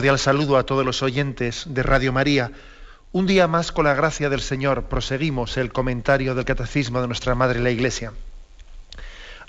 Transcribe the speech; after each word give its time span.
Saludo 0.00 0.56
a 0.56 0.64
todos 0.64 0.84
los 0.84 1.02
oyentes 1.02 1.64
de 1.66 1.82
Radio 1.82 2.10
María. 2.10 2.52
Un 3.12 3.26
día 3.26 3.46
más, 3.46 3.70
con 3.70 3.84
la 3.84 3.94
gracia 3.94 4.30
del 4.30 4.40
Señor, 4.40 4.84
proseguimos 4.84 5.58
el 5.58 5.72
comentario 5.72 6.34
del 6.34 6.46
Catecismo 6.46 7.02
de 7.02 7.06
nuestra 7.06 7.34
Madre 7.34 7.60
la 7.60 7.70
Iglesia. 7.70 8.12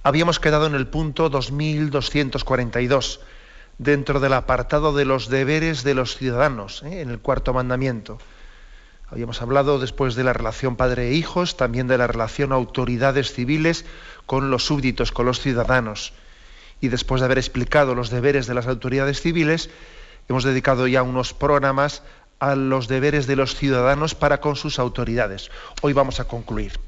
Habíamos 0.04 0.40
quedado 0.40 0.68
en 0.68 0.76
el 0.76 0.88
punto 0.88 1.30
2242, 1.30 3.22
dentro 3.78 4.20
del 4.20 4.34
apartado 4.34 4.94
de 4.94 5.06
los 5.06 5.30
deberes 5.30 5.84
de 5.84 5.94
los 5.94 6.18
ciudadanos, 6.18 6.84
¿eh? 6.84 7.00
en 7.00 7.10
el 7.10 7.20
cuarto 7.20 7.54
mandamiento. 7.54 8.20
Habíamos 9.10 9.42
hablado 9.42 9.80
después 9.80 10.16
de 10.16 10.26
la 10.26 10.34
relación 10.34 10.76
padre 10.76 11.10
e 11.10 11.14
hijos, 11.14 11.56
también 11.56 11.88
de 11.88 11.98
la 11.98 12.08
relación 12.08 12.52
autoridades 12.52 13.32
civiles 13.32 13.86
con 14.26 14.52
los 14.52 14.66
súbditos, 14.66 15.14
con 15.14 15.26
los 15.26 15.40
ciudadanos. 15.40 16.12
Y 16.82 16.90
después 16.90 17.22
de 17.22 17.26
haber 17.26 17.38
explicado 17.38 17.96
los 17.96 18.10
deberes 18.10 18.48
de 18.48 18.54
las 18.54 18.68
autoridades 18.68 19.22
civiles, 19.22 19.70
Hemos 20.32 20.46
dedicado 20.46 20.88
ya 20.88 21.04
unos 21.04 21.34
programas 21.34 22.04
a 22.40 22.56
los 22.56 22.88
deberes 22.88 23.28
de 23.28 23.36
los 23.36 23.54
ciudadanos 23.54 24.16
para 24.16 24.40
con 24.40 24.56
sus 24.56 24.80
autoridades. 24.80 25.52
Hoy 25.82 25.92
vamos 25.92 26.22
a 26.22 26.24
concluir. 26.24 26.80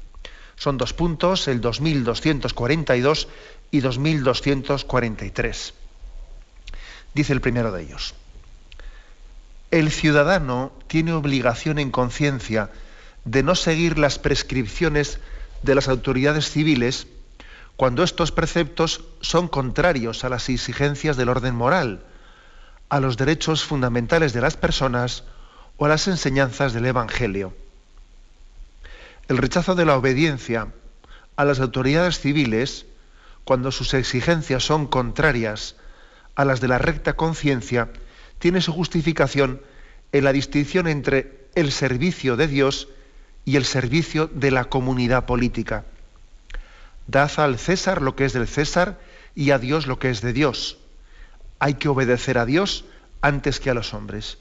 Son 0.56 0.78
dos 0.78 0.94
puntos, 0.94 1.46
el 1.46 1.60
2242 1.60 3.28
y 3.70 3.80
2243. 3.80 5.74
Dice 7.12 7.32
el 7.34 7.42
primero 7.42 7.70
de 7.70 7.82
ellos. 7.82 8.14
El 9.70 9.90
ciudadano 9.90 10.72
tiene 10.86 11.12
obligación 11.12 11.78
en 11.78 11.90
conciencia 11.90 12.70
de 13.26 13.42
no 13.42 13.56
seguir 13.56 13.98
las 13.98 14.18
prescripciones 14.18 15.18
de 15.62 15.74
las 15.74 15.88
autoridades 15.88 16.50
civiles 16.50 17.08
cuando 17.76 18.04
estos 18.04 18.32
preceptos 18.32 19.04
son 19.20 19.48
contrarios 19.48 20.24
a 20.24 20.30
las 20.30 20.48
exigencias 20.48 21.18
del 21.18 21.28
orden 21.28 21.54
moral 21.54 22.06
a 22.94 23.00
los 23.00 23.16
derechos 23.16 23.64
fundamentales 23.64 24.32
de 24.34 24.40
las 24.40 24.56
personas 24.56 25.24
o 25.78 25.84
a 25.84 25.88
las 25.88 26.06
enseñanzas 26.06 26.72
del 26.72 26.86
Evangelio. 26.86 27.52
El 29.26 29.38
rechazo 29.38 29.74
de 29.74 29.84
la 29.84 29.96
obediencia 29.96 30.68
a 31.34 31.44
las 31.44 31.58
autoridades 31.58 32.20
civiles, 32.20 32.86
cuando 33.42 33.72
sus 33.72 33.94
exigencias 33.94 34.62
son 34.62 34.86
contrarias 34.86 35.74
a 36.36 36.44
las 36.44 36.60
de 36.60 36.68
la 36.68 36.78
recta 36.78 37.14
conciencia, 37.14 37.90
tiene 38.38 38.60
su 38.60 38.72
justificación 38.72 39.60
en 40.12 40.22
la 40.22 40.32
distinción 40.32 40.86
entre 40.86 41.48
el 41.56 41.72
servicio 41.72 42.36
de 42.36 42.46
Dios 42.46 42.86
y 43.44 43.56
el 43.56 43.64
servicio 43.64 44.28
de 44.28 44.52
la 44.52 44.66
comunidad 44.66 45.26
política. 45.26 45.84
Dad 47.08 47.32
al 47.38 47.58
César 47.58 48.02
lo 48.02 48.14
que 48.14 48.24
es 48.24 48.32
del 48.34 48.46
César 48.46 49.00
y 49.34 49.50
a 49.50 49.58
Dios 49.58 49.88
lo 49.88 49.98
que 49.98 50.10
es 50.10 50.20
de 50.20 50.32
Dios 50.32 50.78
hay 51.64 51.74
que 51.74 51.88
obedecer 51.88 52.36
a 52.36 52.44
Dios 52.44 52.84
antes 53.24 53.58
que 53.58 53.70
a 53.70 53.74
los 53.74 53.94
hombres. 53.94 54.36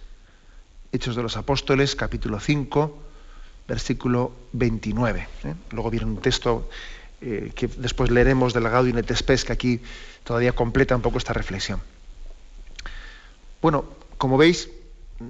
Hechos 0.91 1.16
de 1.16 1.23
los 1.23 1.38
Apóstoles, 1.38 1.95
capítulo 1.95 2.41
5, 2.41 3.01
versículo 3.66 4.33
29. 4.51 5.27
¿eh? 5.45 5.53
Luego 5.71 5.89
viene 5.89 6.05
un 6.05 6.17
texto 6.17 6.69
eh, 7.21 7.53
que 7.55 7.67
después 7.67 8.11
leeremos 8.11 8.53
del 8.53 8.67
Gaudium 8.67 8.97
et 8.97 9.16
Spes, 9.16 9.45
que 9.45 9.53
aquí 9.53 9.79
todavía 10.25 10.51
completa 10.51 10.97
un 10.97 11.01
poco 11.01 11.17
esta 11.17 11.31
reflexión. 11.31 11.79
Bueno, 13.61 13.85
como 14.17 14.38
veis, 14.38 14.69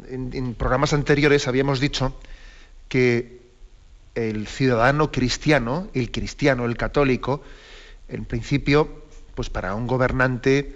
en 0.10 0.56
programas 0.56 0.94
anteriores 0.94 1.48
habíamos 1.48 1.80
dicho 1.80 2.18
que 2.90 3.40
el 4.16 4.48
ciudadano 4.48 5.12
cristiano, 5.12 5.90
el 5.94 6.10
cristiano, 6.10 6.66
el 6.66 6.76
católico, 6.76 7.44
en 8.08 8.26
principio, 8.26 9.04
pues 9.36 9.52
para 9.52 9.76
un 9.76 9.86
gobernante 9.86 10.76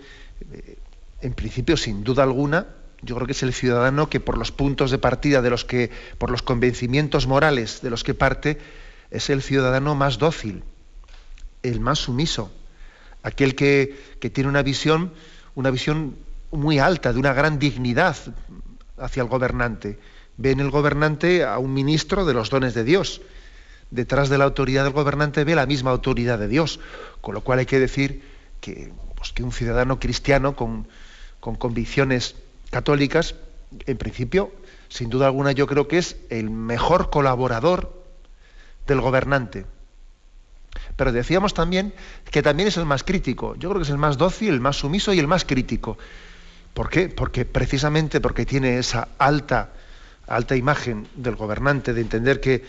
eh, 0.51 0.77
en 1.21 1.33
principio, 1.33 1.77
sin 1.77 2.03
duda 2.03 2.23
alguna, 2.23 2.67
yo 3.01 3.15
creo 3.15 3.27
que 3.27 3.33
es 3.33 3.43
el 3.43 3.53
ciudadano 3.53 4.09
que 4.09 4.19
por 4.19 4.37
los 4.37 4.51
puntos 4.51 4.91
de 4.91 4.97
partida 4.97 5.41
de 5.41 5.49
los 5.49 5.65
que, 5.65 5.91
por 6.17 6.31
los 6.31 6.41
convencimientos 6.41 7.27
morales 7.27 7.81
de 7.81 7.89
los 7.89 8.03
que 8.03 8.13
parte, 8.13 8.57
es 9.11 9.29
el 9.29 9.41
ciudadano 9.41 9.95
más 9.95 10.17
dócil, 10.17 10.63
el 11.63 11.79
más 11.79 11.99
sumiso, 11.99 12.51
aquel 13.23 13.55
que, 13.55 13.97
que 14.19 14.29
tiene 14.29 14.49
una 14.49 14.63
visión, 14.63 15.13
una 15.55 15.71
visión 15.71 16.15
muy 16.51 16.79
alta, 16.79 17.13
de 17.13 17.19
una 17.19 17.33
gran 17.33 17.59
dignidad 17.59 18.15
hacia 18.97 19.23
el 19.23 19.29
gobernante. 19.29 19.99
Ve 20.37 20.51
en 20.51 20.59
el 20.59 20.69
gobernante 20.69 21.43
a 21.43 21.57
un 21.57 21.73
ministro 21.73 22.25
de 22.25 22.33
los 22.33 22.49
dones 22.49 22.73
de 22.73 22.83
Dios. 22.83 23.21
Detrás 23.89 24.29
de 24.29 24.37
la 24.37 24.43
autoridad 24.43 24.83
del 24.83 24.93
gobernante 24.93 25.43
ve 25.43 25.55
la 25.55 25.65
misma 25.65 25.91
autoridad 25.91 26.37
de 26.37 26.47
Dios. 26.47 26.79
Con 27.21 27.33
lo 27.33 27.41
cual 27.41 27.59
hay 27.59 27.65
que 27.65 27.79
decir 27.79 28.23
que, 28.61 28.91
pues, 29.15 29.33
que 29.33 29.43
un 29.43 29.51
ciudadano 29.51 29.99
cristiano 29.99 30.55
con, 30.55 30.87
con 31.47 31.55
convicciones 31.55 32.35
católicas, 32.71 33.35
en 33.85 33.97
principio, 33.97 34.51
sin 34.89 35.09
duda 35.09 35.27
alguna, 35.27 35.53
yo 35.53 35.65
creo 35.65 35.87
que 35.87 35.97
es 35.97 36.17
el 36.29 36.49
mejor 36.49 37.09
colaborador 37.09 38.03
del 38.85 38.99
gobernante. 38.99 39.65
Pero 40.97 41.13
decíamos 41.13 41.53
también 41.53 41.93
que 42.31 42.41
también 42.41 42.67
es 42.67 42.75
el 42.75 42.85
más 42.85 43.05
crítico. 43.05 43.55
Yo 43.55 43.69
creo 43.69 43.79
que 43.79 43.85
es 43.85 43.89
el 43.89 43.97
más 43.97 44.17
dócil, 44.17 44.49
el 44.49 44.59
más 44.59 44.75
sumiso 44.75 45.13
y 45.13 45.19
el 45.19 45.27
más 45.27 45.45
crítico. 45.45 45.97
¿Por 46.73 46.89
qué? 46.89 47.07
Porque 47.07 47.45
precisamente 47.45 48.19
porque 48.19 48.45
tiene 48.45 48.77
esa 48.77 49.07
alta, 49.17 49.71
alta 50.27 50.57
imagen 50.57 51.07
del 51.15 51.37
gobernante, 51.37 51.93
de 51.93 52.01
entender 52.01 52.41
que, 52.41 52.65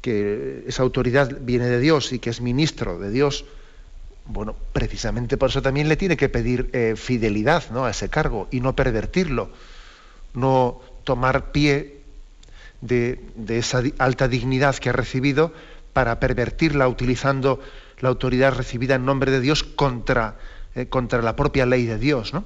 que 0.00 0.64
esa 0.66 0.82
autoridad 0.82 1.38
viene 1.42 1.66
de 1.66 1.78
Dios 1.78 2.12
y 2.12 2.18
que 2.18 2.30
es 2.30 2.40
ministro 2.40 2.98
de 2.98 3.12
Dios, 3.12 3.44
bueno, 4.28 4.54
precisamente 4.74 5.38
por 5.38 5.48
eso 5.48 5.62
también 5.62 5.88
le 5.88 5.96
tiene 5.96 6.16
que 6.16 6.28
pedir 6.28 6.68
eh, 6.74 6.94
fidelidad 6.96 7.64
¿no? 7.70 7.86
a 7.86 7.90
ese 7.90 8.10
cargo 8.10 8.46
y 8.50 8.60
no 8.60 8.76
pervertirlo, 8.76 9.50
no 10.34 10.80
tomar 11.04 11.50
pie 11.50 12.02
de, 12.82 13.18
esa 13.48 13.82
alta 13.96 14.28
dignidad 14.28 14.76
que 14.76 14.90
ha 14.90 14.92
recibido 14.92 15.52
para 15.94 16.20
pervertirla 16.20 16.86
utilizando 16.88 17.60
la 18.00 18.10
autoridad 18.10 18.52
recibida 18.52 18.96
en 18.96 19.06
nombre 19.06 19.32
de 19.32 19.40
Dios 19.40 19.64
contra, 19.64 20.36
eh, 20.74 20.86
contra 20.86 21.22
la 21.22 21.34
propia 21.34 21.64
ley 21.64 21.86
de 21.86 21.98
Dios. 21.98 22.34
¿no? 22.34 22.44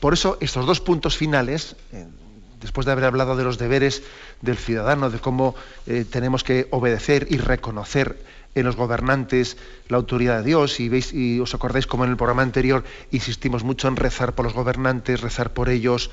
Por 0.00 0.14
eso 0.14 0.38
estos 0.40 0.64
dos 0.64 0.80
puntos 0.80 1.18
finales, 1.18 1.76
eh, 1.92 2.06
después 2.58 2.86
de 2.86 2.92
haber 2.92 3.04
hablado 3.04 3.36
de 3.36 3.44
los 3.44 3.58
deberes 3.58 4.02
del 4.40 4.56
ciudadano, 4.56 5.10
de 5.10 5.18
cómo 5.18 5.54
tenemos 6.10 6.42
que 6.42 6.68
obedecer 6.70 7.26
y 7.30 7.36
reconocer 7.36 8.18
en 8.54 8.66
los 8.66 8.76
gobernantes 8.76 9.56
la 9.88 9.96
autoridad 9.96 10.38
de 10.38 10.44
Dios 10.44 10.80
y 10.80 10.88
veis 10.88 11.12
y 11.12 11.40
os 11.40 11.54
acordáis 11.54 11.86
como 11.86 12.04
en 12.04 12.10
el 12.10 12.16
programa 12.16 12.42
anterior 12.42 12.84
insistimos 13.10 13.64
mucho 13.64 13.88
en 13.88 13.96
rezar 13.96 14.34
por 14.34 14.44
los 14.44 14.54
gobernantes, 14.54 15.20
rezar 15.20 15.52
por 15.52 15.68
ellos, 15.68 16.10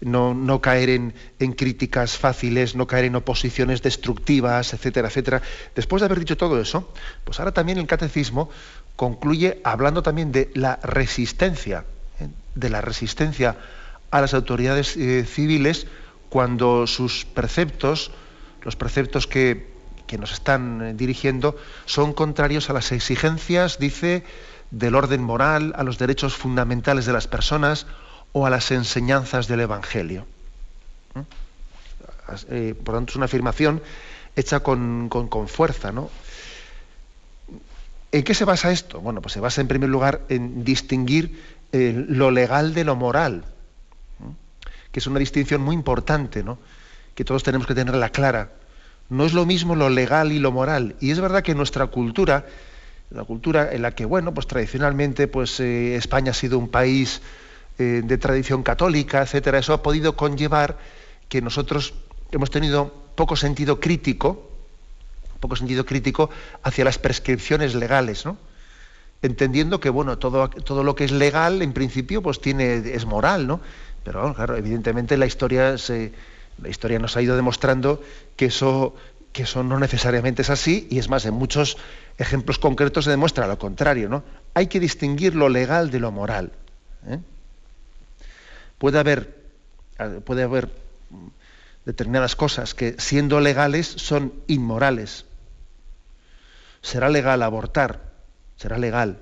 no, 0.00 0.34
no 0.34 0.60
caer 0.60 0.90
en, 0.90 1.14
en, 1.38 1.52
críticas 1.52 2.16
fáciles, 2.16 2.76
no 2.76 2.86
caer 2.86 3.06
en 3.06 3.16
oposiciones 3.16 3.82
destructivas, 3.82 4.72
etcétera, 4.72 5.08
etcétera. 5.08 5.42
Después 5.74 6.00
de 6.00 6.06
haber 6.06 6.20
dicho 6.20 6.36
todo 6.36 6.60
eso, 6.60 6.92
pues 7.24 7.40
ahora 7.40 7.52
también 7.52 7.78
el 7.78 7.86
catecismo 7.86 8.50
concluye 8.96 9.60
hablando 9.64 10.02
también 10.02 10.32
de 10.32 10.50
la 10.54 10.76
resistencia, 10.82 11.84
¿eh? 12.20 12.28
de 12.54 12.70
la 12.70 12.80
resistencia 12.80 13.56
a 14.10 14.20
las 14.20 14.34
autoridades 14.34 14.96
eh, 14.96 15.24
civiles 15.24 15.86
cuando 16.28 16.86
sus 16.86 17.24
preceptos, 17.24 18.10
los 18.62 18.76
preceptos 18.76 19.26
que 19.26 19.77
que 20.08 20.18
nos 20.18 20.32
están 20.32 20.82
eh, 20.82 20.94
dirigiendo 20.94 21.56
son 21.84 22.12
contrarios 22.12 22.68
a 22.68 22.72
las 22.72 22.90
exigencias, 22.90 23.78
dice, 23.78 24.24
del 24.72 24.96
orden 24.96 25.22
moral, 25.22 25.72
a 25.76 25.84
los 25.84 25.98
derechos 25.98 26.34
fundamentales 26.34 27.06
de 27.06 27.12
las 27.12 27.28
personas 27.28 27.86
o 28.32 28.44
a 28.44 28.50
las 28.50 28.72
enseñanzas 28.72 29.46
del 29.46 29.60
Evangelio. 29.60 30.26
¿Mm? 31.14 31.20
Eh, 32.50 32.74
por 32.82 32.96
tanto, 32.96 33.12
es 33.12 33.16
una 33.16 33.26
afirmación 33.26 33.80
hecha 34.34 34.60
con, 34.60 35.08
fuerza. 35.46 35.92
¿no? 35.92 36.10
¿En 38.10 38.24
qué 38.24 38.34
se 38.34 38.44
basa 38.44 38.72
esto? 38.72 39.00
Bueno, 39.00 39.22
pues 39.22 39.34
se 39.34 39.40
basa 39.40 39.60
en 39.60 39.68
primer 39.68 39.88
lugar 39.88 40.22
en 40.28 40.64
distinguir 40.64 41.40
eh, 41.72 42.04
lo 42.08 42.30
legal 42.30 42.74
de 42.74 42.84
lo 42.84 42.96
moral, 42.96 43.44
que 44.90 45.00
es 45.00 45.06
una 45.06 45.18
distinción 45.18 45.60
muy 45.60 45.74
importante, 45.74 46.42
¿no? 46.42 46.58
que 47.14 47.24
todos 47.24 47.42
tenemos 47.42 47.66
que 47.66 47.74
tenerla 47.74 48.10
clara 48.10 48.52
no 49.08 49.24
es 49.24 49.32
lo 49.32 49.46
mismo 49.46 49.74
lo 49.74 49.88
legal 49.88 50.32
y 50.32 50.38
lo 50.38 50.52
moral. 50.52 50.96
Y 51.00 51.10
es 51.10 51.20
verdad 51.20 51.42
que 51.42 51.54
nuestra 51.54 51.86
cultura, 51.86 52.46
la 53.10 53.24
cultura 53.24 53.72
en 53.72 53.82
la 53.82 53.92
que, 53.92 54.04
bueno, 54.04 54.34
pues 54.34 54.46
tradicionalmente 54.46 55.28
pues, 55.28 55.60
eh, 55.60 55.96
España 55.96 56.32
ha 56.32 56.34
sido 56.34 56.58
un 56.58 56.68
país 56.68 57.22
eh, 57.78 58.02
de 58.04 58.18
tradición 58.18 58.62
católica, 58.62 59.22
etcétera, 59.22 59.58
eso 59.58 59.72
ha 59.72 59.82
podido 59.82 60.16
conllevar 60.16 60.78
que 61.28 61.40
nosotros 61.40 61.94
hemos 62.32 62.50
tenido 62.50 62.92
poco 63.14 63.36
sentido 63.36 63.80
crítico, 63.80 64.50
poco 65.40 65.56
sentido 65.56 65.86
crítico 65.86 66.30
hacia 66.62 66.84
las 66.84 66.98
prescripciones 66.98 67.74
legales, 67.74 68.24
¿no? 68.26 68.36
entendiendo 69.22 69.80
que 69.80 69.90
bueno, 69.90 70.18
todo, 70.18 70.48
todo 70.48 70.84
lo 70.84 70.94
que 70.94 71.04
es 71.04 71.12
legal, 71.12 71.62
en 71.62 71.72
principio, 71.72 72.22
pues 72.22 72.40
tiene, 72.40 72.76
es 72.76 73.04
moral, 73.04 73.46
¿no? 73.46 73.60
Pero 74.04 74.32
claro, 74.34 74.56
evidentemente 74.56 75.16
la 75.16 75.26
historia, 75.26 75.76
se, 75.76 76.12
la 76.62 76.68
historia 76.68 76.98
nos 76.98 77.16
ha 77.16 77.22
ido 77.22 77.36
demostrando 77.36 78.02
que 78.36 78.46
eso, 78.46 78.94
que 79.32 79.42
eso 79.42 79.62
no 79.62 79.78
necesariamente 79.78 80.42
es 80.42 80.50
así, 80.50 80.86
y 80.90 80.98
es 80.98 81.08
más, 81.08 81.24
en 81.24 81.34
muchos 81.34 81.76
ejemplos 82.18 82.58
concretos 82.58 83.04
se 83.04 83.10
demuestra 83.10 83.46
lo 83.46 83.58
contrario, 83.58 84.08
¿no? 84.08 84.24
Hay 84.54 84.66
que 84.66 84.80
distinguir 84.80 85.34
lo 85.34 85.48
legal 85.48 85.90
de 85.90 86.00
lo 86.00 86.10
moral. 86.10 86.52
¿eh? 87.06 87.18
Puede 88.78 88.98
haber, 88.98 89.36
puede 90.24 90.42
haber 90.42 90.70
determinadas 91.84 92.36
cosas 92.36 92.74
que 92.74 92.96
siendo 92.98 93.40
legales 93.40 93.86
son 93.86 94.34
inmorales. 94.46 95.24
Será 96.82 97.08
legal 97.08 97.42
abortar, 97.42 98.02
será 98.56 98.78
legal, 98.78 99.18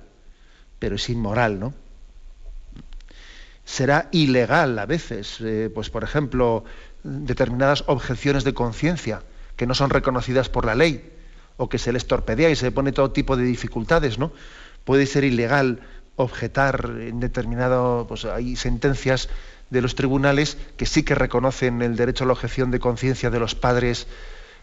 pero 0.79 0.95
es 0.95 1.09
inmoral, 1.09 1.59
¿no? 1.59 1.73
Será 3.63 4.07
ilegal 4.11 4.79
a 4.79 4.85
veces, 4.85 5.41
eh, 5.41 5.69
pues 5.73 5.89
por 5.89 6.03
ejemplo, 6.03 6.63
determinadas 7.03 7.83
objeciones 7.87 8.43
de 8.43 8.53
conciencia 8.53 9.21
que 9.55 9.67
no 9.67 9.73
son 9.73 9.89
reconocidas 9.89 10.49
por 10.49 10.65
la 10.65 10.75
ley 10.75 11.13
o 11.57 11.69
que 11.69 11.79
se 11.79 11.91
les 11.91 12.07
torpedea 12.07 12.49
y 12.49 12.55
se 12.55 12.71
pone 12.71 12.91
todo 12.91 13.11
tipo 13.11 13.35
de 13.35 13.43
dificultades, 13.43 14.19
¿no? 14.19 14.31
Puede 14.83 15.05
ser 15.05 15.23
ilegal 15.23 15.81
objetar 16.15 16.91
en 16.99 17.19
determinado, 17.19 18.05
pues 18.07 18.25
hay 18.25 18.55
sentencias 18.55 19.29
de 19.69 19.81
los 19.81 19.95
tribunales 19.95 20.57
que 20.77 20.85
sí 20.85 21.03
que 21.03 21.15
reconocen 21.15 21.81
el 21.81 21.95
derecho 21.95 22.23
a 22.23 22.27
la 22.27 22.33
objeción 22.33 22.71
de 22.71 22.79
conciencia 22.79 23.29
de 23.29 23.39
los 23.39 23.55
padres 23.55 24.07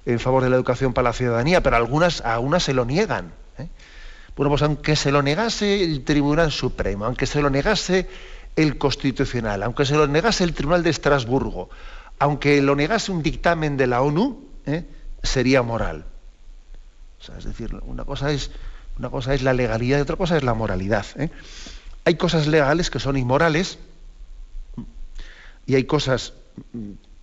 en 0.07 0.21
favor 0.21 0.43
de 0.43 0.51
la 0.51 0.57
educación 0.57 0.93
para 0.93 1.09
la 1.09 1.13
ciudadanía, 1.13 1.63
pero 1.63 1.77
algunas, 1.77 2.21
a 2.25 2.39
unas 2.39 2.63
se 2.63 2.75
lo 2.75 2.85
niegan. 2.85 3.33
¿eh? 3.59 3.69
Bueno, 4.37 4.51
pues 4.51 4.63
aunque 4.63 4.97
se 4.97 5.13
lo 5.13 5.23
negase 5.23 5.83
el 5.83 6.05
Tribunal 6.05 6.51
Supremo, 6.53 7.05
aunque 7.05 7.27
se 7.27 7.41
lo 7.41 7.51
negase 7.51 8.09
el 8.57 8.79
Constitucional, 8.79 9.63
aunque 9.63 9.85
se 9.85 9.95
lo 9.95 10.07
negase 10.07 10.45
el 10.45 10.55
Tribunal 10.55 10.83
de 10.83 10.91
Estrasburgo, 10.91 11.71
aunque 12.19 12.63
lo 12.63 12.77
negase 12.77 13.13
un 13.13 13.23
dictamen 13.23 13.77
de 13.77 13.87
la 13.87 14.03
ONU, 14.03 14.43
¿eh? 14.67 14.85
sería 15.23 15.63
moral. 15.63 16.05
es 17.37 17.45
decir, 17.45 17.75
una 17.83 18.05
cosa 18.05 18.31
es, 18.31 18.51
una 18.99 19.11
cosa 19.11 19.35
es 19.35 19.43
la 19.43 19.53
legalidad 19.53 19.99
y 19.99 20.03
otra 20.03 20.17
cosa 20.17 20.37
es 20.37 20.43
la 20.43 20.55
moralidad. 20.55 21.07
¿eh? 21.17 21.31
Hay 22.05 22.17
cosas 22.17 22.47
legales 22.47 22.91
que 22.91 23.01
son 23.01 23.17
inmorales 23.17 23.79
y 25.67 25.75
hay 25.75 25.85
cosas 25.85 26.35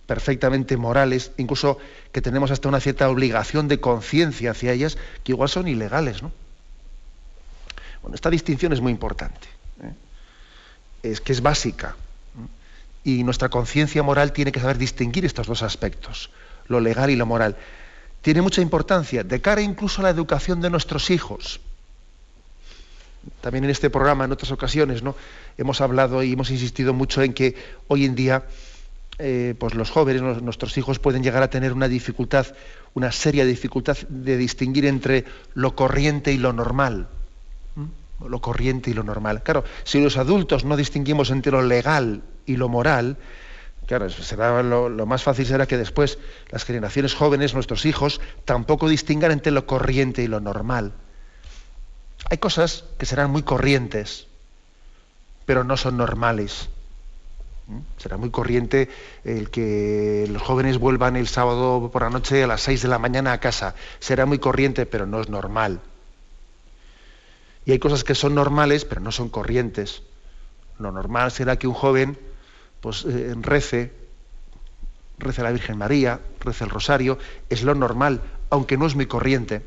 perfectamente 0.06 0.76
morales, 0.76 1.32
incluso 1.36 1.78
que 2.10 2.20
tenemos 2.20 2.50
hasta 2.50 2.68
una 2.68 2.80
cierta 2.80 3.08
obligación 3.08 3.68
de 3.68 3.80
conciencia 3.80 4.50
hacia 4.50 4.72
ellas, 4.72 4.98
que 5.24 5.32
igual 5.32 5.48
son 5.48 5.68
ilegales. 5.68 6.22
¿no? 6.22 6.32
Bueno, 8.02 8.14
esta 8.14 8.30
distinción 8.30 8.72
es 8.72 8.80
muy 8.80 8.92
importante, 8.92 9.48
¿eh? 9.82 9.94
es 11.04 11.20
que 11.20 11.32
es 11.32 11.40
básica. 11.40 11.96
Y 13.04 13.24
nuestra 13.24 13.48
conciencia 13.48 14.02
moral 14.02 14.32
tiene 14.32 14.52
que 14.52 14.60
saber 14.60 14.78
distinguir 14.78 15.24
estos 15.24 15.46
dos 15.46 15.62
aspectos, 15.62 16.30
lo 16.68 16.80
legal 16.80 17.10
y 17.10 17.16
lo 17.16 17.26
moral. 17.26 17.56
Tiene 18.20 18.42
mucha 18.42 18.60
importancia 18.60 19.24
de 19.24 19.40
cara 19.40 19.60
incluso 19.60 20.00
a 20.00 20.04
la 20.04 20.10
educación 20.10 20.60
de 20.60 20.70
nuestros 20.70 21.10
hijos. 21.10 21.60
También 23.40 23.64
en 23.64 23.70
este 23.70 23.90
programa, 23.90 24.24
en 24.24 24.32
otras 24.32 24.52
ocasiones, 24.52 25.02
¿no? 25.02 25.16
hemos 25.58 25.80
hablado 25.80 26.22
y 26.22 26.32
hemos 26.32 26.50
insistido 26.50 26.92
mucho 26.94 27.22
en 27.22 27.34
que 27.34 27.54
hoy 27.88 28.04
en 28.04 28.14
día 28.14 28.44
eh, 29.18 29.54
pues 29.58 29.74
los 29.74 29.90
jóvenes, 29.90 30.22
nuestros 30.42 30.76
hijos 30.78 30.98
pueden 30.98 31.22
llegar 31.22 31.42
a 31.42 31.50
tener 31.50 31.72
una 31.72 31.88
dificultad, 31.88 32.46
una 32.94 33.12
seria 33.12 33.44
dificultad 33.44 33.96
de 34.08 34.36
distinguir 34.36 34.86
entre 34.86 35.24
lo 35.54 35.76
corriente 35.76 36.32
y 36.32 36.38
lo 36.38 36.52
normal 36.52 37.08
lo 38.28 38.40
corriente 38.40 38.90
y 38.90 38.94
lo 38.94 39.02
normal. 39.02 39.42
Claro, 39.42 39.64
si 39.84 40.02
los 40.02 40.16
adultos 40.16 40.64
no 40.64 40.76
distinguimos 40.76 41.30
entre 41.30 41.52
lo 41.52 41.62
legal 41.62 42.22
y 42.46 42.56
lo 42.56 42.68
moral, 42.68 43.16
claro, 43.86 44.08
será 44.10 44.62
lo, 44.62 45.06
más 45.06 45.22
fácil 45.22 45.46
será 45.46 45.66
que 45.66 45.76
después 45.76 46.18
las 46.50 46.64
generaciones 46.64 47.14
jóvenes, 47.14 47.54
nuestros 47.54 47.84
hijos, 47.84 48.20
tampoco 48.44 48.88
distingan 48.88 49.32
entre 49.32 49.52
lo 49.52 49.66
corriente 49.66 50.22
y 50.22 50.28
lo 50.28 50.40
normal. 50.40 50.92
Hay 52.30 52.38
cosas 52.38 52.84
que 52.98 53.06
serán 53.06 53.30
muy 53.30 53.42
corrientes, 53.42 54.28
pero 55.44 55.64
no 55.64 55.76
son 55.76 55.96
normales. 55.96 56.68
¿Mm? 57.66 57.78
Será 57.98 58.16
muy 58.16 58.30
corriente 58.30 58.88
el 59.24 59.50
que 59.50 60.26
los 60.30 60.42
jóvenes 60.42 60.78
vuelvan 60.78 61.16
el 61.16 61.28
sábado 61.28 61.90
por 61.92 62.02
la 62.02 62.10
noche 62.10 62.44
a 62.44 62.46
las 62.46 62.62
6 62.62 62.82
de 62.82 62.88
la 62.88 62.98
mañana 62.98 63.32
a 63.32 63.40
casa. 63.40 63.74
Será 63.98 64.24
muy 64.26 64.38
corriente, 64.38 64.86
pero 64.86 65.06
no 65.06 65.20
es 65.20 65.28
normal. 65.28 65.80
Y 67.64 67.72
hay 67.72 67.78
cosas 67.78 68.04
que 68.04 68.14
son 68.14 68.34
normales, 68.34 68.84
pero 68.84 69.00
no 69.00 69.12
son 69.12 69.28
corrientes. 69.28 70.02
Lo 70.78 70.90
normal 70.90 71.30
será 71.30 71.56
que 71.56 71.68
un 71.68 71.74
joven 71.74 72.18
pues, 72.80 73.04
eh, 73.04 73.34
rece, 73.40 73.92
rece 75.18 75.42
la 75.42 75.52
Virgen 75.52 75.78
María, 75.78 76.20
rece 76.40 76.64
el 76.64 76.70
rosario, 76.70 77.18
es 77.48 77.62
lo 77.62 77.74
normal, 77.74 78.20
aunque 78.50 78.76
no 78.76 78.86
es 78.86 78.96
muy 78.96 79.06
corriente. 79.06 79.62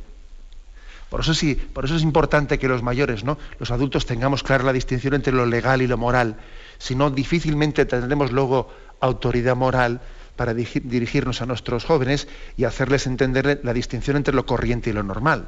Por 1.09 1.21
eso 1.21 1.33
sí, 1.33 1.55
por 1.55 1.85
eso 1.85 1.95
es 1.95 2.01
importante 2.01 2.59
que 2.59 2.67
los 2.67 2.83
mayores, 2.83 3.23
¿no? 3.23 3.37
los 3.59 3.71
adultos 3.71 4.05
tengamos 4.05 4.43
clara 4.43 4.63
la 4.63 4.73
distinción 4.73 5.13
entre 5.13 5.31
lo 5.31 5.45
legal 5.45 5.81
y 5.81 5.87
lo 5.87 5.97
moral. 5.97 6.37
Si 6.77 6.95
no, 6.95 7.09
difícilmente 7.09 7.85
tendremos 7.85 8.31
luego 8.31 8.69
autoridad 8.99 9.55
moral 9.55 10.01
para 10.35 10.53
dirigirnos 10.53 11.41
a 11.41 11.45
nuestros 11.45 11.85
jóvenes 11.85 12.27
y 12.57 12.65
hacerles 12.65 13.07
entender 13.07 13.61
la 13.63 13.73
distinción 13.73 14.17
entre 14.17 14.33
lo 14.33 14.45
corriente 14.45 14.89
y 14.89 14.93
lo 14.93 15.03
normal. 15.03 15.47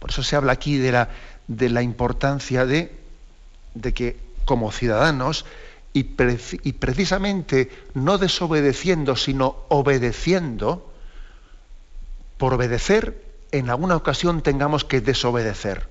Por 0.00 0.10
eso 0.10 0.24
se 0.24 0.34
habla 0.34 0.52
aquí 0.52 0.78
de 0.78 0.90
la, 0.90 1.82
importancia 1.82 2.66
de, 2.66 2.90
de, 3.74 3.94
que 3.94 4.16
como 4.46 4.72
ciudadanos, 4.72 5.44
y, 5.92 6.06
y 6.62 6.72
precisamente 6.72 7.70
no 7.94 8.18
desobedeciendo, 8.18 9.14
sino 9.14 9.56
obedeciendo, 9.68 10.90
por 12.38 12.54
obedecer, 12.54 13.22
en 13.52 13.68
alguna 13.68 13.96
ocasión 13.96 14.42
tengamos 14.42 14.84
que 14.84 15.02
desobedecer. 15.02 15.86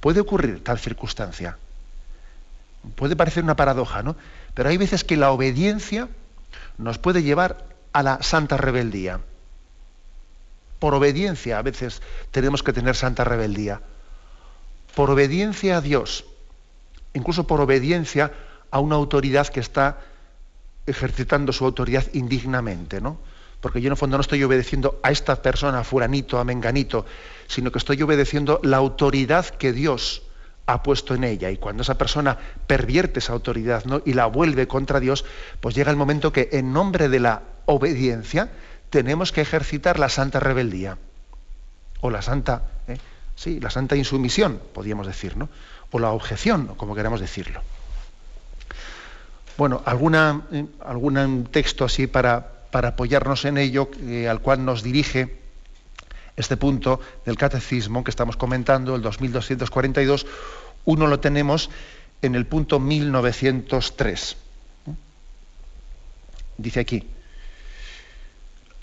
Puede 0.00 0.20
ocurrir 0.20 0.64
tal 0.64 0.78
circunstancia. 0.78 1.56
Puede 2.96 3.14
parecer 3.14 3.44
una 3.44 3.56
paradoja, 3.56 4.02
¿no? 4.02 4.16
Pero 4.54 4.68
hay 4.68 4.76
veces 4.76 5.04
que 5.04 5.16
la 5.16 5.30
obediencia 5.30 6.08
nos 6.76 6.98
puede 6.98 7.22
llevar 7.22 7.64
a 7.92 8.02
la 8.02 8.22
santa 8.22 8.56
rebeldía 8.56 9.20
por 10.78 10.94
obediencia 10.94 11.58
a 11.58 11.62
veces 11.62 12.02
tenemos 12.30 12.62
que 12.62 12.72
tener 12.72 12.94
santa 12.96 13.24
rebeldía. 13.24 13.80
Por 14.94 15.10
obediencia 15.10 15.78
a 15.78 15.80
Dios, 15.80 16.24
incluso 17.14 17.46
por 17.46 17.60
obediencia 17.60 18.32
a 18.70 18.80
una 18.80 18.96
autoridad 18.96 19.48
que 19.48 19.60
está 19.60 19.98
ejercitando 20.86 21.52
su 21.52 21.64
autoridad 21.64 22.04
indignamente, 22.12 23.00
¿no? 23.00 23.18
Porque 23.60 23.80
yo 23.80 23.88
en 23.88 23.92
el 23.92 23.96
fondo 23.96 24.16
no 24.16 24.20
estoy 24.20 24.42
obedeciendo 24.44 25.00
a 25.02 25.10
esta 25.10 25.42
persona, 25.42 25.80
a 25.80 25.84
furanito, 25.84 26.38
a 26.38 26.44
menganito, 26.44 27.04
sino 27.48 27.72
que 27.72 27.78
estoy 27.78 28.00
obedeciendo 28.02 28.60
la 28.62 28.76
autoridad 28.76 29.46
que 29.46 29.72
Dios 29.72 30.22
ha 30.66 30.82
puesto 30.82 31.14
en 31.14 31.24
ella. 31.24 31.50
Y 31.50 31.56
cuando 31.56 31.82
esa 31.82 31.98
persona 31.98 32.38
pervierte 32.66 33.18
esa 33.18 33.32
autoridad 33.32 33.82
y 34.04 34.12
la 34.12 34.26
vuelve 34.26 34.68
contra 34.68 35.00
Dios, 35.00 35.24
pues 35.60 35.74
llega 35.74 35.90
el 35.90 35.96
momento 35.96 36.32
que 36.32 36.50
en 36.52 36.72
nombre 36.72 37.08
de 37.08 37.20
la 37.20 37.42
obediencia 37.66 38.50
tenemos 38.90 39.32
que 39.32 39.40
ejercitar 39.40 39.98
la 39.98 40.08
santa 40.08 40.40
rebeldía. 40.40 40.98
O 42.00 42.10
la 42.10 42.22
santa, 42.22 42.62
¿eh? 42.86 42.96
sí, 43.34 43.60
la 43.60 43.70
santa 43.70 43.96
insumisión, 43.96 44.60
podríamos 44.72 45.06
decir, 45.06 45.36
¿no? 45.36 45.48
O 45.90 45.98
la 45.98 46.10
objeción, 46.10 46.74
como 46.76 46.94
queramos 46.94 47.20
decirlo. 47.20 47.60
Bueno, 49.56 49.82
alguna, 49.84 50.42
eh, 50.52 50.66
algún 50.84 51.48
texto 51.50 51.84
así 51.84 52.06
para, 52.06 52.46
para 52.70 52.90
apoyarnos 52.90 53.44
en 53.44 53.58
ello, 53.58 53.90
eh, 54.02 54.28
al 54.28 54.40
cual 54.40 54.64
nos 54.64 54.82
dirige 54.82 55.38
este 56.36 56.56
punto 56.56 57.00
del 57.26 57.36
catecismo 57.36 58.04
que 58.04 58.10
estamos 58.10 58.36
comentando, 58.36 58.94
el 58.94 59.02
2242, 59.02 60.26
uno 60.84 61.08
lo 61.08 61.18
tenemos 61.18 61.70
en 62.22 62.36
el 62.36 62.46
punto 62.46 62.78
1903. 62.78 64.36
Dice 66.58 66.80
aquí, 66.80 67.04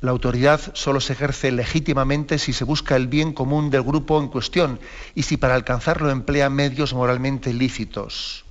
la 0.02 0.12
autoridad 0.12 0.60
solo 0.74 1.00
se 1.00 1.14
ejerce 1.14 1.52
legítimamente 1.52 2.38
si 2.38 2.54
se 2.54 2.64
busca 2.64 2.96
el 2.96 3.08
bien 3.08 3.34
común 3.34 3.70
del 3.70 3.84
grupo 3.84 4.20
en 4.20 4.28
cuestión 4.28 4.80
y 5.16 5.24
si 5.24 5.38
para 5.38 5.56
alcanzarlo 5.56 6.12
emplea 6.12 6.50
medios 6.50 6.94
moralmente 6.94 7.54
lícitos. 7.54 8.46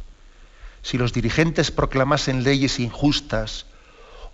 Si 0.82 0.98
los 0.98 1.12
dirigentes 1.12 1.70
proclamasen 1.70 2.44
leyes 2.44 2.80
injustas 2.80 3.66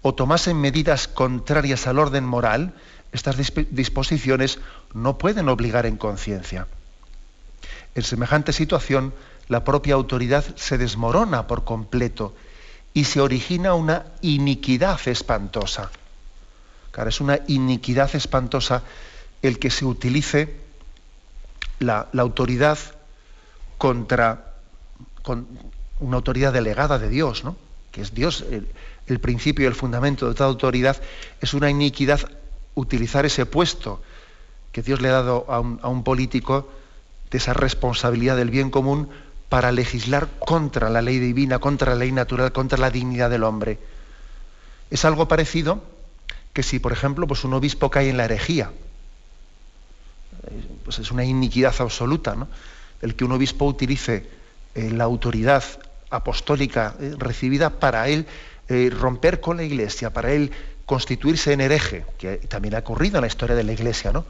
o 0.03 0.15
tomasen 0.15 0.61
medidas 0.61 1.09
contrarias 1.09 1.87
al 1.87 1.99
orden 1.99 2.25
moral, 2.25 2.75
estas 3.13 3.37
disposiciones 3.71 4.59
no 4.95 5.19
pueden 5.19 5.49
obligar 5.49 5.87
en 5.87 5.97
conciencia. 5.97 6.69
En 7.95 8.03
semejante 8.03 8.53
situación, 8.53 9.13
la 9.49 9.65
propia 9.65 9.95
autoridad 9.95 10.45
se 10.57 10.79
desmorona 10.79 11.49
por 11.49 11.65
completo 11.65 12.35
y 12.95 13.05
se 13.05 13.21
origina 13.21 13.75
una 13.75 14.07
iniquidad 14.23 15.01
espantosa. 15.07 15.91
Claro, 16.93 17.09
es 17.09 17.21
una 17.21 17.41
iniquidad 17.47 18.15
espantosa 18.15 18.83
el 19.43 19.59
que 19.59 19.71
se 19.71 19.85
utilice 19.85 20.57
la, 21.79 22.09
autoridad 22.19 22.79
contra 23.79 24.55
con 25.23 25.47
una 26.01 26.17
autoridad 26.17 26.53
delegada 26.53 26.99
de 26.99 27.09
Dios, 27.09 27.45
¿no? 27.45 27.57
que 27.93 28.03
es 28.03 28.15
Dios 28.15 28.45
el, 28.51 29.21
principio 29.21 29.65
y 29.65 29.69
el 29.69 29.75
fundamento 29.75 30.29
de 30.29 30.35
toda 30.35 30.49
autoridad, 30.49 30.97
es 31.41 31.55
una 31.55 31.71
iniquidad 31.71 32.21
utilizar 32.75 33.27
ese 33.27 33.45
puesto 33.45 34.01
que 34.73 34.83
Dios 34.83 35.01
le 35.01 35.09
ha 35.09 35.13
dado 35.13 35.47
a 35.49 35.59
un, 35.59 35.81
a 35.83 35.89
un 35.89 36.05
político 36.05 36.71
de 37.31 37.39
esa 37.39 37.53
responsabilidad 37.53 38.37
del 38.37 38.51
bien 38.51 38.71
común 38.71 39.09
para 39.49 39.73
legislar 39.73 40.29
contra 40.39 40.91
la 40.91 41.03
ley 41.03 41.19
divina, 41.19 41.59
contra 41.59 41.93
la 41.93 41.99
ley 41.99 42.13
natural, 42.13 42.53
contra 42.53 42.79
la 42.79 42.91
dignidad 42.91 43.31
del 43.31 43.43
hombre. 43.43 43.79
Es 44.91 45.05
algo 45.05 45.27
parecido 45.27 45.83
que 46.53 46.63
si, 46.63 46.79
por 46.79 46.93
ejemplo, 46.93 47.27
pues 47.27 47.45
un 47.45 47.55
obispo 47.55 47.91
cae 47.91 48.09
en 48.09 48.17
la 48.17 48.25
herejía, 48.25 48.71
pues 50.85 50.99
es 50.99 51.11
una 51.11 51.25
iniquidad 51.25 51.75
absoluta, 51.79 52.35
¿no? 52.35 52.49
El 53.03 53.15
que 53.15 53.25
un 53.25 53.33
obispo 53.33 53.65
utilice 53.67 54.27
eh, 54.75 54.91
la 54.91 55.05
autoridad 55.05 55.65
apostólica 56.11 56.95
eh, 57.01 57.15
recibida 57.19 57.71
para 57.71 58.09
él 58.09 58.27
eh, 58.69 58.91
romper 58.91 59.41
con 59.41 59.57
la 59.57 59.63
iglesia, 59.63 60.13
para 60.13 60.33
él 60.33 60.51
constituirse 60.87 61.53
en 61.53 61.61
hereje, 61.61 62.05
que 62.19 62.37
también 62.39 62.75
ha 62.75 62.79
ocurrido 62.79 63.19
en 63.19 63.23
la 63.23 63.29
historia 63.29 63.55
de 63.55 63.65
la 63.65 63.73
iglesia, 63.73 64.13
¿no? 64.13 64.25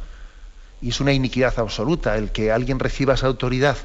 Y 0.82 0.90
es 0.90 1.00
una 1.00 1.12
iniquidad 1.12 1.58
absoluta 1.58 2.16
el 2.16 2.30
que 2.30 2.52
alguien 2.52 2.78
reciba 2.78 3.14
esa 3.14 3.26
autoridad 3.26 3.76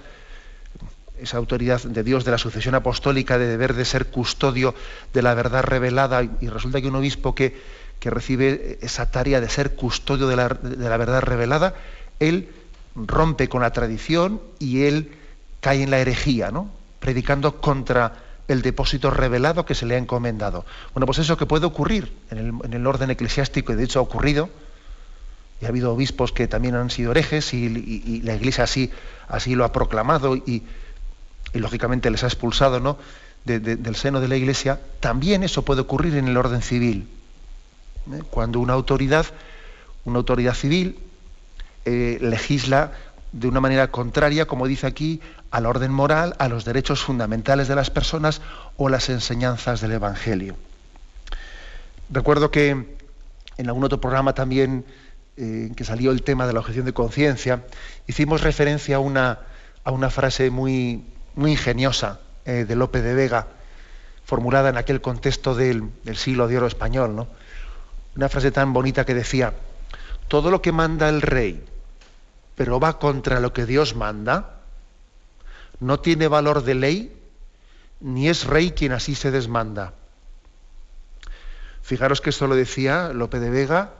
esa 1.20 1.38
autoridad 1.38 1.82
de 1.82 2.04
Dios 2.04 2.26
de 2.26 2.32
la 2.32 2.38
sucesión 2.38 2.76
apostólica, 2.76 3.38
de 3.38 3.48
deber 3.48 3.74
de 3.74 3.86
ser 3.86 4.08
custodio 4.08 4.76
de 5.14 5.22
la 5.22 5.34
verdad 5.34 5.64
revelada, 5.64 6.24
y 6.24 6.50
resulta 6.50 6.82
que 6.82 6.88
un 6.88 6.96
obispo 6.96 7.34
que, 7.34 7.56
que 8.00 8.10
recibe 8.10 8.78
esa 8.82 9.12
tarea 9.12 9.42
de 9.42 9.50
ser 9.50 9.76
custodio 9.76 10.28
de 10.28 10.36
la, 10.36 10.48
verdad 10.98 11.22
revelada, 11.22 11.74
él 12.20 12.50
rompe 12.96 13.50
con 13.50 13.62
la 13.62 13.72
tradición 13.72 14.42
y 14.60 14.84
él 14.84 15.12
cae 15.60 15.84
en 15.84 15.92
la 15.92 16.00
herejía, 16.00 16.52
¿no? 16.52 16.70
predicando 17.00 17.60
contra 17.60 18.14
el 18.48 18.62
depósito 18.62 19.10
revelado 19.10 19.66
que 19.66 19.76
se 19.76 19.86
le 19.86 19.96
ha 19.96 19.98
encomendado. 19.98 20.66
Bueno, 20.94 21.06
pues 21.06 21.20
eso 21.20 21.38
que 21.38 21.46
puede 21.46 21.66
ocurrir 21.66 22.12
en 22.30 22.38
el, 22.38 22.54
en 22.64 22.74
el 22.74 22.86
orden 22.86 23.10
eclesiástico, 23.10 23.74
y 23.74 23.76
de 23.76 23.84
hecho 23.84 24.00
ha 24.00 24.04
ocurrido, 24.04 24.50
y 25.62 25.66
ha 25.66 25.70
habido 25.70 25.92
obispos 25.92 26.32
que 26.32 26.48
también 26.48 26.76
han 26.76 26.90
sido 26.90 27.12
herejes, 27.12 27.54
y, 27.54 28.22
la 28.22 28.36
Iglesia 28.36 28.66
así, 28.66 28.92
así 29.28 29.56
lo 29.56 29.66
ha 29.66 29.72
proclamado, 29.72 30.36
y, 30.36 30.64
y 31.54 31.60
lógicamente 31.60 32.12
les 32.12 32.24
ha 32.24 32.28
expulsado 32.28 32.80
¿no? 32.80 32.98
del 33.46 33.96
seno 33.96 34.20
de 34.22 34.28
la 34.28 34.36
Iglesia, 34.36 34.80
también 35.00 35.44
eso 35.44 35.64
puede 35.64 35.82
ocurrir 35.82 36.16
en 36.16 36.28
el 36.28 36.38
orden 36.38 36.62
civil. 36.62 37.08
¿Eh? 38.14 38.22
Cuando 38.30 38.60
una 38.60 38.74
autoridad, 38.74 39.26
una 40.06 40.18
autoridad 40.18 40.54
civil, 40.54 41.00
eh, 41.86 42.18
legisla 42.22 42.92
de 43.32 43.48
una 43.48 43.60
manera 43.60 43.92
contraria, 43.92 44.46
como 44.46 44.68
dice 44.68 44.88
aquí, 44.88 45.22
al 45.52 45.66
orden 45.66 45.92
moral, 45.92 46.36
a 46.40 46.48
los 46.48 46.66
derechos 46.66 47.04
fundamentales 47.04 47.68
de 47.68 47.76
las 47.76 47.90
personas 47.90 48.42
o 48.78 48.90
las 48.90 49.10
enseñanzas 49.10 49.82
del 49.82 49.92
Evangelio. 49.92 50.56
Recuerdo 52.10 52.52
que 52.52 52.96
en 53.58 53.68
algún 53.68 53.84
otro 53.84 54.00
programa 54.00 54.34
también 54.34 54.86
eh, 55.38 55.72
que 55.76 55.84
salió 55.84 56.12
el 56.12 56.24
tema 56.24 56.48
de 56.48 56.54
la 56.54 56.60
objeción 56.60 56.86
de 56.86 56.94
conciencia, 56.94 57.64
hicimos 58.08 58.42
referencia 58.42 58.96
a 58.96 59.00
una, 59.00 59.40
frase 60.10 60.50
muy, 60.50 61.04
muy 61.36 61.52
ingeniosa 61.52 62.22
eh, 62.46 62.64
de 62.66 62.76
Lope 62.78 63.02
de 63.02 63.14
Vega, 63.14 63.48
formulada 64.24 64.70
en 64.70 64.78
aquel 64.78 65.02
contexto 65.02 65.54
del, 65.54 65.90
siglo 66.14 66.48
de 66.48 66.58
oro 66.58 66.68
español. 66.68 67.18
¿no? 67.18 67.28
Una 68.16 68.30
frase 68.30 68.52
tan 68.52 68.74
bonita 68.74 69.06
que 69.06 69.14
decía, 69.14 69.54
todo 70.28 70.50
lo 70.50 70.62
que 70.62 70.72
manda 70.72 71.10
el 71.10 71.22
rey, 71.22 71.64
pero 72.56 72.80
va 72.80 73.00
contra 73.00 73.40
lo 73.40 73.54
que 73.54 73.66
Dios 73.66 73.96
manda, 73.96 74.62
no 75.80 76.00
tiene 76.00 76.28
valor 76.28 76.64
de 76.64 76.76
ley, 76.76 77.22
ni 78.00 78.30
es 78.30 78.46
rey 78.46 78.72
quien 78.72 78.92
así 78.92 79.16
se 79.16 79.32
desmanda. 79.32 79.94
Fijaros 81.82 82.22
que 82.22 82.30
esto 82.30 82.48
lo 82.48 82.56
decía 82.56 83.10
Lope 83.14 83.40
de 83.40 83.50
Vega 83.50 83.92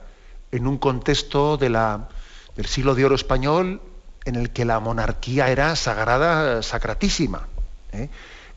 en 0.50 0.66
un 0.66 0.78
contexto 0.78 1.56
de 1.56 1.70
la, 1.70 2.08
del 2.56 2.66
siglo 2.66 2.94
de 2.94 3.04
oro 3.04 3.14
español 3.14 3.80
en 4.24 4.34
el 4.34 4.50
que 4.50 4.64
la 4.64 4.80
monarquía 4.80 5.50
era 5.50 5.76
sagrada, 5.76 6.62
sacratísima, 6.62 7.46
¿eh? 7.92 8.08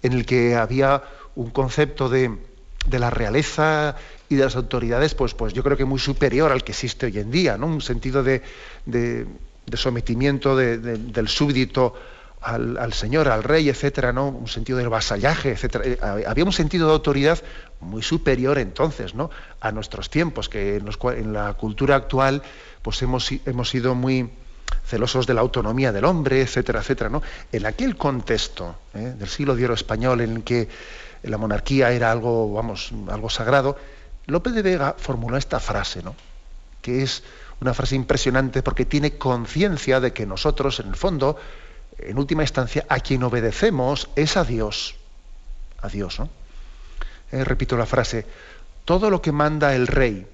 en 0.01 0.13
el 0.13 0.25
que 0.25 0.55
había 0.55 1.03
un 1.35 1.51
concepto 1.51 2.09
de, 2.09 2.37
la 2.89 3.09
realeza 3.11 3.95
y 4.29 4.35
de 4.35 4.43
las 4.43 4.55
autoridades, 4.55 5.15
pues, 5.15 5.33
pues 5.33 5.53
yo 5.53 5.63
creo 5.63 5.75
que 5.75 5.85
muy 5.85 5.99
superior 5.99 6.51
al 6.51 6.63
que 6.63 6.71
existe 6.71 7.07
hoy 7.07 7.17
en 7.17 7.31
día, 7.31 7.57
¿no? 7.57 7.67
Un 7.67 7.81
sentido 7.81 8.23
de, 8.23 8.41
sometimiento 9.73 10.55
del 10.55 11.27
súbdito 11.27 11.95
al, 12.41 12.93
señor, 12.93 13.27
al 13.27 13.43
rey, 13.43 13.69
etcétera, 13.69 14.13
¿no? 14.13 14.29
Un 14.29 14.47
sentido 14.47 14.77
del 14.77 14.89
vasallaje, 14.89 15.51
etcétera. 15.51 15.83
Eh, 15.85 16.25
había 16.25 16.45
un 16.45 16.53
sentido 16.53 16.87
de 16.87 16.93
autoridad 16.93 17.39
muy 17.81 18.01
superior 18.01 18.59
entonces, 18.59 19.15
¿no? 19.15 19.29
A 19.59 19.71
nuestros 19.71 20.09
tiempos, 20.09 20.47
que 20.47 20.77
en, 20.77 20.89
en 21.17 21.33
la 21.33 21.53
cultura 21.53 21.95
actual, 21.95 22.43
pues 22.81 23.01
hemos, 23.01 23.29
hemos 23.45 23.69
sido 23.69 23.95
muy 23.95 24.29
celosos 24.85 25.27
de 25.27 25.33
la 25.33 25.41
autonomía 25.41 25.91
del 25.91 26.05
hombre, 26.05 26.41
etcétera, 26.41 26.79
etcétera. 26.79 27.09
¿no? 27.09 27.21
En 27.51 27.65
aquel 27.65 27.95
contexto 27.95 28.75
¿eh? 28.93 29.13
del 29.17 29.27
siglo 29.27 29.55
de 29.55 29.73
español 29.73 30.21
en 30.21 30.37
el 30.37 30.43
que 30.43 30.67
la 31.23 31.37
monarquía 31.37 31.91
era 31.91 32.11
algo, 32.11 32.53
vamos, 32.53 32.91
algo 33.09 33.29
sagrado, 33.29 33.77
López 34.29 34.53
de 34.53 34.61
Vega 34.61 34.95
formuló 34.97 35.37
esta 35.37 35.59
frase, 35.59 36.03
¿no? 36.03 36.15
que 36.81 37.03
es 37.03 37.23
una 37.61 37.73
frase 37.73 37.95
impresionante 37.95 38.63
porque 38.63 38.85
tiene 38.85 39.17
conciencia 39.17 39.99
de 39.99 40.13
que 40.13 40.25
nosotros, 40.25 40.79
en 40.79 40.87
el 40.87 40.95
fondo, 40.95 41.37
en 41.97 42.17
última 42.17 42.43
instancia, 42.43 42.85
a 42.87 42.99
quien 42.99 43.23
obedecemos 43.23 44.09
es 44.15 44.37
a 44.37 44.43
Dios. 44.43 44.95
A 45.81 45.89
Dios, 45.89 46.19
¿no? 46.19 46.29
Eh, 47.31 47.43
repito 47.43 47.77
la 47.77 47.85
frase, 47.85 48.25
todo 48.85 49.09
lo 49.09 49.21
que 49.21 49.31
manda 49.31 49.75
el 49.75 49.87
rey, 49.87 50.27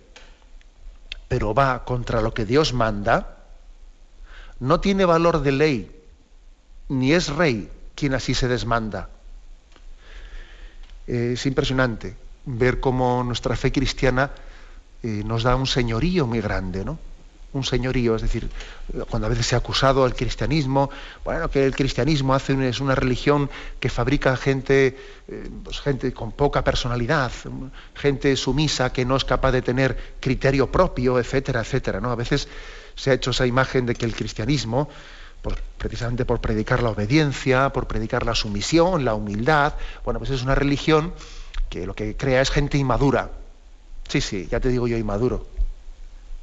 pero 1.27 1.53
va 1.53 1.83
contra 1.83 2.21
lo 2.21 2.33
que 2.33 2.45
Dios 2.45 2.73
manda, 2.73 3.37
no 4.59 4.79
tiene 4.79 5.03
valor 5.03 5.41
de 5.41 5.51
ley, 5.51 6.03
ni 6.87 7.11
es 7.13 7.29
rey 7.29 7.69
quien 7.95 8.13
así 8.13 8.33
se 8.33 8.47
desmanda. 8.47 9.09
es 11.07 11.45
impresionante 11.45 12.24
ver 12.45 12.79
cómo 12.79 13.23
nuestra 13.23 13.55
fe 13.55 13.71
cristiana 13.71 14.31
eh, 15.03 15.23
nos 15.25 15.43
da 15.43 15.55
un 15.55 15.67
señorío 15.67 16.27
muy 16.27 16.41
grande, 16.41 16.85
¿no? 16.85 16.97
Un 17.53 17.63
señorío, 17.63 18.17
es 18.17 18.21
decir, 18.21 18.49
cuando 19.09 19.27
a 19.27 19.29
veces 19.29 19.45
se 19.45 19.55
ha 19.55 19.59
acusado 19.59 20.03
al 20.03 20.13
cristianismo, 20.13 20.89
bueno, 21.23 21.49
que 21.49 21.65
el 21.65 21.73
cristianismo 21.73 22.33
hace 22.33 22.67
es 22.67 22.81
una 22.81 22.95
religión 22.95 23.49
que 23.79 23.89
fabrica 23.89 24.35
gente, 24.35 24.97
eh, 25.27 25.49
pues 25.63 25.79
gente 25.79 26.11
con 26.11 26.33
poca 26.33 26.65
personalidad, 26.65 27.31
gente 27.93 28.35
sumisa 28.35 28.91
que 28.91 29.05
no 29.05 29.15
es 29.15 29.23
capaz 29.23 29.53
de 29.53 29.61
tener 29.61 30.15
criterio 30.19 30.69
propio, 30.69 31.17
etcétera, 31.17 31.61
etcétera, 31.61 32.01
¿no? 32.01 32.11
A 32.11 32.15
veces 32.15 32.49
se 32.95 33.11
ha 33.11 33.13
hecho 33.13 33.31
esa 33.31 33.45
imagen 33.45 33.85
de 33.85 33.95
que 33.95 34.05
el 34.05 34.15
cristianismo, 34.15 34.89
precisamente 35.77 36.25
por 36.25 36.41
predicar 36.41 36.83
la 36.83 36.89
obediencia, 36.89 37.71
por 37.71 37.87
predicar 37.87 38.25
la 38.25 38.35
sumisión, 38.35 39.05
la 39.05 39.13
humildad, 39.13 39.75
bueno, 40.03 40.19
pues 40.19 40.31
es 40.31 40.43
una 40.43 40.55
religión 40.55 41.13
que 41.69 41.85
lo 41.85 41.93
que 41.93 42.15
crea 42.15 42.41
es 42.41 42.51
gente 42.51 42.77
inmadura. 42.77 43.31
Sí, 44.07 44.21
sí, 44.21 44.47
ya 44.49 44.59
te 44.59 44.69
digo 44.69 44.87
yo 44.87 44.97
inmaduro. 44.97 45.45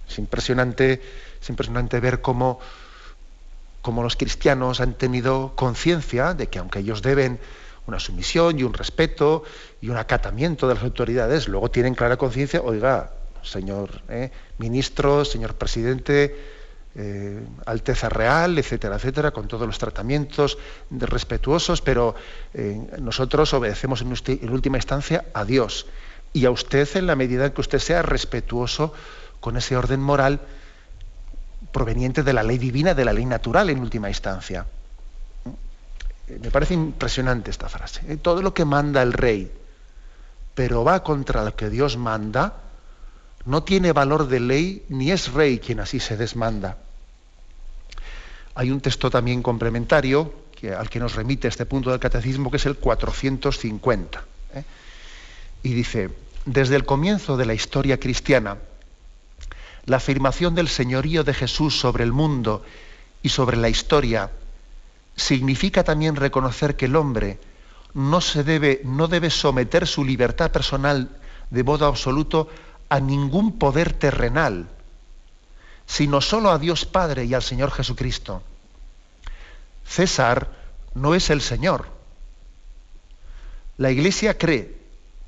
Es 0.09 0.19
impresionante, 0.19 1.01
es 1.41 1.49
impresionante 1.49 2.01
ver 2.01 2.21
cómo, 2.21 2.59
cómo 3.81 4.03
los 4.03 4.17
cristianos 4.17 4.81
han 4.81 4.95
tenido 4.95 5.53
conciencia 5.55 6.35
de 6.35 6.49
que 6.49 6.59
aunque 6.59 6.81
ellos 6.81 7.03
deben 7.03 7.39
una 7.87 7.99
sumisión 7.99 8.59
y 8.59 8.63
un 8.63 8.75
respeto 8.75 9.43
y 9.81 9.89
un 9.89 9.97
acatamiento 9.97 10.69
de 10.69 10.75
las 10.75 10.85
autoridades, 10.85 11.49
luego 11.49 11.71
tienen 11.71 11.95
clara 11.95 12.17
conciencia, 12.17 12.61
oiga, 12.61 13.13
señor 13.43 14.03
eh, 14.09 14.31
ministro, 14.59 15.25
señor 15.25 15.55
presidente, 15.55 16.62
eh, 16.95 17.43
Alteza 17.65 18.09
Real, 18.09 18.59
etcétera, 18.59 18.97
etcétera, 18.97 19.31
con 19.31 19.49
todos 19.49 19.67
los 19.67 19.79
tratamientos 19.79 20.59
respetuosos, 20.91 21.81
pero 21.81 22.15
eh, 22.53 22.81
nosotros 23.01 23.55
obedecemos 23.55 24.03
en, 24.03 24.51
última 24.51 24.77
instancia 24.77 25.25
a 25.33 25.45
Dios 25.45 25.87
y 26.33 26.45
a 26.45 26.51
usted 26.51 26.89
en 26.97 27.07
la 27.07 27.17
medida 27.17 27.47
en 27.47 27.53
que 27.53 27.61
usted 27.61 27.79
sea 27.79 28.03
respetuoso 28.03 28.93
con 29.41 29.57
ese 29.57 29.77
orden 29.77 30.01
moral 30.01 30.41
proveniente 31.73 32.23
de 32.23 32.33
la 32.33 32.43
ley 32.43 32.59
divina, 32.59 32.95
de 32.95 33.05
la 33.05 33.13
ley 33.13 33.25
natural 33.25 33.71
en 33.71 33.81
última 33.81 34.09
instancia. 34.09 34.67
Me 36.29 36.51
parece 36.51 36.75
impresionante 36.75 37.51
esta 37.51 37.69
frase. 37.69 38.17
Todo 38.19 38.43
lo 38.43 38.55
que 38.55 38.65
manda 38.65 39.03
el 39.03 39.13
rey, 39.13 39.51
pero 40.55 40.85
va 40.85 41.03
contra 41.03 41.45
lo 41.45 41.57
que 41.57 41.71
Dios 41.71 41.97
manda, 41.97 42.55
no 43.45 43.63
tiene 43.63 43.93
valor 43.93 44.29
de 44.29 44.41
ley 44.41 44.85
ni 44.89 45.11
es 45.11 45.33
rey 45.33 45.59
quien 45.59 45.81
así 45.81 46.01
se 46.01 46.17
desmanda. 46.17 46.79
Hay 48.55 48.71
un 48.71 48.81
texto 48.81 49.11
también 49.11 49.43
complementario 49.43 50.43
al 50.71 50.89
que 50.89 51.01
nos 51.01 51.17
remite 51.17 51.49
este 51.49 51.67
punto 51.67 51.91
del 51.91 51.99
catecismo, 51.99 52.51
que 52.51 52.57
es 52.57 52.67
el 52.67 52.77
450. 52.77 54.25
¿eh? 54.55 54.65
Y 55.65 55.75
dice, 55.75 56.11
desde 56.45 56.77
el 56.77 56.85
comienzo 56.85 57.37
de 57.37 57.47
la 57.47 57.55
historia 57.55 57.99
cristiana, 57.99 58.59
la 59.87 59.97
afirmación 59.97 60.55
del 60.55 60.69
señorío 60.69 61.25
de 61.25 61.35
Jesús 61.35 61.79
sobre 61.79 62.05
el 62.05 62.13
mundo 62.13 62.63
y 63.23 63.31
sobre 63.31 63.57
la 63.57 63.69
historia 63.69 64.31
significa 65.17 65.83
también 65.83 66.15
reconocer 66.15 66.77
que 66.77 66.87
el 66.87 66.95
hombre 66.95 67.39
no, 67.95 68.21
se 68.21 68.45
debe, 68.45 68.81
no 68.85 69.09
debe 69.09 69.31
someter 69.31 69.87
su 69.87 70.05
libertad 70.05 70.53
personal 70.53 71.11
de 71.51 71.65
modo 71.65 71.87
absoluto 71.87 72.49
a 72.93 73.01
ningún 73.01 73.59
poder 73.59 73.95
terrenal, 73.95 74.69
sino 75.87 76.21
solo 76.21 76.51
a 76.51 76.59
Dios 76.59 76.85
Padre 76.85 77.25
y 77.25 77.33
al 77.33 77.43
Señor 77.43 77.71
Jesucristo. 77.71 78.43
César 79.87 80.51
no 80.93 81.15
es 81.15 81.31
el 81.31 81.41
Señor. 81.41 81.87
La 83.79 83.91
Iglesia 83.91 84.37
cree 84.37 84.77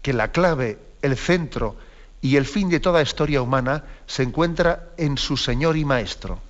que 0.03 0.13
la 0.13 0.31
clave, 0.31 0.79
el 1.01 1.17
centro 1.17 1.77
y 2.21 2.37
el 2.37 2.45
fin 2.45 2.69
de 2.69 2.81
toda 2.81 3.01
historia 3.01 3.41
humana 3.41 3.85
se 4.07 4.25
encuentra 4.25 4.91
en 4.99 5.17
su 5.17 5.39
Señor 5.39 5.79
y 5.79 5.87
Maestro. 5.87 6.41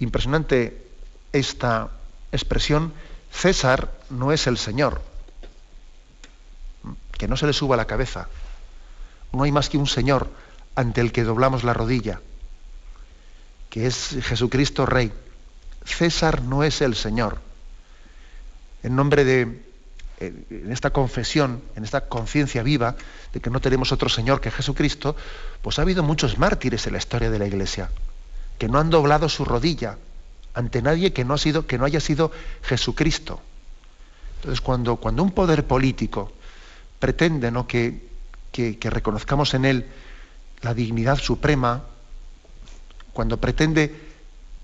Impresionante 0.00 0.84
esta 1.32 1.90
expresión, 2.32 2.92
César 3.30 3.92
no 4.10 4.32
es 4.32 4.48
el 4.48 4.58
Señor. 4.58 5.00
Que 7.16 7.28
no 7.28 7.36
se 7.36 7.46
le 7.46 7.52
suba 7.52 7.76
la 7.76 7.86
cabeza. 7.86 8.26
No 9.36 9.44
hay 9.44 9.52
más 9.52 9.68
que 9.68 9.76
un 9.76 9.86
Señor 9.86 10.30
ante 10.74 11.02
el 11.02 11.12
que 11.12 11.22
doblamos 11.22 11.62
la 11.62 11.74
rodilla, 11.74 12.20
que 13.68 13.86
es 13.86 14.16
Jesucristo 14.22 14.86
Rey. 14.86 15.12
César 15.84 16.40
no 16.40 16.64
es 16.64 16.80
el 16.80 16.94
Señor. 16.94 17.38
En 18.82 18.96
nombre 18.96 19.24
de, 19.24 19.62
en 20.20 20.72
esta 20.72 20.88
confesión, 20.90 21.60
en 21.76 21.84
esta 21.84 22.08
conciencia 22.08 22.62
viva 22.62 22.96
de 23.34 23.40
que 23.40 23.50
no 23.50 23.60
tenemos 23.60 23.92
otro 23.92 24.08
Señor 24.08 24.40
que 24.40 24.50
Jesucristo, 24.50 25.16
pues 25.60 25.78
ha 25.78 25.82
habido 25.82 26.02
muchos 26.02 26.38
mártires 26.38 26.86
en 26.86 26.94
la 26.94 26.98
historia 26.98 27.30
de 27.30 27.38
la 27.38 27.46
Iglesia, 27.46 27.90
que 28.58 28.68
no 28.68 28.78
han 28.78 28.88
doblado 28.88 29.28
su 29.28 29.44
rodilla 29.44 29.98
ante 30.54 30.80
nadie 30.80 31.12
que 31.12 31.26
no, 31.26 31.34
ha 31.34 31.38
sido, 31.38 31.66
que 31.66 31.76
no 31.76 31.84
haya 31.84 32.00
sido 32.00 32.32
Jesucristo. 32.62 33.42
Entonces, 34.36 34.62
cuando, 34.62 34.96
cuando 34.96 35.22
un 35.22 35.32
poder 35.32 35.66
político 35.66 36.32
pretende 36.98 37.50
¿no? 37.50 37.66
que, 37.66 38.05
que, 38.56 38.90
reconozcamos 38.90 39.52
en 39.54 39.66
él 39.66 39.86
la 40.62 40.72
dignidad 40.72 41.18
suprema, 41.18 41.84
cuando 43.12 43.38
pretende 43.38 43.94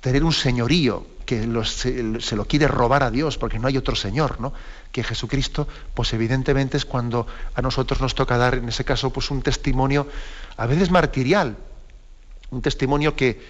tener 0.00 0.24
un 0.24 0.32
señorío 0.32 1.06
que 1.26 1.46
se, 1.64 2.36
lo 2.36 2.44
quiere 2.46 2.68
robar 2.68 3.02
a 3.02 3.10
Dios 3.10 3.38
porque 3.38 3.58
no 3.58 3.68
hay 3.68 3.76
otro 3.76 3.94
Señor, 3.94 4.40
¿no? 4.40 4.52
que 4.90 5.04
Jesucristo, 5.04 5.68
pues 5.94 6.12
evidentemente 6.12 6.76
es 6.76 6.84
cuando 6.84 7.26
a 7.54 7.62
nosotros 7.62 8.00
nos 8.00 8.14
toca 8.14 8.36
dar, 8.36 8.54
en 8.54 8.68
ese 8.68 8.84
caso, 8.84 9.10
pues 9.10 9.30
un 9.30 9.42
testimonio 9.42 10.08
a 10.56 10.66
veces 10.66 10.90
martirial, 10.90 11.56
un 12.50 12.62
testimonio 12.62 13.14
que, 13.14 13.40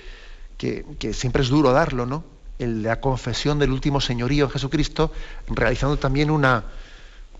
que, 0.58 1.12
siempre 1.14 1.42
es 1.42 1.48
duro 1.48 1.72
darlo, 1.72 2.06
¿no? 2.06 2.24
El 2.58 2.82
la 2.82 3.00
confesión 3.00 3.58
del 3.58 3.72
último 3.72 4.00
señorío 4.00 4.48
Jesucristo, 4.48 5.10
realizando 5.48 5.96
también 5.96 6.30
una, 6.30 6.64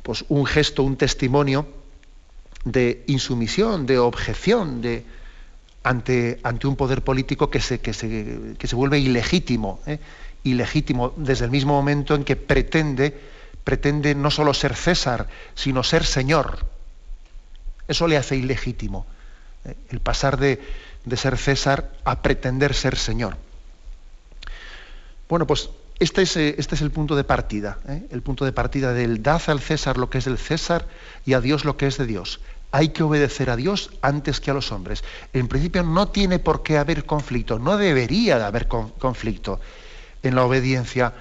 pues 0.03 0.25
un 0.29 0.47
gesto, 0.47 0.83
un 0.83 0.97
testimonio 0.97 1.82
de 2.65 3.05
insumisión, 3.07 3.87
de 3.87 3.99
objeción, 3.99 4.81
de, 4.83 5.05
ante, 5.83 6.41
ante 6.43 6.67
un 6.67 6.77
poder 6.77 7.03
político 7.03 7.51
que 7.51 7.61
se, 7.61 7.81
que 7.81 7.93
se, 7.93 8.55
que 8.59 8.67
se 8.67 8.77
vuelve 8.77 8.99
ilegítimo, 8.99 9.81
¿eh? 9.87 9.99
ilegítimo 10.45 11.13
desde 11.17 11.45
el 11.45 11.51
mismo 11.51 11.75
momento 11.75 12.15
en 12.15 12.25
que 12.25 12.37
pretende, 12.37 13.19
pretende 13.65 14.15
no 14.15 14.31
solo 14.31 14.55
ser 14.55 14.75
César, 14.75 15.29
sino 15.55 15.83
ser 15.83 16.05
Señor. 16.05 16.67
Eso 17.89 18.07
le 18.07 18.17
hace 18.17 18.37
ilegítimo, 18.37 19.07
¿eh? 19.65 19.75
el 19.91 20.01
pasar 20.01 20.39
de, 20.39 20.61
de, 21.05 21.17
ser 21.17 21.37
César 21.37 21.93
a 22.05 22.23
pretender 22.23 22.75
ser 22.75 22.97
Señor. 22.97 23.37
Bueno, 25.29 25.47
pues 25.47 25.71
este 26.03 26.23
es, 26.23 26.37
eh, 26.37 26.55
este 26.59 26.75
es 26.75 26.83
el 26.83 26.91
punto 26.91 27.17
de 27.17 27.25
partida, 27.25 27.79
el 28.11 28.23
punto 28.23 28.45
de 28.45 28.53
partida 28.53 28.93
del 28.93 29.23
dad 29.23 29.43
al 29.47 29.61
César 29.61 29.97
lo 29.97 30.11
que 30.11 30.19
es 30.19 30.25
del 30.25 30.39
César 30.39 30.87
y 31.25 31.35
a 31.35 31.41
Dios 31.41 31.65
lo 31.65 31.77
que 31.77 31.87
es 31.87 31.99
de 31.99 32.07
Dios 32.07 32.41
hay 32.73 32.89
que 32.89 33.03
obedecer 33.03 33.51
a 33.51 33.57
Dios 33.57 33.91
antes 34.01 34.41
que 34.41 34.51
a 34.51 34.55
los 34.55 34.73
hombres. 34.73 35.05
En 35.35 35.47
principio 35.47 35.83
no 35.83 36.09
tiene 36.09 36.39
por 36.39 36.63
qué 36.63 36.79
haber 36.79 37.05
conflicto, 37.05 37.59
no 37.59 37.77
debería 37.77 38.39
de 38.39 38.45
haber 38.45 38.67
conflicto 38.67 39.61
en 40.23 40.35
la 40.35 40.45
obediencia 40.45 41.13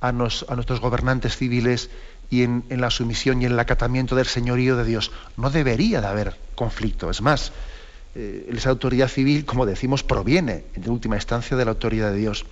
a, 0.00 0.12
nuestros 0.12 0.80
gobernantes 0.80 1.36
civiles 1.36 1.90
y 2.28 2.42
en, 2.42 2.64
la 2.68 2.90
sumisión 2.90 3.40
y 3.40 3.46
en 3.46 3.52
el 3.52 3.60
acatamiento 3.60 4.16
del 4.16 4.26
señorío 4.26 4.76
de 4.76 4.84
Dios. 4.84 5.12
No 5.36 5.50
debería 5.50 6.00
de 6.00 6.08
haber 6.08 6.36
conflicto. 6.56 7.08
Es 7.08 7.22
más, 7.22 7.52
eh, 8.18 8.48
esa 8.50 8.70
autoridad 8.70 9.08
civil, 9.08 9.44
como 9.44 9.66
decimos, 9.66 10.02
proviene 10.02 10.64
en 10.72 10.88
última 10.88 11.16
instancia 11.16 11.54
de 11.54 11.66
la 11.66 11.72
autoridad 11.72 12.12
de 12.12 12.16
Dios. 12.16 12.46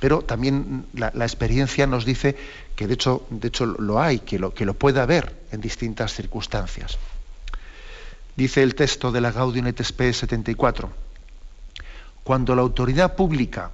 Pero 0.00 0.22
también 0.22 0.86
la, 0.92 1.08
experiencia 1.24 1.86
nos 1.86 2.04
dice 2.04 2.34
que 2.74 2.88
de 2.88 2.94
hecho, 2.94 3.24
de 3.30 3.46
hecho 3.46 3.64
lo 3.64 4.02
hay, 4.02 4.18
que 4.18 4.40
lo, 4.40 4.52
que 4.52 4.66
lo 4.66 4.74
puede 4.74 5.00
haber 5.00 5.32
en 5.52 5.60
distintas 5.60 6.14
circunstancias. 6.14 6.98
Dice 8.34 8.64
el 8.64 8.74
texto 8.74 9.12
de 9.12 9.20
la 9.20 9.30
Gaudium 9.30 9.68
et 9.68 9.80
Spes 9.84 10.16
74. 10.16 10.90
Cuando 12.24 12.56
la 12.56 12.62
autoridad 12.62 13.14
pública, 13.14 13.70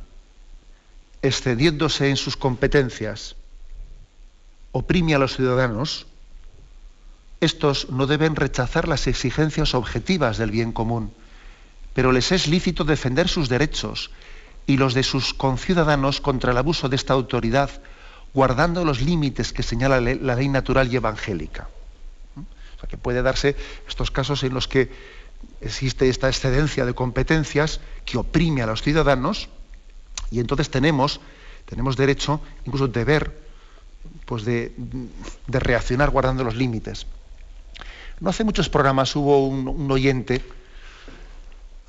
excediéndose 1.23 2.11
en 2.11 2.19
sus 2.19 2.37
competencias, 2.37 3.35
oprime 4.73 5.15
a 5.15 5.19
los 5.19 5.37
ciudadanos, 5.37 6.07
estos 7.41 7.89
no 7.89 8.07
deben 8.07 8.37
rechazar 8.37 8.87
las 8.87 9.07
exigencias 9.07 9.75
objetivas 9.75 10.37
del 10.37 10.51
bien 10.51 10.73
común, 10.73 11.15
pero 11.95 12.13
les 12.13 12.33
es 12.33 12.47
lícito 12.47 12.85
defender 12.85 13.29
sus 13.29 13.49
derechos 13.49 14.11
y 14.67 14.77
los 14.77 14.95
de 14.95 15.03
sus 15.03 15.35
conciudadanos 15.35 16.21
contra 16.21 16.53
el 16.53 16.59
abuso 16.59 16.89
de 16.89 16.97
esta 16.97 17.15
autoridad, 17.15 17.71
guardando 18.35 18.85
los 18.85 19.01
límites 19.01 19.53
que 19.53 19.63
señala 19.63 20.01
la 20.01 20.35
ley 20.35 20.49
natural 20.49 20.93
y 20.93 20.97
evangélica 20.97 21.69
que 22.87 22.97
puede 22.97 23.23
darse 23.23 23.57
estos 23.89 24.11
casos 24.11 24.43
en 24.43 24.55
los 24.55 24.69
que 24.69 24.91
existe 25.61 26.09
esta 26.09 26.29
excedencia 26.29 26.85
de 26.85 26.95
competencias 26.95 27.81
que 28.05 28.19
oprime 28.19 28.63
a 28.63 28.67
los 28.67 28.83
ciudadanos 28.83 29.49
y 30.31 30.41
entonces 30.41 30.71
tenemos, 30.71 31.21
tenemos 31.67 31.97
derecho, 31.97 32.41
incluso 32.65 32.89
deber, 32.89 33.37
pues 34.27 34.45
de, 34.45 34.73
reaccionar 35.49 36.11
guardando 36.11 36.45
los 36.45 36.57
límites. 36.57 37.07
No 38.21 38.31
hace 38.31 38.45
muchos 38.45 38.69
programas 38.69 39.15
hubo 39.17 39.47
un, 39.47 39.91
oyente 39.91 40.43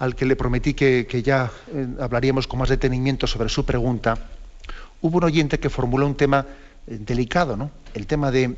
al 0.02 0.16
que 0.16 0.26
le 0.26 0.36
prometí 0.36 0.74
que, 0.74 1.22
ya 1.24 1.52
eh, 1.76 1.88
hablaríamos 2.00 2.48
con 2.48 2.58
más 2.58 2.70
detenimiento 2.70 3.28
sobre 3.28 3.50
su 3.50 3.66
pregunta. 3.66 4.18
Hubo 5.00 5.20
un 5.20 5.26
oyente 5.26 5.60
que 5.60 5.70
formuló 5.70 6.08
un 6.08 6.16
tema 6.16 6.48
eh, 6.88 6.98
delicado, 7.00 7.56
¿no? 7.56 7.70
El 7.94 8.08
tema 8.08 8.32
de 8.32 8.58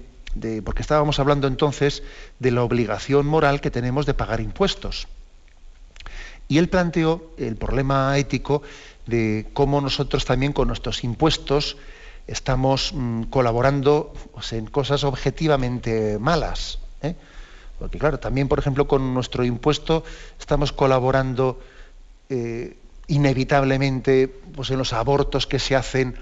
porque 0.63 0.81
estábamos 0.81 1.19
hablando 1.19 1.45
entonces 1.45 2.01
de 2.39 2.49
la 2.49 2.63
obligación 2.63 3.27
moral 3.27 3.61
que 3.61 3.69
tenemos 3.69 4.07
de 4.07 4.15
pagar 4.15 4.39
impuestos. 4.39 5.07
Y 6.47 6.57
él 6.57 6.69
planteó 6.69 7.33
el 7.37 7.55
problema 7.55 8.17
ético 8.17 8.63
de 9.05 9.45
cómo 9.53 9.79
nosotros 9.79 10.25
también 10.25 10.53
con 10.53 10.69
nuestros 10.69 11.03
impuestos 11.03 11.77
estamos 12.25 12.93
mm, 12.95 13.23
colaborando 13.23 14.13
en 14.49 14.65
cosas 14.65 15.03
objetivamente 15.03 16.17
malas. 16.19 16.79
¿eh? 17.03 17.15
Porque 17.79 17.99
claro, 17.99 18.19
también 18.19 18.47
por 18.47 18.59
ejemplo 18.59 18.87
con 18.87 19.13
nuestro 19.13 19.43
impuesto 19.43 20.03
estamos 20.39 20.71
colaborando 20.71 21.59
eh, 22.29 22.77
inevitablemente 23.07 24.27
pues, 24.27 24.71
en 24.71 24.77
los 24.77 24.93
abortos 24.93 25.47
que 25.47 25.59
se 25.59 25.75
hacen 25.75 26.15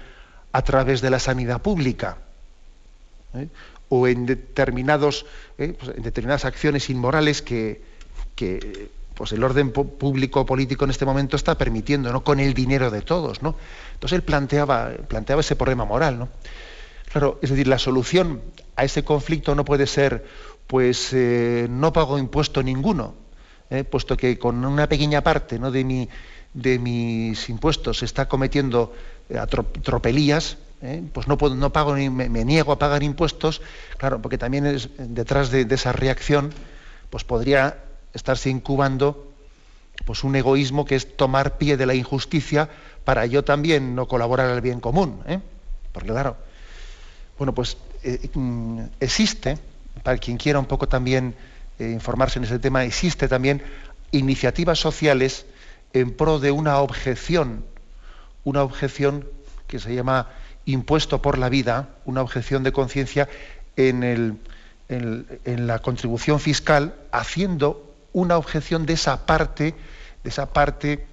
a 0.52 0.62
través 0.62 1.00
de 1.00 1.10
la 1.10 1.18
sanidad 1.18 1.62
pública. 1.62 2.18
¿eh? 3.34 3.48
o 3.94 4.06
en, 4.06 4.24
determinados, 4.24 5.26
eh, 5.58 5.74
pues, 5.78 5.94
en 5.94 6.02
determinadas 6.02 6.46
acciones 6.46 6.88
inmorales 6.88 7.42
que, 7.42 7.82
pues 9.14 9.32
el 9.32 9.44
orden 9.44 9.70
público 9.70 10.46
político 10.46 10.84
en 10.84 10.90
este 10.90 11.04
momento 11.04 11.36
está 11.36 11.58
permitiendo, 11.58 12.10
¿no? 12.10 12.24
con 12.24 12.40
el 12.40 12.54
dinero 12.54 12.90
de 12.90 13.02
todos. 13.02 13.42
¿no? 13.42 13.54
Entonces 13.92 14.16
él 14.16 14.22
planteaba, 14.22 14.92
planteaba 15.08 15.42
ese 15.42 15.56
problema 15.56 15.84
moral. 15.84 16.18
¿no? 16.18 16.28
Claro, 17.12 17.38
es 17.42 17.50
decir, 17.50 17.68
la 17.68 17.78
solución 17.78 18.40
a 18.76 18.84
ese 18.84 19.04
conflicto 19.04 19.54
no 19.54 19.66
puede 19.66 19.86
ser, 19.86 20.24
pues 20.66 21.12
eh, 21.12 21.66
no 21.68 21.92
pago 21.92 22.18
impuesto 22.18 22.62
ninguno, 22.62 23.14
¿eh? 23.70 23.84
puesto 23.84 24.16
que 24.16 24.38
con 24.38 24.64
una 24.64 24.88
pequeña 24.88 25.22
parte 25.22 25.58
¿no? 25.58 25.70
de, 25.70 25.84
mi, 25.84 26.08
de 26.54 26.78
mis 26.78 27.48
impuestos 27.48 27.98
se 27.98 28.04
está 28.04 28.28
cometiendo 28.28 28.92
tropelías, 29.82 30.58
¿eh? 30.82 31.02
pues 31.12 31.28
no, 31.28 31.38
puedo, 31.38 31.72
pago 31.72 31.96
ni 31.96 32.10
me, 32.10 32.44
niego 32.44 32.72
a 32.72 32.78
pagar 32.78 33.02
impuestos, 33.02 33.62
claro, 33.96 34.20
porque 34.20 34.38
también 34.38 34.66
es, 34.66 34.90
detrás 34.98 35.50
de, 35.50 35.66
esa 35.70 35.92
reacción, 35.92 36.52
pues 37.10 37.24
podría 37.24 37.78
estarse 38.14 38.50
incubando 38.50 39.32
pues 40.04 40.24
un 40.24 40.34
egoísmo 40.36 40.84
que 40.84 40.96
es 40.96 41.16
tomar 41.16 41.58
pie 41.58 41.76
de 41.76 41.86
la 41.86 41.94
injusticia 41.94 42.68
para 43.04 43.26
yo 43.26 43.44
también 43.44 43.94
no 43.94 44.08
colaborar 44.08 44.50
al 44.50 44.60
bien 44.60 44.80
común. 44.80 45.22
¿eh? 45.26 45.40
Porque 45.92 46.08
claro, 46.08 46.36
Bueno, 47.38 47.54
pues 47.54 47.76
mm, 48.34 48.80
existe, 49.00 49.58
para 50.02 50.18
quien 50.18 50.36
quiera 50.36 50.58
un 50.58 50.66
poco 50.66 50.88
también 50.88 51.34
eh, 51.78 51.90
informarse 51.90 52.38
en 52.38 52.44
ese 52.44 52.58
tema, 52.58 52.84
existe 52.84 53.28
también 53.28 53.62
iniciativas 54.10 54.78
sociales 54.78 55.46
en 55.92 56.14
pro 56.16 56.38
de 56.38 56.50
una 56.50 56.78
objeción, 56.78 57.64
una 58.44 58.62
objeción 58.62 59.26
que 59.66 59.78
se 59.78 59.94
llama 59.94 60.28
impuesto 60.64 61.22
por 61.22 61.38
la 61.38 61.48
vida, 61.48 61.88
una 62.04 62.22
objeción 62.22 62.62
de 62.62 62.72
conciencia 62.72 63.28
en, 63.76 64.38
en, 64.88 65.66
la 65.66 65.78
contribución 65.78 66.40
fiscal, 66.40 66.94
haciendo 67.10 67.94
una 68.12 68.36
objeción 68.36 68.86
de 68.86 68.92
esa 68.92 69.26
parte, 69.26 69.74
de 70.22 70.30
esa 70.30 70.52
parte 70.52 71.06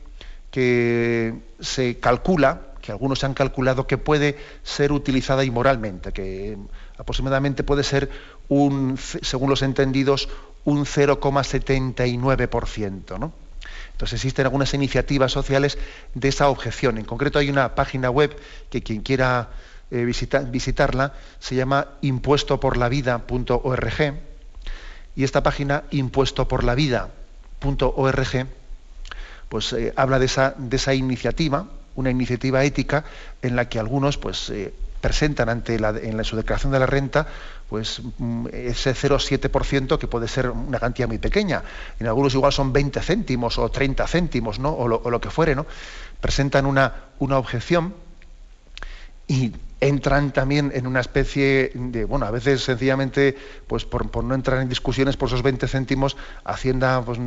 que 0.52 1.36
se 1.60 2.00
calcula, 2.00 2.62
que 2.82 2.92
algunos 2.92 3.24
han 3.24 3.34
calculado 3.34 3.88
que 3.88 3.98
puede 3.98 4.38
ser 4.64 4.92
utilizada 4.92 5.44
inmoralmente, 5.44 6.12
que 6.12 6.58
aproximadamente 6.98 7.64
puede 7.64 7.84
ser 7.84 8.10
un, 8.50 8.98
según 8.98 9.50
los 9.50 9.62
entendidos, 9.62 10.28
un 10.66 10.86
0,79%. 10.86 13.20
¿no? 13.20 13.32
Entonces 13.94 14.16
existen 14.16 14.46
algunas 14.46 14.74
iniciativas 14.74 15.32
sociales 15.32 15.78
de 16.14 16.28
esa 16.28 16.50
objeción. 16.50 16.98
En 16.98 17.06
concreto 17.06 17.40
hay 17.40 17.50
una 17.50 17.76
página 17.76 18.10
web 18.10 18.36
que 18.70 18.84
quien 18.84 19.00
quiera 19.02 19.52
eh, 19.92 20.04
visitarla 20.06 21.14
se 21.40 21.56
llama 21.56 21.88
impuestoporlavida.org 22.02 24.14
y 25.16 25.24
esta 25.24 25.42
página 25.44 25.84
impuestoporlavida.org 25.92 28.48
pues 29.50 29.74
eh, 29.74 29.94
habla 29.96 30.20
de 30.20 30.28
esa, 30.28 30.54
de 30.58 30.78
esa 30.78 30.94
iniciativa, 30.94 31.66
una 31.96 32.12
iniciativa 32.12 32.64
ética 32.64 33.04
en 33.42 33.56
la 33.56 33.68
que 33.68 33.80
algunos 33.80 34.18
pues 34.18 34.52
eh, 34.52 34.72
presentan 35.02 35.50
ante 35.50 35.76
en 35.76 36.18
la, 36.18 36.24
su 36.24 36.36
declaración 36.36 36.72
de 36.72 36.80
la 36.80 36.86
renta 36.86 37.28
pues 37.70 38.02
mm, 38.18 38.48
ese 38.52 38.92
0,7% 38.92 39.98
que 39.98 40.08
puede 40.08 40.28
ser 40.28 40.50
una 40.50 40.80
cantidad 40.80 41.08
muy 41.08 41.20
pequeña. 41.20 41.64
En 42.00 42.08
algunos 42.08 42.34
igual 42.34 42.52
son 42.52 42.74
20 42.74 43.00
céntimos 43.02 43.58
o 43.60 43.70
30 43.70 44.08
céntimos, 44.08 44.60
¿no? 44.60 44.72
O 44.72 44.88
lo, 44.88 45.22
que 45.22 45.30
fuere, 45.30 45.56
¿no? 45.56 45.66
Presentan 46.20 46.66
una, 46.66 46.94
una 47.20 47.38
objeción 47.38 47.94
y 49.28 49.54
entran 49.82 50.32
también 50.32 50.72
en 50.74 50.88
una 50.88 51.00
especie 51.00 51.72
de, 51.74 52.06
bueno, 52.06 52.26
a 52.26 52.32
veces 52.32 52.64
sencillamente, 52.64 53.38
pues 53.68 53.86
por, 53.86 54.24
no 54.24 54.36
entrar 54.36 54.62
en 54.62 54.68
discusiones 54.68 55.16
por 55.16 55.30
esos 55.30 55.42
20 55.42 55.68
céntimos, 55.68 56.18
Hacienda 56.44 57.02
pues, 57.04 57.20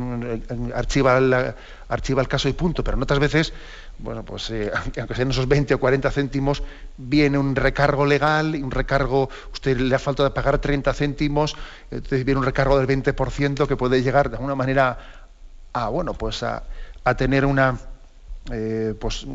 archiva, 0.75 1.17
el, 1.17 1.55
archiva 1.87 2.21
el 2.21 2.27
caso 2.27 2.49
y 2.49 2.53
punto, 2.53 2.83
pero 2.83 2.97
en 2.97 3.03
otras 3.03 3.19
veces, 3.19 3.53
bueno, 3.99 4.23
pues 4.23 4.49
eh, 4.49 4.71
aunque 4.97 5.15
sean 5.15 5.31
esos 5.31 5.47
20 5.47 5.73
o 5.73 5.79
40 5.79 6.11
céntimos, 6.11 6.63
viene 6.97 7.37
un 7.37 7.55
recargo 7.55 8.05
legal, 8.05 8.55
un 8.61 8.71
recargo, 8.71 9.29
usted 9.51 9.77
le 9.77 9.95
ha 9.95 9.99
falta 9.99 10.23
de 10.23 10.31
pagar 10.31 10.59
30 10.59 10.93
céntimos, 10.93 11.55
entonces 11.91 12.25
viene 12.25 12.39
un 12.39 12.45
recargo 12.45 12.77
del 12.77 12.87
20% 12.87 13.67
que 13.67 13.75
puede 13.75 14.01
llegar 14.01 14.29
de 14.29 14.35
alguna 14.37 14.55
manera 14.55 14.97
a, 15.73 15.89
bueno, 15.89 16.13
pues 16.13 16.43
a 16.43 16.63
tener 17.17 17.45
una 17.45 17.77
eh, 18.51 18.93
pues 18.99 19.25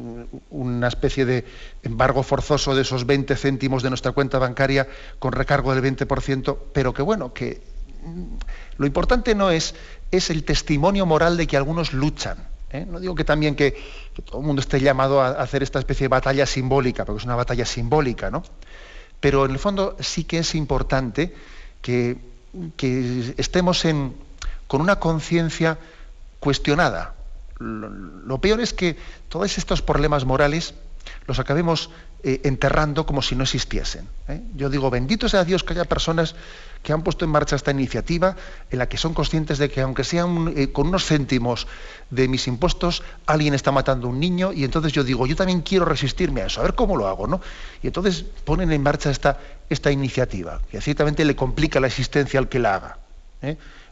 una 0.51 0.88
especie 0.88 1.25
de 1.25 1.47
embargo 1.83 2.23
forzoso 2.23 2.75
de 2.75 2.83
esos 2.83 3.07
20 3.07 3.37
céntimos 3.37 3.83
de 3.83 3.88
nuestra 3.88 4.12
cuenta 4.12 4.38
bancaria 4.38 4.87
con 5.18 5.33
recargo 5.33 5.75
del 5.75 5.83
20%, 5.83 6.59
pero 6.75 6.92
que 6.92 7.01
bueno, 7.01 7.33
que 7.33 7.62
mm, 8.05 8.35
lo 8.77 8.87
importante 8.87 9.35
no 9.35 9.51
es, 9.51 9.75
es 10.11 10.29
el 10.29 10.44
testimonio 10.44 11.07
moral 11.07 11.38
de 11.38 11.47
que 11.47 11.57
algunos 11.57 11.94
luchan. 11.94 12.37
¿Eh? 12.70 12.87
No 12.88 13.00
digo 13.00 13.14
que 13.14 13.24
también 13.24 13.54
que, 13.54 13.76
todo 14.24 14.40
el 14.40 14.46
mundo 14.46 14.61
esté 14.61 14.81
llamado 14.81 15.20
a 15.20 15.31
hacer 15.31 15.62
esta 15.62 15.78
especie 15.78 16.04
de 16.04 16.09
batalla 16.09 16.46
simbólica, 16.46 17.04
porque 17.04 17.18
es 17.18 17.24
una 17.24 17.37
batalla 17.37 17.64
simbólica, 17.64 18.31
¿no? 18.31 18.42
Pero 19.20 19.44
en 19.44 19.52
el 19.52 19.59
fondo 19.59 19.96
sí 20.00 20.24
que 20.24 20.38
es 20.38 20.54
importante 20.54 21.35
que, 21.83 22.18
que 22.76 23.35
estemos 23.37 23.85
en, 23.85 24.14
con 24.66 24.81
una 24.81 24.96
conciencia 24.96 25.78
cuestionada, 26.40 27.14
lo, 27.59 28.38
peor 28.38 28.61
es 28.61 28.72
que 28.72 28.96
todos 29.28 29.59
estos 29.59 29.83
problemas 29.83 30.24
morales 30.24 30.74
los 31.26 31.38
acabemos 31.38 31.90
eh, 32.22 32.40
enterrando 32.44 33.07
como 33.07 33.22
si 33.22 33.37
no 33.37 33.44
existiesen. 33.44 34.09
¿eh? 34.28 34.40
Yo 34.54 34.70
digo, 34.70 34.90
bendito 34.90 35.28
sea 35.28 35.44
Dios 35.44 35.64
que 35.64 35.72
haya 35.72 35.85
personas 35.85 36.35
que 36.83 36.92
han 36.92 37.02
puesto 37.02 37.24
en 37.24 37.31
marcha 37.31 37.57
esta 37.57 37.70
iniciativa 37.70 38.37
en 38.70 38.78
la 38.78 38.88
que 38.88 38.96
son 38.96 39.14
conscientes 39.14 39.59
de 39.59 39.70
que 39.70 39.81
aunque 39.81 40.04
sean 40.04 40.52
eh, 40.57 40.70
con 40.72 40.88
unos 40.88 41.04
céntimos 41.04 41.66
de 42.11 42.28
mis 42.28 42.46
impuestos, 42.46 43.02
alguien 43.26 43.54
está 43.54 43.72
matando 43.72 44.07
a 44.07 44.11
un 44.11 44.20
niño 44.20 44.52
y 44.52 44.64
entonces 44.64 44.92
yo 44.92 45.04
digo, 45.04 45.26
yo 45.26 45.37
también 45.37 45.62
quiero 45.62 45.85
resistirme 45.85 46.42
a 46.42 46.46
eso, 46.46 46.61
a 46.61 46.64
ver 46.64 46.74
cómo 46.74 46.96
lo 46.96 47.09
hago, 47.09 47.26
¿no? 47.26 47.40
Y 47.83 47.88
entonces 47.88 48.24
ponen 48.44 48.72
en 48.72 48.83
marcha 48.83 49.11
esta, 49.11 49.38
esta 49.68 49.90
iniciativa, 49.90 50.61
que 50.70 50.81
ciertamente 50.81 51.24
le 51.24 51.35
complica 51.35 51.81
la 51.81 51.87
existencia 51.87 52.38
al 52.40 52.48
que 52.48 52.59
la 52.59 52.74
haga. 52.74 52.98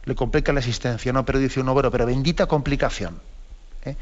Le 0.03 0.15
complica 0.15 0.53
la 0.53 0.59
existencia, 0.59 1.11
¿no? 1.13 1.25
Pero 1.25 1.39
dice 1.39 1.59
uno, 1.59 1.73
bueno, 1.73 1.91
pero 1.91 2.05
bendita 2.05 2.45
complicación. 2.45 3.19
¿eh? 3.85 3.95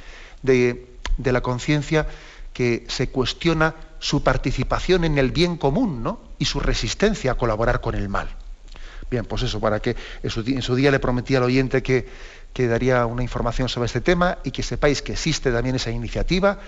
de, 0.44 1.32
la 1.32 1.42
conciencia 1.42 2.08
que 2.54 2.86
se 2.88 3.10
cuestiona 3.10 3.76
su 4.06 4.22
participación 4.22 5.04
en 5.04 5.18
el 5.18 5.32
bien 5.32 5.58
común 5.58 6.04
¿no? 6.04 6.20
y 6.38 6.46
su 6.46 6.60
resistencia 6.60 7.32
a 7.32 7.36
colaborar 7.36 7.82
con 7.82 7.96
el 7.96 8.08
mal. 8.08 8.28
Bien, 9.10 9.26
pues 9.26 9.42
eso, 9.42 9.60
para 9.60 9.80
que 9.80 9.96
en 10.22 10.30
su, 10.30 10.76
día 10.76 10.92
le 10.92 11.00
prometí 11.00 11.36
al 11.36 11.42
oyente 11.42 11.82
que, 11.82 12.08
que, 12.54 12.68
daría 12.68 13.08
una 13.08 13.24
información 13.24 13.68
sobre 13.68 13.88
este 13.88 14.02
tema 14.02 14.38
y 14.44 14.52
que 14.52 14.62
sepáis 14.62 15.02
que 15.02 15.14
existe 15.14 15.52
también 15.52 15.76
esa 15.76 15.90
iniciativa 15.90 16.60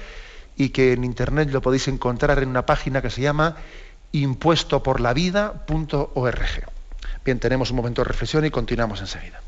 y 0.55 0.69
que 0.69 0.93
en 0.93 1.03
internet 1.03 1.51
lo 1.51 1.61
podéis 1.61 1.87
encontrar 1.89 2.41
en 2.41 2.49
una 2.49 2.65
página 2.65 3.03
que 3.03 3.11
se 3.11 3.21
llama 3.21 3.57
impuestoporlavida.org. 4.13 6.41
Bien, 7.23 7.39
tenemos 7.39 7.69
un 7.69 7.77
momento 7.77 8.01
de 8.01 8.07
reflexión 8.07 8.45
y 8.45 8.49
continuamos 8.49 8.99
enseguida. 8.99 9.41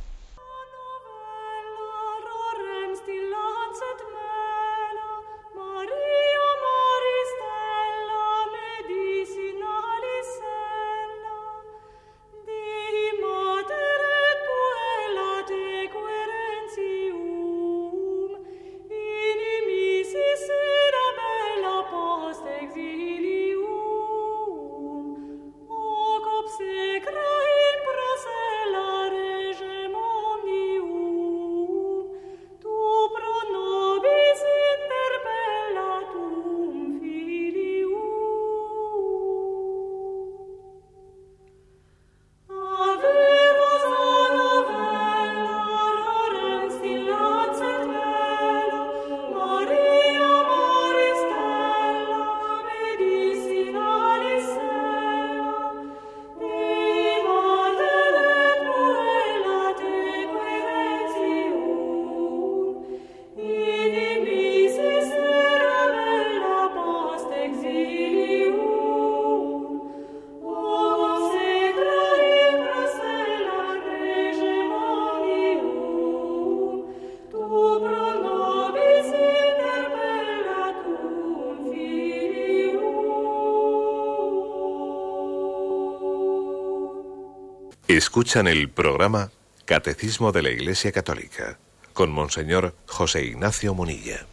Escuchan 87.89 88.47
el 88.47 88.69
programa 88.69 89.32
Catecismo 89.65 90.32
de 90.32 90.43
la 90.43 90.52
Iglesia 90.52 90.91
Católica 90.91 91.58
con 91.93 92.12
Monseñor 92.12 92.75
José 92.86 93.25
Ignacio 93.25 93.73
Munilla. 93.73 94.28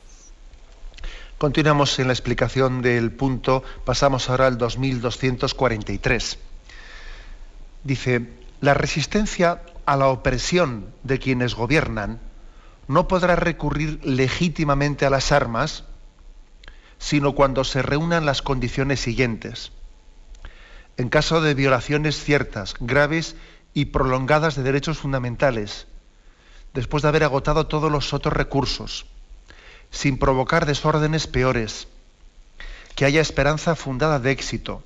Continuamos 1.38 1.99
en 1.99 2.09
la 2.09 2.12
explicación 2.12 2.83
del 2.83 3.12
punto, 3.12 3.64
pasamos 3.87 4.29
ahora 4.29 4.47
al 4.47 4.59
2243. 4.59 6.38
Dice, 7.83 8.29
la 8.61 8.75
resistencia 8.75 9.62
a 9.87 9.97
la 9.97 10.09
opresión 10.09 10.92
de 11.03 11.19
quienes 11.19 11.55
gobiernan 11.55 12.21
no 12.88 13.09
podrá 13.09 13.37
recurrir 13.37 14.01
legítimamente 14.05 15.07
a 15.07 15.11
las 15.11 15.33
armas, 15.33 15.85
sino 16.99 17.35
cuando 17.35 17.64
se 17.64 17.81
reúnan 17.81 18.27
las 18.27 18.42
condiciones 18.42 19.01
siguientes 19.01 19.73
en 20.96 21.09
caso 21.09 21.40
de 21.40 21.54
violaciones 21.54 22.22
ciertas, 22.22 22.74
graves 22.80 23.37
y 23.74 23.87
prolongadas 23.87 24.56
de 24.56 24.62
derechos 24.62 24.98
fundamentales, 24.98 25.87
después 26.72 27.02
de 27.02 27.09
haber 27.09 27.24
agotado 27.24 27.66
todos 27.66 27.92
los 27.92 28.14
otros 28.14 28.35
recursos, 28.35 29.06
sin 29.90 30.18
provocar 30.18 30.66
desórdenes 30.66 31.26
peores, 31.26 31.88
que 32.94 33.04
haya 33.04 33.20
esperanza 33.20 33.76
fundada 33.76 34.18
de 34.18 34.30
éxito, 34.30 34.82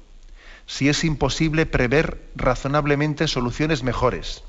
si 0.66 0.88
es 0.88 1.04
imposible 1.04 1.66
prever 1.66 2.20
razonablemente 2.34 3.28
soluciones 3.28 3.82
mejores. 3.82 4.42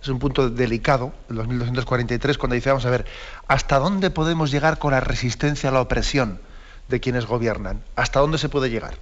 Es 0.00 0.08
un 0.08 0.20
punto 0.20 0.48
delicado, 0.48 1.12
el 1.28 1.36
2243, 1.36 2.38
cuando 2.38 2.54
dice, 2.54 2.70
vamos 2.70 2.86
a 2.86 2.90
ver, 2.90 3.04
¿hasta 3.48 3.78
dónde 3.80 4.10
podemos 4.10 4.52
llegar 4.52 4.78
con 4.78 4.92
la 4.92 5.00
resistencia 5.00 5.70
a 5.70 5.72
la 5.72 5.80
opresión 5.80 6.40
de 6.86 7.00
quienes 7.00 7.26
gobiernan? 7.26 7.82
¿Hasta 7.96 8.20
dónde 8.20 8.38
se 8.38 8.48
puede 8.48 8.70
llegar? 8.70 8.96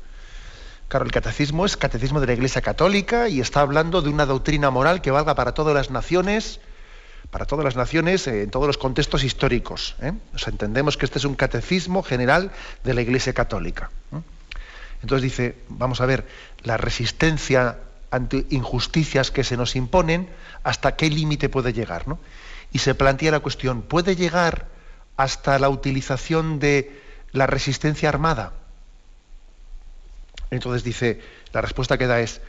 Claro, 0.89 1.05
el 1.05 1.11
catecismo 1.11 1.67
es 1.67 1.77
catecismo 1.77 2.21
de 2.21 2.29
la 2.29 2.35
Iglesia 2.35 2.63
Católica 2.63 3.29
y 3.29 3.41
está 3.41 3.61
hablando 3.61 4.03
de 4.03 4.09
una 4.09 4.25
doctrina 4.25 4.71
moral 4.71 5.03
que 5.03 5.11
valga 5.11 5.35
para 5.35 5.53
todas 5.53 5.75
las 5.75 5.91
naciones, 5.91 6.61
para 7.31 7.45
todas 7.45 7.65
las 7.65 7.75
naciones 7.75 8.29
eh, 8.29 8.43
en 8.43 8.51
todos 8.51 8.69
los 8.69 8.79
contextos 8.79 9.25
históricos. 9.25 9.97
¿eh? 10.01 10.13
entendemos 10.47 10.97
que 10.97 11.07
este 11.07 11.19
es 11.19 11.25
un 11.25 11.35
catecismo 11.35 12.05
general 12.05 12.53
de 12.85 12.95
la 12.95 13.03
Iglesia 13.03 13.33
Católica. 13.33 13.91
Entonces 15.03 15.23
dice, 15.23 15.57
vamos 15.69 16.01
a 16.01 16.07
ver, 16.07 16.27
la 16.63 16.77
resistencia 16.77 17.79
ante 18.13 18.47
injusticias 18.51 19.33
que 19.33 19.43
se 19.43 19.57
nos 19.57 19.75
imponen, 19.75 20.29
hasta 20.63 20.95
qué 20.95 21.11
límite 21.11 21.49
puede 21.49 21.73
llegar. 21.73 22.07
¿no? 22.07 22.21
Y 22.73 22.79
se 22.79 22.95
plantea 22.95 23.33
la 23.33 23.41
cuestión, 23.41 23.83
¿puede 23.83 24.15
llegar 24.15 24.69
hasta 25.17 25.59
la 25.59 25.69
utilización 25.69 26.61
de 26.61 27.03
la 27.33 27.49
resistencia 27.49 28.09
armada? 28.09 28.53
Entonces 30.51 30.85
dice, 30.85 31.21
la 31.53 31.61
respuesta 31.61 31.99
que 31.99 32.07
da 32.07 32.21
es, 32.21 32.41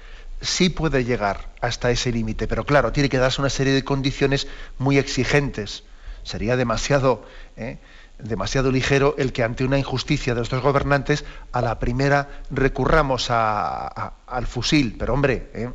sí 0.42 0.70
puede 0.70 1.04
llegar 1.04 1.50
hasta 1.62 1.92
ese 1.92 2.12
límite, 2.12 2.48
pero 2.48 2.66
claro, 2.66 2.92
tiene 2.92 3.10
que 3.10 3.18
darse 3.18 3.42
una 3.42 3.50
serie 3.50 3.74
de 3.74 3.84
condiciones 3.84 4.48
muy 4.78 4.98
exigentes. 4.98 5.84
Sería 6.24 6.58
demasiado, 6.58 7.26
¿eh? 7.56 7.78
demasiado 8.20 8.72
ligero 8.72 9.16
el 9.18 9.32
que 9.32 9.44
ante 9.44 9.64
una 9.64 9.78
injusticia 9.78 10.34
de 10.34 10.40
nuestros 10.40 10.62
gobernantes 10.62 11.24
a 11.52 11.62
la 11.62 11.80
primera 11.80 12.42
recurramos 12.52 13.30
al 13.30 14.48
fusil. 14.48 14.96
Pero 15.00 15.14
hombre, 15.14 15.50
¿eh? 15.54 15.70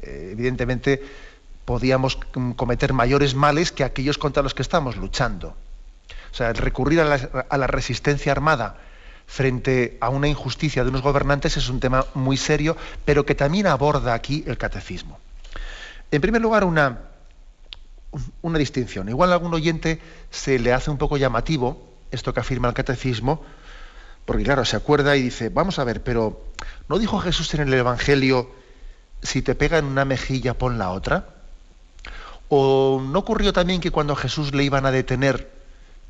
Eh, 0.00 0.30
evidentemente 0.32 1.02
podíamos 1.64 2.16
cometer 2.56 2.92
mayores 2.92 3.34
males 3.34 3.72
que 3.72 3.84
aquellos 3.84 4.16
contra 4.16 4.42
los 4.42 4.54
que 4.54 4.62
estamos 4.62 4.96
luchando. 4.96 5.56
O 6.30 6.34
sea, 6.34 6.50
el 6.50 6.56
recurrir 6.56 7.00
a 7.00 7.58
la 7.58 7.66
resistencia 7.66 8.32
armada 8.32 8.76
frente 9.28 9.98
a 10.00 10.08
una 10.08 10.26
injusticia 10.26 10.82
de 10.82 10.88
unos 10.88 11.02
gobernantes 11.02 11.58
es 11.58 11.68
un 11.68 11.80
tema 11.80 12.06
muy 12.14 12.38
serio, 12.38 12.76
pero 13.04 13.26
que 13.26 13.34
también 13.34 13.66
aborda 13.66 14.14
aquí 14.14 14.42
el 14.46 14.56
catecismo. 14.56 15.20
En 16.10 16.22
primer 16.22 16.40
lugar, 16.40 16.64
una, 16.64 17.02
una 18.40 18.58
distinción. 18.58 19.10
Igual 19.10 19.30
a 19.30 19.34
algún 19.34 19.52
oyente 19.52 20.00
se 20.30 20.58
le 20.58 20.72
hace 20.72 20.90
un 20.90 20.96
poco 20.96 21.18
llamativo 21.18 21.86
esto 22.10 22.32
que 22.32 22.40
afirma 22.40 22.68
el 22.68 22.74
catecismo, 22.74 23.44
porque 24.24 24.44
claro, 24.44 24.64
se 24.64 24.76
acuerda 24.76 25.14
y 25.14 25.22
dice, 25.22 25.50
vamos 25.50 25.78
a 25.78 25.84
ver, 25.84 26.02
pero 26.02 26.42
¿no 26.88 26.98
dijo 26.98 27.20
Jesús 27.20 27.52
en 27.52 27.60
el 27.60 27.74
Evangelio, 27.74 28.50
si 29.22 29.42
te 29.42 29.54
pega 29.54 29.76
en 29.76 29.84
una 29.84 30.06
mejilla, 30.06 30.56
pon 30.56 30.78
la 30.78 30.90
otra? 30.90 31.28
¿O 32.48 33.02
no 33.04 33.18
ocurrió 33.18 33.52
también 33.52 33.82
que 33.82 33.90
cuando 33.90 34.16
Jesús 34.16 34.54
le 34.54 34.64
iban 34.64 34.86
a 34.86 34.90
detener, 34.90 35.50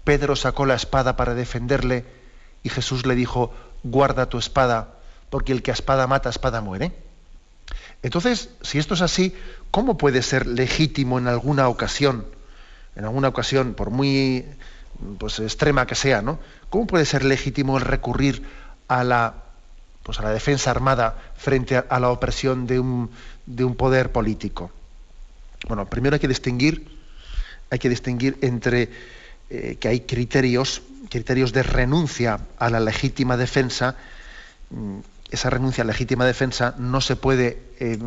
Pedro 0.04 0.36
sacó 0.36 0.66
la 0.66 0.76
espada 0.76 1.16
para 1.16 1.34
defenderle 1.34 2.04
y 2.62 2.68
Jesús 2.68 3.06
le 3.06 3.14
dijo, 3.14 3.52
guarda 3.82 4.28
tu 4.28 4.38
espada, 4.38 4.94
porque 5.30 5.52
el 5.52 5.62
que 5.62 5.70
a 5.70 5.74
espada 5.74 6.06
mata, 6.06 6.28
a 6.28 6.30
espada 6.30 6.60
muere. 6.60 6.92
Entonces, 8.02 8.50
si 8.62 8.78
esto 8.78 8.94
es 8.94 9.02
así, 9.02 9.34
¿cómo 9.70 9.98
puede 9.98 10.22
ser 10.22 10.46
legítimo 10.46 11.18
en 11.18 11.28
alguna 11.28 11.68
ocasión, 11.68 12.26
en 12.96 13.04
alguna 13.04 13.28
ocasión, 13.28 13.74
por 13.74 13.90
muy 13.90 14.44
pues, 15.18 15.38
extrema 15.40 15.86
que 15.86 15.94
sea, 15.94 16.22
¿no? 16.22 16.38
¿Cómo 16.70 16.86
puede 16.86 17.04
ser 17.04 17.24
legítimo 17.24 17.78
el 17.78 17.84
recurrir 17.84 18.42
a 18.88 19.04
la, 19.04 19.34
pues, 20.02 20.18
a 20.20 20.22
la 20.22 20.30
defensa 20.30 20.70
armada 20.70 21.16
frente 21.36 21.76
a, 21.76 22.00
la 22.00 22.10
opresión 22.10 22.66
de 22.66 22.80
un, 22.80 23.10
de 23.46 23.64
un 23.64 23.74
poder 23.74 24.12
político? 24.12 24.70
Bueno, 25.66 25.86
primero 25.86 26.14
hay 26.14 26.20
que 26.20 26.28
distinguir, 26.28 26.96
hay 27.70 27.78
que 27.78 27.88
distinguir 27.88 28.38
entre 28.42 28.90
eh, 29.50 29.76
que 29.80 29.88
hay 29.88 30.00
criterios 30.00 30.82
criterios 31.08 31.52
de 31.52 31.62
renuncia 31.62 32.40
a 32.58 32.70
la 32.70 32.80
legítima 32.80 33.36
defensa, 33.36 33.96
mm, 34.70 34.98
esa 35.30 35.50
renuncia 35.50 35.82
a 35.82 35.86
la 35.86 35.92
legítima 35.92 36.24
defensa 36.24 36.74
no 36.78 37.00
se 37.00 37.16
puede 37.16 37.62
eh, 37.80 37.98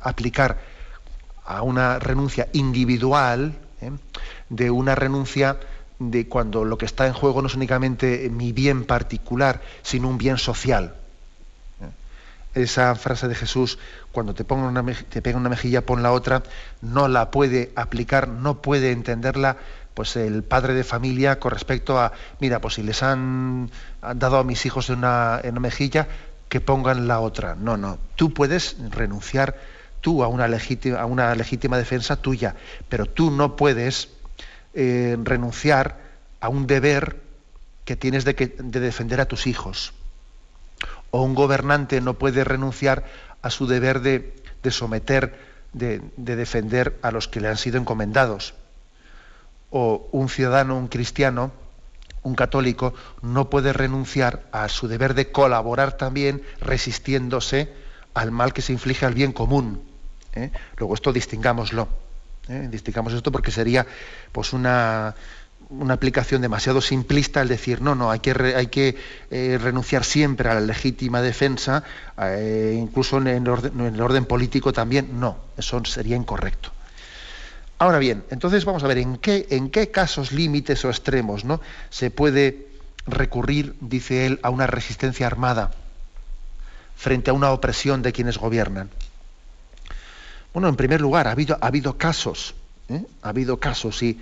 aplicar 0.00 0.58
a 1.44 1.62
una 1.62 1.98
renuncia 1.98 2.48
individual, 2.52 3.54
¿eh? 3.80 3.90
de 4.48 4.70
una 4.70 4.94
renuncia 4.94 5.58
de 5.98 6.28
cuando 6.28 6.64
lo 6.64 6.78
que 6.78 6.86
está 6.86 7.06
en 7.06 7.12
juego 7.12 7.42
no 7.42 7.48
es 7.48 7.54
únicamente 7.54 8.28
mi 8.30 8.52
bien 8.52 8.84
particular, 8.84 9.60
sino 9.82 10.08
un 10.08 10.18
bien 10.18 10.38
social. 10.38 10.94
¿eh? 11.80 12.60
Esa 12.62 12.94
frase 12.94 13.28
de 13.28 13.34
Jesús, 13.34 13.78
cuando 14.12 14.34
te, 14.34 14.50
una, 14.52 14.84
te 15.08 15.22
pega 15.22 15.36
una 15.36 15.48
mejilla, 15.48 15.84
pon 15.84 16.02
la 16.02 16.12
otra, 16.12 16.42
no 16.80 17.08
la 17.08 17.30
puede 17.30 17.72
aplicar, 17.74 18.28
no 18.28 18.62
puede 18.62 18.92
entenderla 18.92 19.56
pues 19.94 20.16
el 20.16 20.42
padre 20.42 20.74
de 20.74 20.84
familia 20.84 21.38
con 21.38 21.50
respecto 21.50 21.98
a, 21.98 22.12
mira, 22.40 22.60
pues 22.60 22.74
si 22.74 22.82
les 22.82 23.02
han, 23.02 23.70
dado 24.14 24.38
a 24.38 24.44
mis 24.44 24.64
hijos 24.66 24.88
en 24.90 24.98
una, 24.98 25.40
en 25.42 25.60
mejilla, 25.60 26.08
que 26.48 26.60
pongan 26.60 27.08
la 27.08 27.20
otra. 27.20 27.54
No, 27.54 27.76
no, 27.76 27.98
tú 28.16 28.32
puedes 28.32 28.76
renunciar 28.90 29.58
tú 30.00 30.24
a 30.24 30.28
una 30.28 30.48
legítima, 30.48 31.78
defensa 31.78 32.16
tuya, 32.16 32.56
pero 32.88 33.06
tú 33.06 33.30
no 33.30 33.56
puedes 33.56 34.08
eh, 34.74 35.16
renunciar 35.22 35.98
a 36.40 36.48
un 36.48 36.66
deber 36.66 37.20
que 37.84 37.96
tienes 37.96 38.24
de, 38.24 38.34
defender 38.58 39.20
a 39.20 39.26
tus 39.26 39.46
hijos. 39.46 39.92
O 41.10 41.22
un 41.22 41.34
gobernante 41.34 42.00
no 42.00 42.14
puede 42.14 42.42
renunciar 42.44 43.04
a 43.42 43.50
su 43.50 43.66
deber 43.66 44.00
de, 44.00 44.34
someter, 44.70 45.38
de 45.72 46.00
defender 46.16 46.98
a 47.02 47.10
los 47.10 47.28
que 47.28 47.40
le 47.40 47.48
han 47.48 47.58
sido 47.58 47.78
encomendados 47.78 48.54
o 49.72 50.08
un 50.12 50.28
ciudadano, 50.28 50.76
un 50.76 50.88
cristiano, 50.88 51.50
un 52.22 52.34
católico, 52.34 52.94
no 53.22 53.50
puede 53.50 53.72
renunciar 53.72 54.44
a 54.52 54.68
su 54.68 54.86
deber 54.86 55.14
de 55.14 55.32
colaborar 55.32 55.96
también 55.96 56.42
resistiéndose 56.60 57.72
al 58.14 58.30
mal 58.30 58.52
que 58.52 58.62
se 58.62 58.72
inflige 58.72 59.06
al 59.06 59.14
bien 59.14 59.32
común. 59.32 59.82
¿eh? 60.34 60.50
Luego 60.76 60.94
esto 60.94 61.12
distingámoslo. 61.12 61.88
¿eh? 62.48 62.68
Distingamos 62.70 63.14
esto 63.14 63.32
porque 63.32 63.50
sería 63.50 63.86
pues 64.30 64.52
una, 64.52 65.14
una, 65.70 65.94
aplicación 65.94 66.42
demasiado 66.42 66.80
simplista 66.80 67.40
el 67.40 67.48
decir, 67.48 67.80
no, 67.80 67.94
no, 67.94 68.10
hay 68.10 68.20
que, 68.20 68.32
hay 68.54 68.66
que 68.66 68.96
eh, 69.30 69.58
renunciar 69.60 70.04
siempre 70.04 70.50
a 70.50 70.54
la 70.54 70.60
legítima 70.60 71.22
defensa, 71.22 71.82
incluso 72.76 73.18
en 73.18 73.26
el, 73.26 73.48
orden, 73.48 73.80
en 73.80 73.94
el 73.94 74.00
orden 74.00 74.26
político 74.26 74.72
también. 74.72 75.18
No, 75.18 75.38
eso 75.56 75.82
sería 75.86 76.14
incorrecto. 76.14 76.70
Ahora 77.82 77.98
bien, 77.98 78.22
entonces 78.30 78.64
vamos 78.64 78.84
a 78.84 78.86
ver 78.86 78.98
en 78.98 79.18
qué, 79.18 79.90
casos 79.90 80.30
límites 80.30 80.84
o 80.84 80.88
extremos 80.88 81.44
¿no? 81.44 81.60
se 81.90 82.12
puede 82.12 82.68
recurrir, 83.08 83.74
dice 83.80 84.24
él, 84.24 84.38
a 84.44 84.50
una 84.50 84.68
resistencia 84.68 85.26
armada 85.26 85.72
frente 86.94 87.30
a 87.30 87.32
una 87.32 87.50
opresión 87.50 88.00
de 88.02 88.12
quienes 88.12 88.38
gobiernan. 88.38 88.88
Bueno, 90.52 90.68
en 90.68 90.76
primer 90.76 91.00
lugar, 91.00 91.26
ha 91.26 91.32
habido, 91.32 91.58
ha 91.60 91.66
habido 91.66 91.98
casos, 91.98 92.54
¿eh? 92.88 93.04
ha 93.20 93.30
habido 93.30 93.58
casos 93.58 94.00
y 94.04 94.20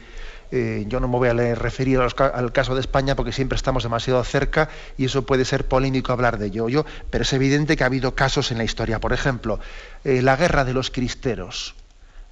eh, 0.52 0.86
yo 0.88 0.98
no 0.98 1.08
me 1.08 1.18
voy 1.18 1.28
a 1.28 1.54
referir 1.54 2.00
al 2.00 2.52
caso 2.52 2.74
de 2.74 2.80
España 2.80 3.14
porque 3.14 3.32
siempre 3.32 3.56
estamos 3.56 3.82
demasiado 3.82 4.24
cerca 4.24 4.70
y 4.96 5.04
eso 5.04 5.26
puede 5.26 5.44
ser 5.44 5.68
polémico 5.68 6.14
hablar 6.14 6.38
de 6.38 6.46
ello, 6.46 6.86
pero 7.10 7.24
es 7.24 7.32
evidente 7.34 7.76
que 7.76 7.82
ha 7.82 7.88
habido 7.88 8.14
casos 8.14 8.52
en 8.52 8.56
la 8.56 8.64
historia. 8.64 9.00
Por 9.00 9.12
ejemplo, 9.12 9.60
eh, 10.04 10.22
la 10.22 10.36
guerra 10.36 10.64
de 10.64 10.72
los 10.72 10.90
cristeros 10.90 11.74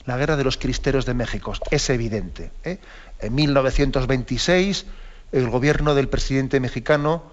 la 0.08 0.16
guerra 0.16 0.36
de 0.36 0.44
los 0.44 0.56
cristeros 0.56 1.04
de 1.04 1.12
México. 1.12 1.52
Es 1.70 1.90
evidente. 1.90 2.50
¿eh? 2.64 2.78
En 3.20 3.34
1926, 3.34 4.86
el 5.32 5.50
gobierno 5.50 5.94
del 5.94 6.08
presidente 6.08 6.60
mexicano 6.60 7.24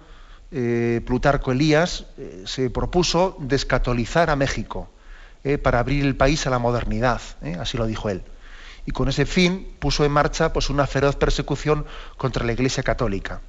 eh, 0.52 1.00
Plutarco 1.06 1.52
Elías 1.52 2.04
eh, 2.18 2.42
se 2.44 2.68
propuso 2.68 3.36
descatolizar 3.40 4.30
a 4.30 4.36
México 4.36 4.90
para 5.62 5.78
abrir 5.78 6.04
el 6.04 6.16
país 6.16 6.44
a 6.48 6.50
la 6.50 6.58
modernidad, 6.58 7.20
así 7.60 7.78
lo 7.78 7.86
dijo 7.86 8.10
él. 8.10 8.24
Y 8.84 8.90
con 8.90 9.08
ese 9.08 9.26
fin 9.26 9.76
puso 9.78 10.04
en 10.04 10.10
marcha 10.10 10.52
pues, 10.52 10.70
una 10.70 10.88
feroz 10.88 11.14
persecución 11.14 11.86
contra 12.16 12.44
la 12.44 12.52
Iglesia 12.52 12.82
Católica. 12.82 13.42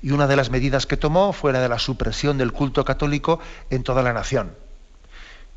Y 0.00 0.12
una 0.12 0.28
de 0.28 0.36
las 0.36 0.50
medidas 0.50 0.86
que 0.86 0.96
tomó 0.96 1.32
fue 1.32 1.52
la 1.52 1.58
de 1.58 1.68
la 1.68 1.80
supresión 1.80 2.38
del 2.38 2.52
culto 2.52 2.84
católico 2.84 3.40
en 3.68 3.82
toda 3.82 4.04
la 4.04 4.12
nación 4.12 4.52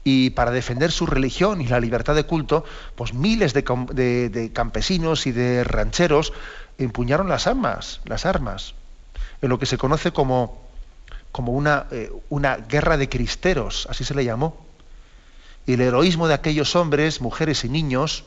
y 0.09 0.29
para 0.29 0.51
defender 0.51 0.93
su 0.93 1.05
religión 1.05 1.59
y 1.59 1.67
la 1.67 1.81
libertad 1.81 2.15
de 2.15 2.23
culto, 2.23 2.63
pues 2.95 3.13
miles 3.13 3.53
de, 3.53 4.51
campesinos 4.53 5.27
y 5.27 5.33
de 5.33 5.65
rancheros 5.65 6.31
empuñaron 6.77 7.27
las 7.27 7.45
armas, 7.45 7.99
las 8.05 8.25
armas, 8.25 8.73
en 9.41 9.49
lo 9.49 9.59
que 9.59 9.65
se 9.65 9.77
conoce 9.77 10.13
como, 10.13 10.61
como 11.33 11.51
una, 11.51 11.87
eh, 11.91 12.09
una 12.29 12.55
guerra 12.55 12.95
de 12.95 13.09
cristeros, 13.09 13.85
así 13.89 14.05
se 14.05 14.15
le 14.15 14.23
llamó. 14.23 14.65
Y 15.65 15.73
el 15.73 15.81
heroísmo 15.81 16.29
de 16.29 16.35
aquellos 16.35 16.77
hombres, 16.77 17.19
mujeres 17.19 17.65
y 17.65 17.69
niños, 17.69 18.23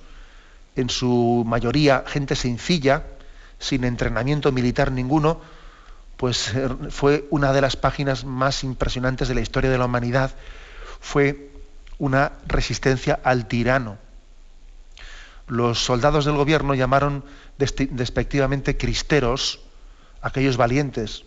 en 0.76 0.90
su 0.90 1.44
mayoría 1.46 2.04
gente 2.06 2.36
sencilla, 2.36 3.04
sin 3.58 3.84
entrenamiento 3.84 4.52
militar 4.52 4.92
ninguno, 4.92 5.40
pues 6.18 6.54
eh, 6.54 6.68
fue 6.90 7.26
una 7.30 7.54
de 7.54 7.62
las 7.62 7.76
páginas 7.76 8.26
más 8.26 8.64
impresionantes 8.64 9.28
de 9.28 9.34
la 9.34 9.40
historia 9.40 9.70
de 9.70 9.78
la 9.78 9.86
humanidad. 9.86 10.32
Fue 11.00 11.49
una 12.00 12.32
resistencia 12.48 13.20
al 13.22 13.46
tirano. 13.46 13.98
Los 15.46 15.78
soldados 15.84 16.24
del 16.24 16.34
gobierno 16.34 16.74
llamaron 16.74 17.22
despectivamente 17.58 18.76
cristeros 18.76 19.60
aquellos 20.22 20.56
valientes, 20.56 21.24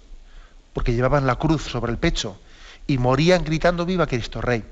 porque 0.73 0.93
llevaban 0.93 1.27
la 1.27 1.35
cruz 1.35 1.61
sobre 1.63 1.91
el 1.91 1.99
pecho 1.99 2.37
y 2.87 2.97
morían 2.97 3.43
gritando 3.43 3.85
viva 3.85 4.07
Cristo 4.07 4.41
Rey. 4.41 4.65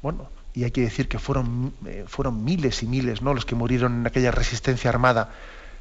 Bueno, 0.00 0.28
y 0.54 0.62
hay 0.62 0.70
que 0.70 0.82
decir 0.82 1.08
que 1.08 1.18
fueron, 1.18 1.74
eh, 1.84 2.04
fueron 2.06 2.44
miles 2.44 2.82
y 2.84 2.86
miles 2.86 3.20
¿no? 3.20 3.34
los 3.34 3.44
que 3.44 3.56
murieron 3.56 4.00
en 4.00 4.06
aquella 4.06 4.30
resistencia 4.30 4.90
armada 4.90 5.32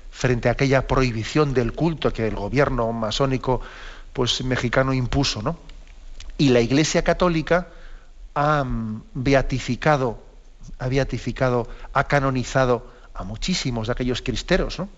frente 0.10 0.50
a 0.50 0.54
aquella 0.54 0.88
prohibición 0.88 1.54
del 1.54 1.74
culto 1.74 2.12
que 2.12 2.28
el 2.28 2.36
gobierno 2.36 2.91
masónico 2.93 3.62
pues, 4.13 4.43
mexicano 4.43 4.93
impuso. 4.93 5.43
¿no? 5.43 5.60
Y 6.39 6.50
la 6.50 6.62
Iglesia 6.62 7.04
Católica 7.04 7.67
ha 8.36 8.63
beatificado, 9.13 10.22
ha 10.80 10.88
beatificado, 10.88 11.67
ha 11.93 12.04
canonizado 12.06 12.91
a 13.13 13.24
muchísimos 13.24 13.88
de 13.88 13.93
aquellos 13.93 14.22
cristeros. 14.22 14.80
¿no? 14.80 14.89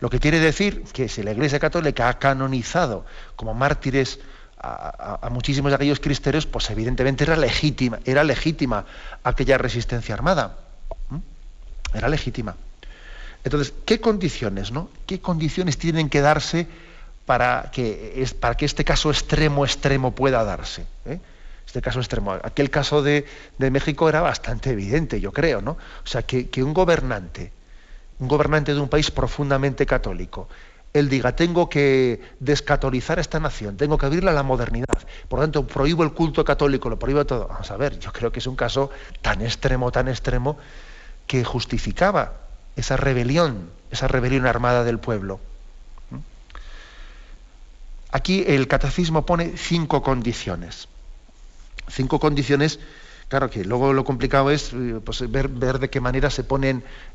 Lo 0.00 0.10
que 0.10 0.20
quiere 0.20 0.38
decir 0.38 0.84
que 0.92 1.08
si 1.08 1.22
la 1.22 1.32
Iglesia 1.32 1.58
Católica 1.58 2.08
ha 2.08 2.18
canonizado 2.18 3.04
como 3.36 3.54
mártires 3.54 4.20
a, 4.60 5.28
muchísimos 5.30 5.70
de 5.70 5.76
aquellos 5.76 6.00
cristeros, 6.00 6.46
pues 6.46 6.68
evidentemente 6.70 7.24
era 7.24 7.36
legítima, 7.36 8.00
era 8.04 8.24
legítima 8.24 8.84
aquella 9.22 9.58
resistencia 9.58 10.14
armada. 10.14 10.56
Era 11.94 12.08
legítima. 12.08 12.56
Entonces, 13.44 13.72
¿qué 13.86 14.00
condiciones, 14.00 14.72
no? 14.72 14.90
¿Qué 15.06 15.20
condiciones 15.20 15.78
tienen 15.78 16.10
que 16.10 16.20
darse 16.20 16.66
para 17.24 17.70
que, 17.72 18.26
para 18.40 18.56
que 18.56 18.66
este 18.66 18.84
caso 18.84 19.10
extremo, 19.10 19.64
extremo 19.64 20.14
pueda 20.14 20.44
darse? 20.44 20.86
¿eh? 21.06 21.20
Este 21.68 21.80
caso 21.80 22.00
extremo. 22.00 22.32
Aquel 22.32 22.70
caso 22.70 23.02
de, 23.02 23.24
México 23.58 24.08
era 24.08 24.22
bastante 24.22 24.70
evidente, 24.70 25.20
yo 25.20 25.32
creo, 25.32 25.60
¿no? 25.60 25.72
O 25.72 26.06
sea, 26.06 26.22
que 26.22 26.64
un 26.64 26.74
gobernante 26.74 27.52
un 28.18 28.28
gobernante 28.28 28.74
de 28.74 28.80
un 28.80 28.88
país 28.88 29.10
profundamente 29.10 29.86
católico, 29.86 30.48
él 30.92 31.08
diga, 31.08 31.36
tengo 31.36 31.68
que 31.68 32.20
descatolizar 32.40 33.18
esta 33.18 33.38
nación, 33.38 33.76
tengo 33.76 33.98
que 33.98 34.06
abrirla 34.06 34.30
a 34.30 34.34
la 34.34 34.42
modernidad, 34.42 34.98
por 35.28 35.38
lo 35.38 35.44
tanto, 35.44 35.66
prohíbo 35.66 36.02
el 36.02 36.12
culto 36.12 36.44
católico, 36.44 36.88
lo 36.88 36.98
prohíbo 36.98 37.24
todo. 37.26 37.46
Vamos 37.46 37.70
a 37.70 37.76
ver, 37.76 37.98
yo 37.98 38.12
creo 38.12 38.32
que 38.32 38.40
es 38.40 38.46
un 38.46 38.56
caso 38.56 38.90
tan 39.22 39.42
extremo, 39.42 39.92
tan 39.92 40.08
extremo, 40.08 40.58
que 41.26 41.44
justificaba 41.44 42.32
esa 42.74 42.96
rebelión, 42.96 43.70
esa 43.90 44.08
rebelión 44.08 44.46
armada 44.46 44.82
del 44.82 44.98
pueblo. 44.98 45.40
Aquí 48.10 48.42
el 48.46 48.66
catecismo 48.66 49.26
pone 49.26 49.58
cinco 49.58 50.02
condiciones. 50.02 50.88
Cinco 51.88 52.20
condiciones 52.20 52.78
Claro 53.28 53.50
que 53.50 53.62
luego 53.64 53.92
lo 53.92 54.04
complicado 54.04 54.50
es 54.50 54.72
eh, 54.72 55.00
pues, 55.04 55.30
ver, 55.30 55.50
de 55.50 55.90
qué 55.90 56.00
manera 56.00 56.30
se 56.30 56.44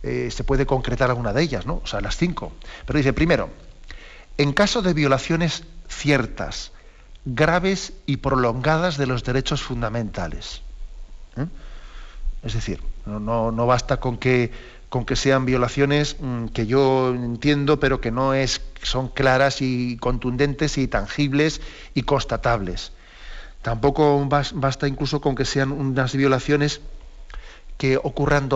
eh, 0.04 0.30
se 0.32 0.44
puede 0.44 0.66
concretar 0.66 1.10
alguna 1.10 1.34
de 1.34 1.42
ellas, 1.42 1.66
¿no? 1.66 1.82
O 1.84 1.88
sea, 1.88 2.02
las 2.02 2.18
cinco. 2.18 2.54
Pero 2.86 2.98
dice, 2.98 3.14
primero, 3.14 3.50
en 4.38 4.54
caso 4.54 4.84
de 4.84 4.94
violaciones 4.94 5.64
ciertas, 5.88 6.72
graves 7.26 7.94
y 8.06 8.18
prolongadas 8.18 8.98
de 8.98 9.08
los 9.08 9.24
derechos 9.24 9.64
fundamentales. 9.64 10.62
¿eh? 11.36 11.48
Es 12.44 12.54
decir, 12.54 12.82
no, 13.08 13.52
no, 13.52 13.66
basta 13.66 14.00
con 14.00 14.18
que, 14.18 14.52
con 14.90 15.06
que 15.06 15.16
sean 15.16 15.46
violaciones 15.46 16.18
mm, 16.20 16.48
que 16.48 16.68
yo 16.68 17.16
entiendo, 17.16 17.80
pero 17.80 18.02
que 18.02 18.12
no 18.12 18.36
es, 18.36 18.62
son 18.84 19.08
claras 19.08 19.62
y 19.62 19.98
contundentes 19.98 20.78
y 20.78 20.88
tangibles 20.88 21.60
y 21.96 22.04
constatables 22.04 22.92
Tampoco 23.64 24.28
basta 24.28 24.88
incluso 24.90 25.22
con 25.22 25.36
que 25.36 25.46
sean 25.46 25.72
unas 25.72 26.14
violaciones 26.14 26.82
que 27.78 27.96
ocurran 27.98 28.50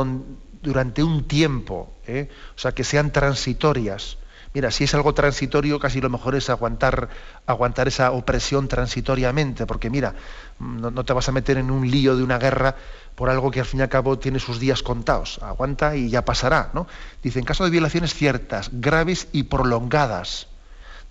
durante 0.62 1.02
un 1.02 1.24
tiempo, 1.24 1.94
¿eh? 2.06 2.30
o 2.56 2.60
sea, 2.60 2.74
que 2.74 2.84
sean 2.84 3.12
transitorias. 3.12 4.18
Mira, 4.54 4.70
si 4.70 4.84
es 4.84 4.94
algo 4.94 5.14
transitorio, 5.14 5.80
casi 5.80 6.02
lo 6.02 6.10
mejor 6.10 6.36
es 6.36 6.50
aguantar, 6.50 7.08
aguantar 7.46 7.88
esa 7.88 8.12
opresión 8.12 8.68
transitoriamente, 8.68 9.66
porque 9.66 9.90
mira, 9.90 10.14
no, 10.60 11.06
te 11.06 11.14
vas 11.14 11.30
a 11.30 11.32
meter 11.32 11.58
en 11.58 11.72
un 11.72 11.90
lío 11.90 12.18
de 12.18 12.24
una 12.24 12.38
guerra 12.38 12.76
por 13.16 13.30
algo 13.30 13.50
que 13.50 13.62
al 13.62 13.66
fin 13.66 13.80
y 13.80 13.84
al 13.84 13.90
cabo 13.90 14.20
tiene 14.20 14.40
sus 14.40 14.60
días 14.60 14.84
contados. 14.84 15.40
Aguanta 15.42 15.96
y 15.96 16.10
ya 16.10 16.26
pasará. 16.26 16.72
¿no? 16.74 16.86
Dice, 17.24 17.40
en 17.40 17.46
caso 17.46 17.64
de 17.64 17.70
violaciones 17.70 18.14
ciertas, 18.14 18.72
graves 18.74 19.30
y 19.32 19.44
prolongadas 19.44 20.48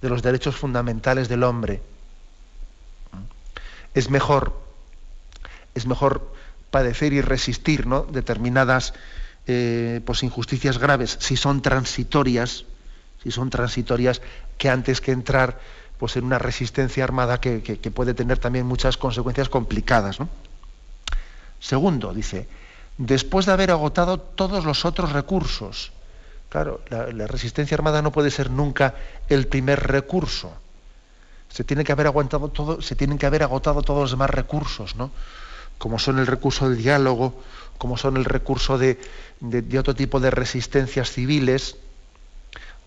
de 0.02 0.10
los 0.10 0.22
derechos 0.22 0.56
fundamentales 0.56 1.28
del 1.28 1.42
hombre, 1.42 1.82
es 3.96 4.10
mejor, 4.10 4.52
es 5.74 5.86
mejor 5.86 6.30
padecer 6.70 7.14
y 7.14 7.22
resistir 7.22 7.86
¿no? 7.86 8.02
determinadas 8.02 8.92
eh, 9.46 10.02
pues, 10.04 10.22
injusticias 10.22 10.76
graves 10.78 11.16
si 11.18 11.36
son 11.36 11.62
transitorias, 11.62 12.66
si 13.22 13.30
son 13.30 13.48
transitorias, 13.48 14.20
que 14.58 14.68
antes 14.68 15.00
que 15.00 15.12
entrar 15.12 15.58
pues, 15.98 16.16
en 16.16 16.24
una 16.24 16.38
resistencia 16.38 17.04
armada 17.04 17.40
que, 17.40 17.90
puede 17.94 18.12
tener 18.12 18.38
también 18.38 18.66
muchas 18.66 18.98
consecuencias 18.98 19.48
complicadas. 19.48 20.18
Segundo, 21.58 22.12
dice, 22.12 22.48
después 22.98 23.46
de 23.46 23.52
haber 23.52 23.70
agotado 23.70 24.20
todos 24.20 24.66
los 24.66 24.84
otros 24.84 25.12
recursos. 25.12 25.92
Claro, 26.50 26.82
la 26.90 27.26
resistencia 27.26 27.74
armada 27.74 28.02
no 28.02 28.12
puede 28.12 28.30
ser 28.30 28.50
nunca 28.50 28.94
el 29.28 29.46
primer 29.46 29.80
recurso 29.80 30.52
se 31.48 31.64
tiene 31.64 31.84
que 31.84 31.92
haber 31.92 32.06
aguantado 32.06 32.48
todo, 32.48 32.82
se 32.82 32.96
tienen 32.96 33.18
que 33.18 33.26
haber 33.26 33.42
agotado 33.42 33.82
todos 33.82 34.00
los 34.02 34.10
demás 34.10 34.30
recursos, 34.30 34.96
¿no? 34.96 35.10
Como 35.78 35.98
son 35.98 36.18
el 36.18 36.26
recurso 36.26 36.68
del 36.68 36.78
diálogo, 36.78 37.34
como 37.78 37.96
son 37.96 38.16
el 38.16 38.24
recurso 38.24 38.78
de, 38.78 38.98
otro 39.78 39.94
tipo 39.94 40.20
de 40.20 40.30
resistencias 40.30 41.10
civiles, 41.10 41.76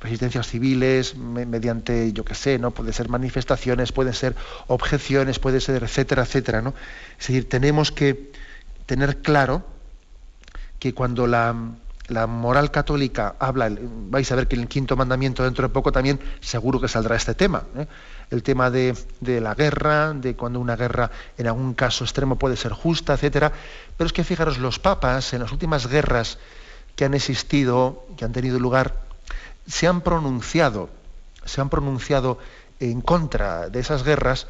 resistencias 0.02 0.48
civiles 0.48 1.15
mediante, 1.15 2.13
yo 2.13 2.24
qué 2.26 2.36
sé, 2.36 2.58
¿no? 2.58 2.72
Puede 2.72 2.93
ser 2.93 3.10
manifestaciones, 3.10 3.91
pueden 3.91 4.13
ser 4.13 4.36
objeciones, 4.67 5.39
puede 5.39 5.62
ser, 5.62 5.84
etcétera, 5.84 6.24
etcétera, 6.24 6.62
¿no? 6.62 6.74
Es 7.19 7.28
decir, 7.28 7.48
tenemos 7.50 7.91
que 7.91 8.32
tener 8.86 9.17
claro 9.17 9.63
que 10.80 10.93
cuando 10.93 11.28
la, 11.28 11.56
la 12.10 12.28
moral 12.28 12.72
católica 12.72 13.36
habla, 13.39 13.69
vais 13.72 14.32
a 14.32 14.36
ver 14.36 14.48
que 14.48 14.56
en 14.56 14.63
el 14.63 14.67
quinto 14.67 14.95
mandamiento 14.95 15.43
dentro 15.43 15.67
de 15.67 15.74
poco 15.74 15.91
también 15.91 16.19
seguro 16.39 16.80
que 16.80 16.88
saldrá 16.88 17.15
este 17.15 17.36
tema, 17.36 17.63
¿eh? 17.76 17.88
el 18.32 18.43
tema 18.43 18.69
de, 18.69 18.95
la 19.22 19.55
guerra, 19.55 20.14
de 20.14 20.36
cuando 20.36 20.60
una 20.60 20.76
guerra 20.76 21.12
en 21.38 21.47
algún 21.47 21.74
caso 21.74 22.03
extremo 22.03 22.38
puede 22.38 22.57
ser 22.57 22.74
justa, 22.74 23.14
etcétera. 23.14 23.51
Pero 23.97 24.07
es 24.07 24.14
que 24.14 24.24
fijaros, 24.24 24.57
los 24.57 24.80
papas 24.80 25.34
en 25.34 25.41
las 25.41 25.51
últimas 25.51 25.88
guerras 25.88 26.38
que 26.95 27.05
han 27.05 27.14
existido, 27.14 28.05
que 28.18 28.26
han 28.26 28.34
tenido 28.34 28.60
lugar, 28.60 29.01
se 29.68 29.88
han 29.88 30.01
pronunciado, 30.01 30.89
se 31.45 31.62
han 31.62 31.70
pronunciado 31.70 32.39
en 32.80 33.01
contra 33.01 33.70
de 33.70 33.80
esas 33.80 34.03
guerras 34.03 34.47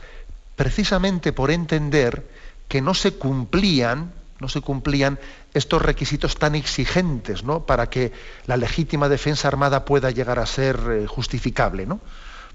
precisamente 0.55 1.31
por 1.33 1.51
entender 1.51 2.27
que 2.67 2.81
no 2.81 2.93
se 2.93 3.13
cumplían 3.13 4.11
no 4.39 4.47
se 4.47 4.61
cumplían 4.61 5.19
estos 5.53 5.81
requisitos 5.81 6.37
tan 6.37 6.55
exigentes 6.55 7.43
¿no? 7.43 7.65
para 7.65 7.89
que 7.89 8.11
la 8.45 8.57
legítima 8.57 9.09
defensa 9.09 9.47
armada 9.47 9.85
pueda 9.85 10.11
llegar 10.11 10.39
a 10.39 10.45
ser 10.45 10.79
eh, 10.91 11.07
justificable. 11.07 11.85
¿no? 11.85 11.99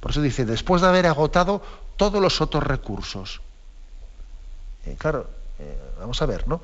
Por 0.01 0.13
eso 0.13 0.23
dice, 0.23 0.45
después 0.45 0.83
de 0.83 0.89
haber 0.89 1.07
agotado 1.07 1.63
todos 1.97 2.21
los 2.21 2.41
otros 2.41 2.63
recursos. 2.63 3.41
Eh, 4.87 4.97
claro, 4.99 5.29
eh, 5.59 5.79
vamos 5.99 6.21
a 6.23 6.27
ver, 6.27 6.47
¿no? 6.47 6.61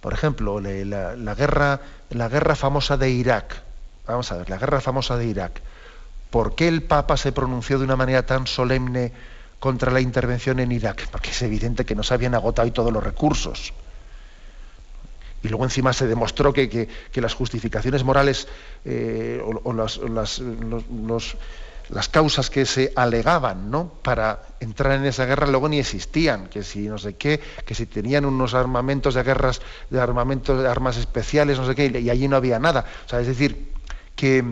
Por 0.00 0.12
ejemplo, 0.12 0.60
la, 0.60 1.34
guerra, 1.34 1.80
la 2.10 2.28
guerra 2.28 2.54
famosa 2.54 2.96
de 2.96 3.10
Irak. 3.10 3.62
Vamos 4.06 4.30
a 4.30 4.36
ver, 4.36 4.48
la 4.48 4.56
guerra 4.56 4.80
famosa 4.80 5.16
de 5.16 5.26
Irak. 5.26 5.60
¿Por 6.30 6.54
qué 6.54 6.68
el 6.68 6.84
Papa 6.84 7.16
se 7.16 7.32
pronunció 7.32 7.78
de 7.78 7.84
una 7.84 7.96
manera 7.96 8.24
tan 8.24 8.46
solemne 8.46 9.12
contra 9.58 9.90
la 9.90 10.00
intervención 10.00 10.60
en 10.60 10.70
Irak? 10.70 11.08
Porque 11.10 11.30
es 11.30 11.42
evidente 11.42 11.84
que 11.84 11.96
no 11.96 12.04
se 12.04 12.14
habían 12.14 12.36
agotado 12.36 12.72
todos 12.72 12.92
los 12.92 13.02
recursos 13.02 13.72
y 15.42 15.48
luego 15.48 15.64
encima 15.64 15.92
se 15.92 16.06
demostró 16.06 16.52
que, 16.52 16.88
las 17.14 17.34
justificaciones 17.34 18.04
morales 18.04 18.48
eh, 18.84 19.42
o, 19.42 19.72
las, 19.72 20.40
causas 22.10 22.50
que 22.50 22.66
se 22.66 22.92
alegaban 22.96 23.70
¿no? 23.70 23.92
para 24.02 24.42
entrar 24.60 24.92
en 24.92 25.06
esa 25.06 25.24
guerra 25.26 25.46
luego 25.46 25.68
ni 25.68 25.78
existían, 25.78 26.48
que 26.48 26.62
si 26.62 26.88
no 26.88 26.98
sé 26.98 27.14
qué, 27.14 27.40
que 27.64 27.74
si 27.74 27.86
tenían 27.86 28.24
unos 28.24 28.54
armamentos 28.54 29.14
de 29.14 29.22
guerras, 29.22 29.60
de 29.90 30.00
armamentos 30.00 30.60
de 30.60 30.68
armas 30.68 30.96
especiales, 30.96 31.58
no 31.58 31.66
sé 31.66 31.74
qué, 31.74 31.86
y 31.86 32.10
allí 32.10 32.28
no 32.28 32.36
había 32.36 32.58
nada. 32.58 32.84
O 33.06 33.08
sea, 33.08 33.20
es 33.20 33.26
decir, 33.26 33.72
que, 34.16 34.44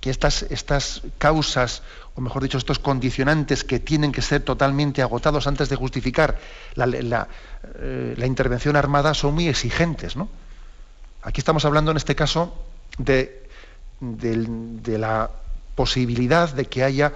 que 0.00 0.10
estas, 0.10 0.42
estas 0.44 1.02
causas, 1.18 1.82
o 2.14 2.20
mejor 2.20 2.42
dicho, 2.42 2.58
estos 2.58 2.78
condicionantes 2.78 3.64
que 3.64 3.80
tienen 3.80 4.12
que 4.12 4.22
ser 4.22 4.42
totalmente 4.42 5.02
agotados 5.02 5.46
antes 5.46 5.68
de 5.68 5.76
justificar 5.76 6.38
la, 6.74 7.28
eh, 7.76 8.24
intervención 8.26 8.76
armada 8.76 9.14
son 9.14 9.34
muy 9.34 9.48
exigentes. 9.48 10.16
¿no? 10.16 10.28
Aquí 11.22 11.40
estamos 11.40 11.64
hablando 11.64 11.90
en 11.90 11.96
este 11.96 12.14
caso 12.14 12.54
de, 12.98 13.48
de, 14.00 14.98
la 14.98 15.30
posibilidad 15.74 16.52
de 16.52 16.66
que 16.66 16.84
haya 16.84 17.12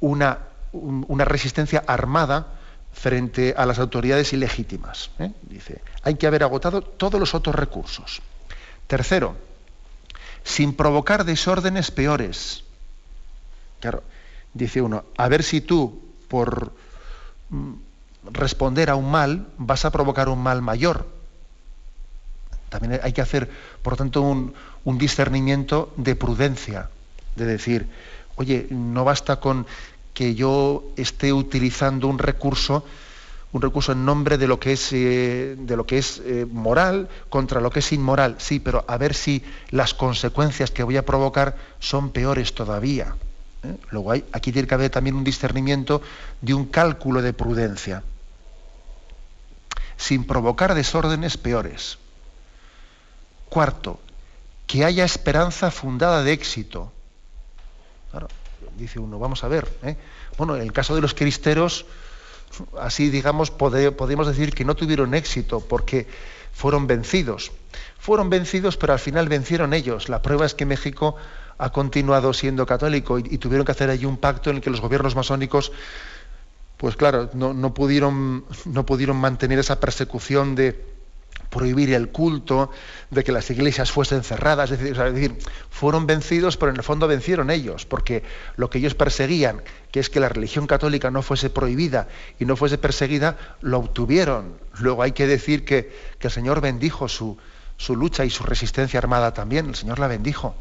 una, 0.00 0.38
una, 0.72 1.24
resistencia 1.24 1.84
armada 1.86 2.46
frente 2.92 3.54
a 3.56 3.66
las 3.66 3.78
autoridades 3.78 4.32
ilegítimas. 4.32 5.10
¿eh? 5.18 5.30
Dice, 5.42 5.80
hay 6.02 6.14
que 6.14 6.26
haber 6.26 6.42
agotado 6.42 6.82
todos 6.82 7.20
los 7.20 7.34
otros 7.34 7.54
recursos. 7.54 8.20
Tercero, 8.86 9.36
sin 10.42 10.74
provocar 10.74 11.24
desórdenes 11.24 11.90
peores. 11.90 12.64
Claro, 13.80 14.02
dice 14.52 14.82
uno, 14.82 15.04
a 15.16 15.28
ver 15.28 15.42
si 15.42 15.60
tú, 15.60 16.02
por 16.28 16.72
mm, 17.50 17.72
responder 18.24 18.90
a 18.90 18.96
un 18.96 19.10
mal, 19.10 19.46
vas 19.58 19.84
a 19.84 19.90
provocar 19.90 20.28
un 20.28 20.42
mal 20.42 20.62
mayor. 20.62 21.06
También 22.68 23.00
hay 23.02 23.12
que 23.12 23.20
hacer, 23.20 23.50
por 23.82 23.96
tanto, 23.96 24.22
un, 24.22 24.54
discernimiento 24.98 25.92
de 25.96 26.16
prudencia, 26.16 26.88
de 27.36 27.46
decir, 27.46 27.88
oye, 28.36 28.66
no 28.70 29.04
basta 29.04 29.40
con 29.40 29.66
que 30.14 30.34
yo 30.34 30.84
esté 30.96 31.32
utilizando 31.32 32.08
un 32.08 32.18
recurso 32.18 32.84
un 33.52 33.62
recurso 33.62 33.90
en 33.90 34.04
nombre 34.04 34.38
de 34.38 34.46
lo 34.46 34.60
que 34.60 34.74
es, 34.74 34.92
eh, 34.92 35.56
de 35.58 35.76
lo 35.76 35.84
que 35.84 35.98
es 35.98 36.22
eh, 36.24 36.46
moral 36.48 37.08
contra 37.28 37.60
lo 37.60 37.70
que 37.70 37.80
es 37.80 37.92
inmoral. 37.92 38.36
Sí, 38.38 38.60
pero 38.60 38.84
a 38.86 38.96
ver 38.96 39.12
si 39.12 39.42
las 39.70 39.92
consecuencias 39.92 40.70
que 40.70 40.84
voy 40.84 40.96
a 40.96 41.04
provocar 41.04 41.56
son 41.80 42.10
peores 42.10 42.54
todavía. 42.54 43.16
¿Eh? 43.62 43.76
Luego 43.90 44.12
hay, 44.12 44.24
aquí 44.32 44.52
tiene 44.52 44.68
que 44.68 44.74
haber 44.74 44.90
también 44.90 45.16
un 45.16 45.24
discernimiento 45.24 46.02
de 46.40 46.54
un 46.54 46.66
cálculo 46.66 47.22
de 47.22 47.32
prudencia, 47.32 48.02
sin 49.96 50.26
provocar 50.26 50.74
desórdenes 50.74 51.36
peores. 51.36 51.98
Cuarto, 53.48 54.00
que 54.66 54.84
haya 54.84 55.04
esperanza 55.04 55.70
fundada 55.70 56.22
de 56.22 56.32
éxito. 56.32 56.92
dice 58.76 59.00
uno, 59.00 59.18
vamos 59.18 59.42
a 59.42 59.48
ver. 59.48 59.68
Bueno, 60.38 60.56
en 60.56 60.62
el 60.62 60.72
caso 60.72 60.94
de 60.94 61.00
los 61.00 61.14
cristeros, 61.14 61.86
así 62.80 63.10
digamos, 63.10 63.50
podemos 63.50 64.26
decir 64.26 64.54
que 64.54 64.64
no 64.64 64.76
tuvieron 64.76 65.14
éxito 65.14 65.60
porque 65.60 66.06
fueron 66.52 66.86
vencidos. 66.86 67.52
Fueron 67.98 68.30
vencidos, 68.30 68.76
pero 68.76 68.92
al 68.92 68.98
final 68.98 69.28
vencieron 69.28 69.74
ellos. 69.74 70.08
La 70.08 70.22
prueba 70.22 70.46
es 70.46 70.54
que 70.54 70.66
México 70.66 71.16
ha 71.60 71.70
continuado 71.70 72.32
siendo 72.32 72.66
católico 72.66 73.18
y, 73.18 73.38
tuvieron 73.38 73.64
que 73.64 73.72
hacer 73.72 73.90
allí 73.90 74.06
un 74.06 74.16
pacto 74.16 74.50
en 74.50 74.56
el 74.56 74.62
que 74.62 74.70
los 74.70 74.80
gobiernos 74.80 75.14
masónicos, 75.14 75.72
pues 76.76 76.96
claro, 76.96 77.30
no, 77.34 77.74
pudieron, 77.74 78.44
no 78.64 78.86
pudieron 78.86 79.16
mantener 79.18 79.58
esa 79.58 79.78
persecución 79.78 80.54
de, 80.54 80.90
prohibir 81.50 81.92
el 81.92 82.08
culto, 82.08 82.70
de 83.10 83.24
que 83.24 83.32
las 83.32 83.50
iglesias 83.50 83.90
fuesen 83.90 84.22
cerradas, 84.22 84.70
es 84.70 84.78
decir, 84.78 85.36
fueron 85.68 86.06
vencidos, 86.06 86.56
pero 86.56 86.70
en 86.70 86.76
el 86.76 86.82
fondo 86.82 87.08
vencieron 87.08 87.50
ellos, 87.50 87.84
porque 87.84 88.22
lo 88.56 88.70
que 88.70 88.78
ellos 88.78 88.94
perseguían, 88.94 89.62
que 89.90 90.00
es 90.00 90.08
que 90.08 90.20
la 90.20 90.28
religión 90.28 90.66
católica 90.66 91.10
no 91.10 91.22
fuese 91.22 91.50
prohibida 91.50 92.08
y 92.38 92.44
no 92.44 92.56
fuese 92.56 92.78
perseguida, 92.78 93.36
lo 93.60 93.78
obtuvieron. 93.78 94.54
Luego 94.78 95.02
hay 95.02 95.12
que 95.12 95.26
decir 95.26 95.64
que, 95.64 95.92
el 96.20 96.30
Señor 96.30 96.60
bendijo 96.60 97.08
su, 97.08 97.36
su, 97.76 97.96
lucha 97.96 98.24
y 98.24 98.30
su 98.30 98.44
resistencia 98.44 98.98
armada 98.98 99.34
también, 99.34 99.68
el 99.68 99.74
Señor 99.74 99.98
la 99.98 100.06
bendijo. 100.06 100.54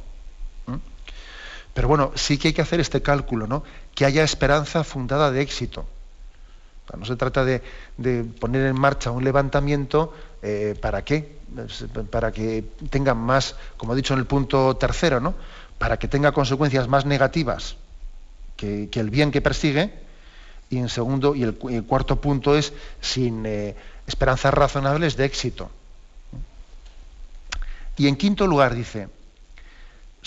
Pero 1.74 1.88
bueno, 1.88 2.12
sí 2.16 2.38
que 2.38 2.50
hay 2.50 2.54
que 2.54 2.62
hacer 2.62 2.80
este 2.80 3.02
cálculo, 3.02 3.48
¿no? 3.48 3.64
Que 3.96 4.06
haya 4.06 4.24
esperanza 4.24 4.84
fundada 4.84 5.32
de 5.32 5.42
éxito. 5.42 5.86
No 6.98 7.06
se 7.06 7.16
trata 7.16 7.46
de, 7.46 7.62
poner 8.40 8.66
en 8.66 8.80
marcha 8.80 9.12
un 9.12 9.24
levantamiento 9.24 10.14
eh, 10.42 10.76
¿para 10.80 11.04
qué? 11.04 11.38
Para 12.10 12.32
que 12.32 12.64
tenga 12.90 13.14
más, 13.14 13.56
como 13.78 13.94
he 13.94 13.96
dicho 13.96 14.14
en 14.14 14.20
el 14.20 14.26
punto 14.26 14.76
tercero, 14.78 15.20
¿no? 15.20 15.36
Para 15.78 15.98
que 15.98 16.08
tenga 16.08 16.32
consecuencias 16.32 16.88
más 16.88 17.06
negativas 17.06 17.76
que, 18.56 18.90
el 18.92 19.10
bien 19.10 19.32
que 19.32 19.42
persigue. 19.42 19.94
Y 20.70 20.78
en 20.78 20.90
segundo, 20.90 21.36
y 21.36 21.44
el, 21.44 21.56
cuarto 21.56 22.22
punto 22.22 22.56
es 22.56 22.74
sin 23.02 23.46
eh, 23.46 23.76
esperanzas 24.06 24.54
razonables 24.54 25.18
de 25.18 25.26
éxito. 25.26 25.70
Y 27.98 28.08
en 28.08 28.16
quinto 28.16 28.46
lugar 28.46 28.76
dice, 28.76 29.10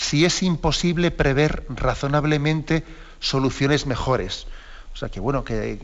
si 0.03 0.25
es 0.25 0.43
imposible 0.43 1.11
prever 1.11 1.65
razonablemente 1.69 2.83
soluciones 3.19 3.85
mejores. 3.85 4.47
O 4.93 4.97
sea 4.97 5.09
que 5.09 5.19
bueno, 5.19 5.43
que 5.43 5.79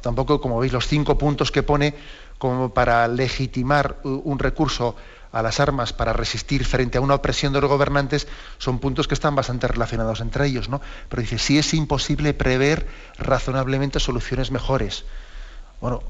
tampoco, 0.00 0.40
como 0.40 0.58
veis, 0.58 0.72
los 0.72 0.88
cinco 0.88 1.18
puntos 1.18 1.52
que 1.52 1.62
pone 1.62 1.94
como 2.38 2.72
para 2.72 3.06
legitimar 3.08 3.98
un 4.04 4.38
recurso 4.38 4.96
a 5.32 5.42
las 5.42 5.60
armas 5.60 5.92
para 5.92 6.14
resistir 6.14 6.64
frente 6.64 6.96
a 6.96 7.02
una 7.02 7.14
opresión 7.14 7.52
de 7.52 7.60
los 7.60 7.68
gobernantes 7.68 8.26
son 8.56 8.78
puntos 8.78 9.06
que 9.06 9.14
están 9.14 9.34
bastante 9.34 9.68
relacionados 9.68 10.20
entre 10.20 10.46
ellos, 10.46 10.70
¿no? 10.70 10.80
Pero 11.10 11.20
dice, 11.20 11.38
si 11.38 11.58
es 11.58 11.74
imposible 11.74 12.32
prever 12.32 12.86
razonablemente 13.18 14.00
soluciones 14.00 14.50
mejores. 14.50 15.04
Bueno, 15.82 16.02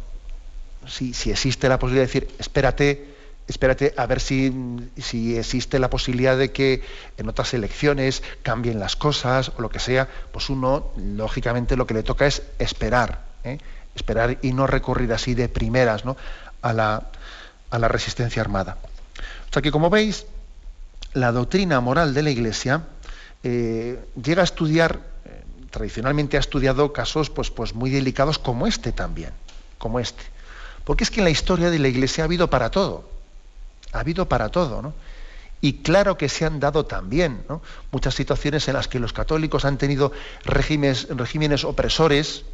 si, 0.86 1.12
si 1.12 1.32
existe 1.32 1.68
la 1.68 1.80
posibilidad 1.80 2.06
de 2.06 2.20
decir, 2.20 2.34
espérate, 2.38 3.17
espérate 3.48 3.94
a 3.96 4.06
ver 4.06 4.20
si, 4.20 4.52
existe 5.36 5.78
la 5.78 5.90
posibilidad 5.90 6.36
de 6.36 6.52
que 6.52 6.82
en 7.16 7.28
otras 7.28 7.54
elecciones 7.54 8.22
cambien 8.42 8.78
las 8.78 8.94
cosas 8.94 9.52
o 9.56 9.62
lo 9.62 9.70
que 9.70 9.80
sea, 9.80 10.08
pues 10.32 10.50
uno, 10.50 10.92
lógicamente, 10.96 11.76
lo 11.76 11.86
que 11.86 11.94
le 11.94 12.02
toca 12.02 12.26
es 12.26 12.42
esperar. 12.58 13.26
¿eh? 13.44 13.58
esperar 13.98 14.38
y 14.42 14.52
no 14.52 14.66
recurrir 14.66 15.12
así 15.12 15.34
de 15.34 15.48
primeras 15.48 16.04
a, 16.62 16.72
la, 16.72 17.88
resistencia 17.88 18.40
armada. 18.40 18.78
O 19.50 19.52
sea 19.52 19.62
que, 19.62 19.70
como 19.70 19.90
veis, 19.90 20.26
la 21.12 21.32
doctrina 21.32 21.80
moral 21.80 22.14
de 22.14 22.22
la 22.22 22.30
Iglesia 22.30 22.82
eh, 23.42 23.98
llega 24.22 24.42
a 24.42 24.44
estudiar, 24.44 25.00
eh, 25.24 25.42
tradicionalmente 25.70 26.36
ha 26.36 26.40
estudiado 26.40 26.92
casos 26.92 27.30
pues, 27.30 27.50
pues 27.50 27.74
muy 27.74 27.90
delicados 27.90 28.38
como 28.38 28.66
este 28.66 28.92
también, 28.92 29.32
como 29.78 30.00
este. 30.00 30.22
Porque 30.84 31.04
es 31.04 31.10
que 31.10 31.20
en 31.20 31.24
la 31.24 31.30
historia 31.30 31.70
de 31.70 31.78
la 31.78 31.88
Iglesia 31.88 32.24
ha 32.24 32.26
habido 32.26 32.48
para 32.48 32.70
todo, 32.70 33.08
ha 33.92 34.00
habido 34.00 34.28
para 34.28 34.48
todo, 34.48 34.82
¿no? 34.82 34.94
Y 35.60 35.82
claro 35.82 36.16
que 36.16 36.28
se 36.28 36.44
han 36.44 36.60
dado 36.60 36.86
también 36.86 37.42
muchas 37.90 38.14
situaciones 38.14 38.68
en 38.68 38.74
las 38.74 38.86
que 38.86 39.00
los 39.00 39.12
católicos 39.12 39.64
han 39.64 39.76
tenido 39.76 40.12
regímenes, 40.44 41.08
regímenes 41.10 41.64
opresores, 41.64 42.44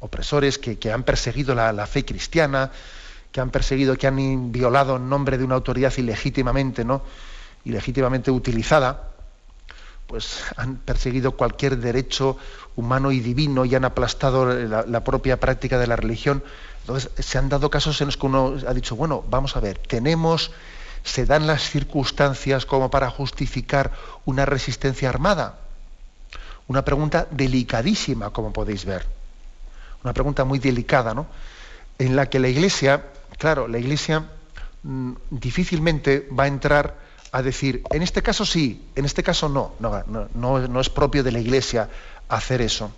opresores 0.00 0.58
que, 0.58 0.92
han 0.92 1.02
perseguido 1.02 1.54
la, 1.54 1.86
fe 1.86 2.04
cristiana, 2.04 2.70
que 3.30 3.40
han 3.40 3.50
perseguido, 3.50 3.96
que 3.96 4.06
han 4.06 4.52
violado 4.52 4.96
en 4.96 5.08
nombre 5.08 5.36
de 5.36 5.44
una 5.44 5.56
autoridad 5.56 5.92
ilegítimamente, 5.98 6.84
¿no? 6.84 7.02
ilegítimamente 7.64 8.30
utilizada, 8.30 9.10
pues 10.06 10.44
han 10.56 10.76
perseguido 10.76 11.32
cualquier 11.32 11.78
derecho 11.78 12.36
humano 12.76 13.12
y 13.12 13.20
divino 13.20 13.64
y 13.64 13.74
han 13.74 13.84
aplastado 13.84 14.46
la, 14.46 15.04
propia 15.04 15.40
práctica 15.40 15.78
de 15.78 15.86
la 15.86 15.96
religión. 15.96 16.42
Entonces 16.84 17.10
se 17.18 17.38
han 17.38 17.48
dado 17.48 17.70
casos 17.70 18.00
en 18.00 18.08
los 18.08 18.16
que 18.16 18.26
uno 18.26 18.56
ha 18.66 18.74
dicho, 18.74 18.94
bueno, 18.96 19.24
vamos 19.28 19.56
a 19.56 19.60
ver, 19.60 19.78
tenemos, 19.78 20.50
se 21.02 21.26
dan 21.26 21.46
las 21.46 21.62
circunstancias 21.62 22.66
como 22.66 22.90
para 22.90 23.10
justificar 23.10 23.92
una 24.24 24.44
resistencia 24.44 25.08
armada. 25.08 25.58
Una 26.66 26.84
pregunta 26.84 27.26
delicadísima, 27.30 28.30
como 28.30 28.52
podéis 28.52 28.84
ver 28.84 29.06
una 30.04 30.12
pregunta 30.12 30.44
muy 30.44 30.58
delicada, 30.58 31.14
¿no? 31.14 31.26
En 31.98 32.14
la 32.14 32.28
que 32.28 32.38
la 32.38 32.48
Iglesia, 32.48 33.06
claro, 33.38 33.66
la 33.66 33.78
Iglesia 33.78 34.24
mm, 34.82 35.12
difícilmente 35.30 36.28
va 36.38 36.44
a 36.44 36.46
entrar 36.46 36.96
a 37.32 37.42
decir, 37.42 37.82
en 37.90 38.02
este 38.02 38.22
caso 38.22 38.44
sí, 38.44 38.86
en 38.94 39.06
este 39.06 39.22
caso 39.22 39.48
no. 39.48 39.72
No, 39.80 40.68
no, 40.68 40.80
es 40.80 40.90
propio 40.90 41.24
de 41.24 41.32
la 41.32 41.40
Iglesia 41.40 41.88
hacer 42.28 42.60
eso. 42.60 42.92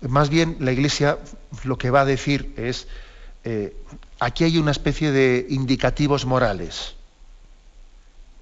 Más 0.00 0.28
bien 0.28 0.56
la 0.60 0.72
Iglesia 0.72 1.18
lo 1.64 1.78
que 1.78 1.90
va 1.90 2.02
a 2.02 2.04
decir 2.04 2.52
es, 2.56 2.86
eh, 3.44 3.76
aquí 4.20 4.44
hay 4.44 4.58
una 4.58 4.70
especie 4.70 5.10
de 5.10 5.46
indicativos 5.48 6.26
morales 6.26 6.94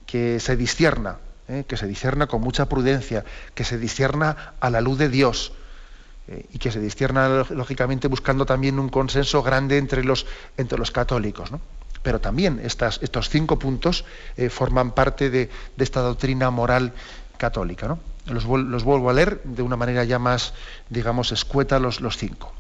que 0.07 0.41
se 0.41 0.57
discierna, 0.57 1.19
¿eh? 1.49 1.65
que 1.67 1.77
se 1.77 1.87
discierna 1.87 2.27
con 2.27 2.41
mucha 2.41 2.69
prudencia, 2.69 3.25
que 3.55 3.65
se 3.65 3.79
discierna 3.79 4.55
a 4.59 4.71
la 4.71 4.81
luz 4.81 4.99
de 4.99 5.09
Dios 5.09 5.53
eh, 6.27 6.47
y 6.53 6.59
que 6.59 6.73
se 6.73 6.81
discierna 6.81 7.45
lógicamente 7.51 8.09
buscando 8.09 8.47
también 8.47 8.79
un 8.79 8.89
consenso 8.89 9.43
grande 9.43 9.79
entre 9.79 10.03
los, 10.03 10.27
católicos. 10.93 11.51
Pero 12.03 12.21
también 12.21 12.61
estos 12.63 13.31
cinco 13.31 13.59
puntos 13.59 14.05
forman 14.51 14.93
parte 14.93 15.31
de, 15.31 15.49
esta 15.79 16.01
doctrina 16.01 16.51
moral 16.51 16.93
católica. 17.39 17.97
Los, 18.27 18.45
vuelvo 18.45 19.11
a 19.11 19.13
leer 19.13 19.43
de 19.45 19.63
una 19.63 19.77
manera 19.77 20.05
ya 20.05 20.19
más, 20.19 20.55
digamos, 20.89 21.33
escueta 21.33 21.79
los, 21.79 22.01
los 22.01 22.17
cinco. 22.17 22.53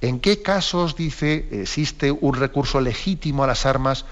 ¿En 0.00 0.18
qué 0.18 0.42
casos, 0.42 0.96
dice, 0.96 1.48
existe 1.52 2.10
un 2.10 2.34
recurso 2.34 2.80
legítimo 2.80 3.44
a 3.44 3.46
las 3.46 3.66
armas 3.66 4.04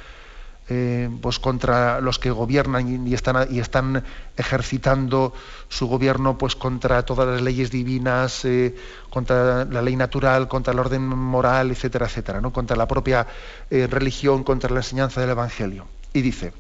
eh, 0.71 1.09
pues 1.23 1.39
contra 1.39 2.03
los 2.03 2.19
que 2.19 2.31
gobiernan 2.31 3.07
y, 3.07 3.15
están, 3.15 3.49
y 3.51 3.59
están 3.59 4.05
ejercitando 4.37 5.33
su 5.71 5.87
gobierno 5.87 6.37
pues 6.37 6.57
contra 6.57 7.07
todas 7.07 7.27
las 7.27 7.41
leyes 7.41 7.71
divinas, 7.71 8.45
eh, 8.45 8.77
contra 9.09 9.65
la 9.65 9.81
ley 9.81 9.97
natural, 9.97 10.47
contra 10.47 10.75
el 10.75 10.79
orden 10.79 11.09
moral, 11.09 11.71
etcétera, 11.71 12.05
etcétera, 12.05 12.43
¿no? 12.43 12.53
contra 12.53 12.77
la 12.77 12.87
propia 12.87 13.27
eh, 13.71 13.87
religión, 13.87 14.45
contra 14.45 14.69
la 14.69 14.81
enseñanza 14.81 15.23
del 15.23 15.31
Evangelio. 15.31 15.87
Y 16.13 16.21
dice, 16.21 16.53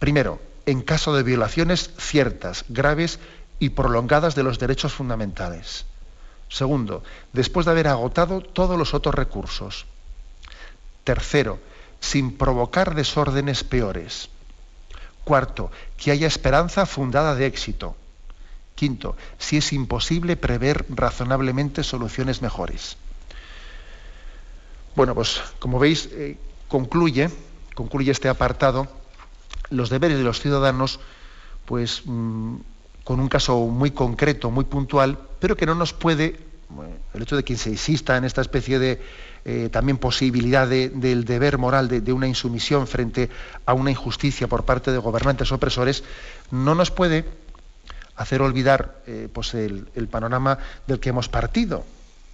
primero, 0.00 0.40
en 0.66 0.82
caso 0.82 1.14
de 1.14 1.22
violaciones 1.22 1.90
ciertas, 1.98 2.64
graves 2.68 3.18
y 3.58 3.70
prolongadas 3.70 4.34
de 4.34 4.42
los 4.42 4.58
derechos 4.58 4.92
fundamentales. 4.92 5.86
Segundo, 6.48 7.02
después 7.32 7.66
de 7.66 7.72
haber 7.72 7.88
agotado 7.88 8.40
todos 8.40 8.78
los 8.78 8.94
otros 8.94 9.14
recursos. 9.14 9.86
Tercero, 11.04 11.58
sin 12.00 12.36
provocar 12.36 12.94
desórdenes 12.94 13.64
peores. 13.64 14.28
Cuarto, 15.24 15.70
que 15.96 16.10
haya 16.10 16.26
esperanza 16.26 16.84
fundada 16.84 17.34
de 17.34 17.46
éxito. 17.46 17.96
Quinto, 18.74 19.16
si 19.38 19.58
es 19.58 19.72
imposible 19.72 20.36
prever 20.36 20.84
razonablemente 20.88 21.84
soluciones 21.84 22.42
mejores. 22.42 22.96
Bueno, 24.96 25.14
pues 25.14 25.40
como 25.58 25.78
veis, 25.78 26.08
eh, 26.12 26.36
concluye, 26.68 27.30
concluye 27.74 28.10
este 28.10 28.28
apartado 28.28 28.88
los 29.70 29.90
deberes 29.90 30.18
de 30.18 30.24
los 30.24 30.40
ciudadanos, 30.40 31.00
pues 31.64 32.02
mm, 32.04 32.56
con 33.04 33.20
un 33.20 33.28
caso 33.28 33.58
muy 33.66 33.90
concreto, 33.90 34.50
muy 34.50 34.64
puntual, 34.64 35.18
pero 35.40 35.56
que 35.56 35.66
no 35.66 35.74
nos 35.74 35.92
puede, 35.92 36.38
el 37.14 37.22
hecho 37.22 37.36
de 37.36 37.44
que 37.44 37.56
se 37.56 37.70
insista 37.70 38.16
en 38.16 38.24
esta 38.24 38.40
especie 38.40 38.78
de 38.78 39.00
eh, 39.44 39.68
también 39.72 39.98
posibilidad 39.98 40.68
del 40.68 41.24
deber 41.24 41.58
moral 41.58 41.88
de, 41.88 42.12
una 42.12 42.28
insumisión 42.28 42.86
frente 42.86 43.28
a 43.66 43.74
una 43.74 43.90
injusticia 43.90 44.46
por 44.46 44.64
parte 44.64 44.92
de 44.92 44.98
gobernantes 44.98 45.50
opresores, 45.50 46.04
no 46.52 46.76
nos 46.76 46.92
puede 46.92 47.24
hacer 48.14 48.40
olvidar 48.40 49.02
eh, 49.06 49.28
pues 49.32 49.54
el, 49.54 49.86
panorama 50.10 50.58
del 50.86 51.00
que 51.00 51.08
hemos 51.08 51.28
partido. 51.28 51.84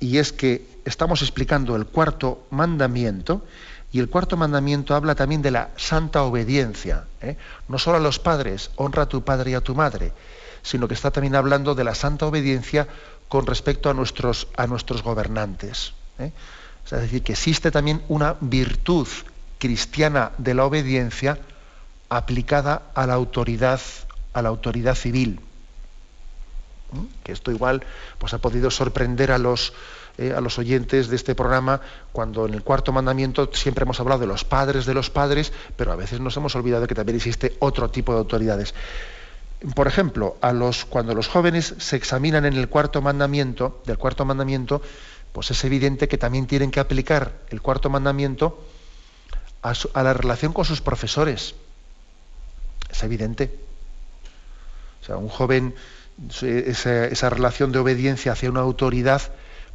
Y 0.01 0.19
es 0.19 0.35
que 0.35 0.67
estamos 0.85 1.23
explicando 1.23 1.77
el 1.77 1.87
cuarto 1.87 2.47
mandamiento, 2.51 3.43
y 3.91 4.01
el 4.01 4.11
cuarto 4.11 4.37
mandamiento 4.37 4.95
habla 4.95 5.15
también 5.15 5.43
de 5.43 5.51
la 5.51 5.71
santa 5.77 6.23
obediencia. 6.23 7.05
¿eh? 7.21 7.37
No 7.69 7.79
solo 7.79 7.97
a 7.97 8.01
los 8.01 8.19
padres, 8.19 8.71
honra 8.77 9.05
a 9.05 9.09
tu 9.09 9.23
padre 9.23 9.53
y 9.53 9.55
a 9.55 9.61
tu 9.61 9.75
madre, 9.75 10.13
sino 10.63 10.89
que 10.89 10.95
está 10.95 11.11
también 11.11 11.35
hablando 11.35 11.75
de 11.75 11.85
la 11.85 11.95
santa 11.95 12.27
obediencia 12.27 12.87
con 13.29 13.47
respecto 13.47 13.89
a 13.89 13.95
nuestros, 13.95 14.49
a 14.57 14.67
nuestros 14.67 15.03
gobernantes. 15.03 15.95
Es 16.19 16.91
decir, 16.91 17.23
que 17.23 17.33
existe 17.33 17.71
también 17.71 18.03
una 18.09 18.37
virtud 18.41 19.07
cristiana 19.59 20.33
de 20.39 20.55
la 20.55 20.65
obediencia 20.65 21.39
aplicada 22.09 22.83
a 22.95 23.07
la 23.07 23.15
autoridad, 23.15 23.81
a 24.33 24.43
la 24.43 24.49
autoridad 24.49 24.95
civil. 24.95 25.41
¿Mm? 26.93 27.05
Que 27.23 27.33
esto 27.33 27.51
igual 27.51 27.85
pues, 28.19 28.33
ha 28.33 28.39
podido 28.39 28.71
sorprender 28.71 29.33
a 29.33 29.39
los, 29.39 29.75
eh, 30.19 30.35
a 30.37 30.41
los 30.41 30.59
oyentes 30.59 31.09
de 31.09 31.17
este 31.17 31.35
programa 31.35 31.81
cuando 32.13 32.47
en 32.47 32.55
el 32.55 32.63
cuarto 32.63 32.93
mandamiento 32.93 33.49
siempre 33.53 33.85
hemos 33.85 34.01
hablado 34.01 34.21
de 34.21 34.27
los 34.27 34.45
padres 34.45 34.85
de 34.85 34.95
los 34.95 35.11
padres, 35.11 35.53
pero 35.77 35.93
a 35.93 35.97
veces 35.97 36.21
nos 36.21 36.37
hemos 36.37 36.55
olvidado 36.55 36.87
que 36.87 36.95
también 36.95 37.17
existe 37.17 37.57
otro 37.61 37.91
tipo 37.91 38.13
de 38.13 38.19
autoridades. 38.19 38.75
Por 39.75 39.89
ejemplo, 39.89 40.37
a 40.41 40.53
los, 40.53 40.85
cuando 40.85 41.15
los 41.15 41.27
jóvenes 41.27 41.75
se 41.79 41.97
examinan 41.97 42.45
en 42.45 42.55
el 42.55 42.69
cuarto 42.69 43.03
mandamiento, 43.03 43.83
del 43.87 43.99
cuarto 43.99 44.25
mandamiento, 44.25 44.83
pues 45.33 45.51
es 45.51 45.65
evidente 45.65 46.09
que 46.09 46.19
también 46.19 46.47
tienen 46.47 46.71
que 46.71 46.81
aplicar 46.81 47.33
el 47.51 47.61
cuarto 47.61 47.91
mandamiento 47.91 48.63
a, 49.63 50.03
la 50.03 50.13
relación 50.13 50.53
con 50.53 50.65
sus 50.65 50.81
profesores. 50.81 51.55
Es 52.91 53.03
evidente. 53.03 53.51
O 55.03 55.05
sea, 55.05 55.17
un 55.17 55.29
joven, 55.29 55.75
esa, 56.43 57.31
relación 57.31 57.73
de 57.73 57.79
obediencia 57.79 58.33
hacia 58.33 58.51
una 58.51 58.61
autoridad, 58.61 59.23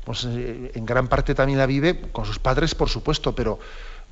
pues 0.06 0.26
eh, 0.26 0.72
en 0.74 0.86
gran 0.86 1.08
parte 1.08 1.36
también 1.36 1.60
la 1.60 1.66
vive 1.66 2.00
con 2.12 2.26
sus 2.26 2.40
padres, 2.40 2.76
por 2.76 2.90
supuesto, 2.90 3.34
pero, 3.36 3.60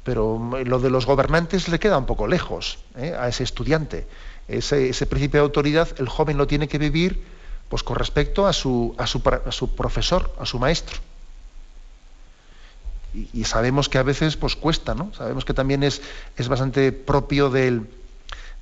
pero 0.04 0.40
lo 0.66 0.80
de 0.80 0.90
los 0.90 1.06
gobernantes 1.06 1.68
le 1.68 1.80
queda 1.80 1.98
un 1.98 2.06
poco 2.06 2.28
lejos 2.28 2.80
¿eh? 2.98 3.16
a 3.18 3.28
ese 3.28 3.44
estudiante. 3.44 4.08
Ese, 4.48 4.90
ese, 4.90 5.06
principio 5.06 5.40
de 5.40 5.46
autoridad, 5.46 5.88
el 6.00 6.10
joven 6.10 6.38
lo 6.38 6.48
tiene 6.48 6.68
que 6.68 6.78
vivir 6.78 7.24
pues, 7.70 7.84
con 7.84 7.96
respecto 7.96 8.48
a 8.48 8.54
su, 8.54 8.96
a 8.98 9.08
su, 9.08 9.22
a 9.46 9.52
su 9.52 9.76
profesor, 9.76 10.34
a 10.40 10.46
su 10.46 10.60
maestro 10.60 11.00
y, 13.14 13.44
sabemos 13.44 13.90
que 13.90 13.98
a 13.98 14.04
veces 14.04 14.38
pues 14.38 14.56
cuesta, 14.56 14.96
¿no? 14.96 15.14
Sabemos 15.14 15.44
que 15.46 15.54
también 15.54 15.84
es, 15.84 16.02
es 16.38 16.48
bastante 16.48 16.92
propio 16.92 17.50
del, 17.50 17.90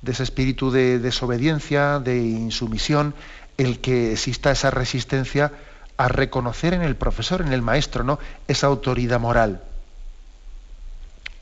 de 0.02 0.12
ese 0.12 0.22
espíritu 0.22 0.70
de 0.70 0.98
desobediencia, 0.98 2.00
de 2.00 2.18
insumisión, 2.18 3.14
el 3.58 3.80
que 3.80 4.12
exista 4.12 4.50
esa 4.50 4.70
resistencia 4.70 5.52
a 6.00 6.08
reconocer 6.08 6.72
en 6.72 6.80
el 6.80 6.96
profesor, 6.96 7.42
en 7.42 7.52
el 7.52 7.60
maestro, 7.60 8.04
¿no? 8.04 8.18
esa 8.48 8.68
autoridad 8.68 9.20
moral. 9.20 9.62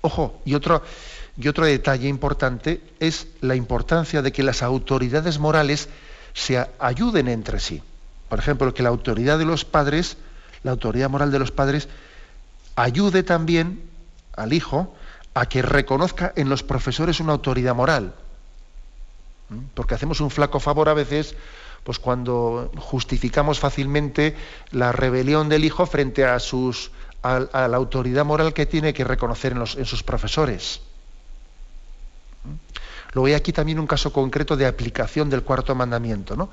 Ojo, 0.01 0.43
y 0.45 0.57
otro, 0.57 0.83
y 1.37 1.47
otro 1.47 1.65
detalle 1.65 2.09
importante 2.09 2.83
es 2.99 3.29
la 3.41 3.55
importancia 3.55 4.21
de 4.21 4.33
que 4.33 4.43
las 4.43 4.65
autoridades 4.65 5.39
morales 5.39 5.89
se 6.35 6.67
ayuden 6.81 7.29
entre 7.29 7.61
sí. 7.61 7.85
Por 8.29 8.41
ejemplo, 8.41 8.75
que 8.75 8.83
la 8.83 8.89
autoridad 8.89 9.39
de 9.39 9.45
los 9.45 9.65
padres, 9.65 10.17
la 10.65 10.73
autoridad 10.73 11.09
moral 11.09 11.31
de 11.31 11.39
los 11.39 11.53
padres, 11.53 11.89
ayude 12.75 13.23
también 13.23 13.89
al 14.35 14.53
hijo 14.53 14.93
a 15.35 15.47
que 15.47 15.63
reconozca 15.63 16.33
en 16.35 16.49
los 16.49 16.65
profesores 16.65 17.21
una 17.21 17.35
autoridad 17.35 17.77
moral. 17.77 18.13
¿Mm? 19.51 19.59
Porque 19.75 19.95
hacemos 19.95 20.21
un 20.21 20.31
flaco 20.31 20.59
favor 20.59 20.89
a 20.89 20.95
veces 20.95 21.37
pues 21.89 21.99
cuando 21.99 22.71
justificamos 22.77 23.61
fácilmente 23.61 24.37
la 24.73 24.93
rebelión 24.93 25.49
del 25.49 25.65
hijo 25.65 25.87
frente 25.87 26.23
a, 26.23 26.37
la 27.23 27.77
autoridad 27.79 28.27
moral 28.27 28.53
que 28.53 28.67
tiene 28.67 28.93
que 28.93 29.05
reconocer 29.05 29.53
en, 29.53 29.87
sus 29.87 30.03
profesores. 30.03 30.83
¿Mm? 32.45 33.15
Luego 33.15 33.27
hay 33.29 33.33
aquí 33.33 33.55
también 33.55 33.79
un 33.79 33.87
caso 33.87 34.13
concreto 34.13 34.55
de 34.55 34.67
aplicación 34.67 35.31
del 35.31 35.45
cuarto 35.45 35.75
mandamiento, 35.75 36.37
¿no? 36.37 36.51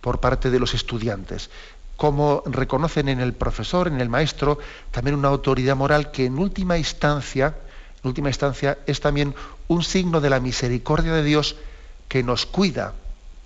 por 0.00 0.18
parte 0.18 0.50
de 0.50 0.58
los 0.58 0.74
estudiantes 0.74 1.48
cómo 1.94 2.42
reconocen 2.46 3.08
en 3.08 3.20
el 3.20 3.34
profesor, 3.34 3.86
en 3.86 4.00
el 4.00 4.08
maestro, 4.08 4.58
también 4.90 5.14
una 5.14 5.28
autoridad 5.28 5.76
moral 5.76 6.10
que 6.10 6.24
en 6.24 6.40
última 6.40 6.76
instancia, 6.76 7.54
en 8.02 8.08
última 8.08 8.30
instancia 8.30 8.78
es 8.88 9.00
también 9.00 9.32
un 9.68 9.84
signo 9.84 10.20
de 10.20 10.30
la 10.30 10.40
misericordia 10.40 11.12
de 11.12 11.22
Dios 11.22 11.54
que 12.08 12.24
nos 12.24 12.46
cuida, 12.46 12.94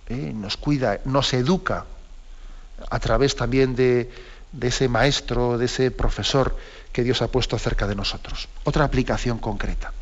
¿eh? 0.08 0.32
nos 0.34 0.56
cuida, 0.56 1.00
nos 1.04 1.32
educa 1.34 1.84
a 2.90 2.98
través 2.98 3.36
también 3.36 3.74
de, 3.74 4.10
de 4.52 4.68
ese 4.68 4.88
maestro, 4.88 5.58
de 5.58 5.66
ese 5.66 5.90
profesor 5.90 6.56
que 6.92 7.04
Dios 7.04 7.22
ha 7.22 7.28
puesto 7.28 7.58
cerca 7.58 7.86
de 7.86 7.94
nosotros. 7.94 8.48
Otra 8.64 8.84
aplicación 8.84 9.38
concreta. 9.38 9.92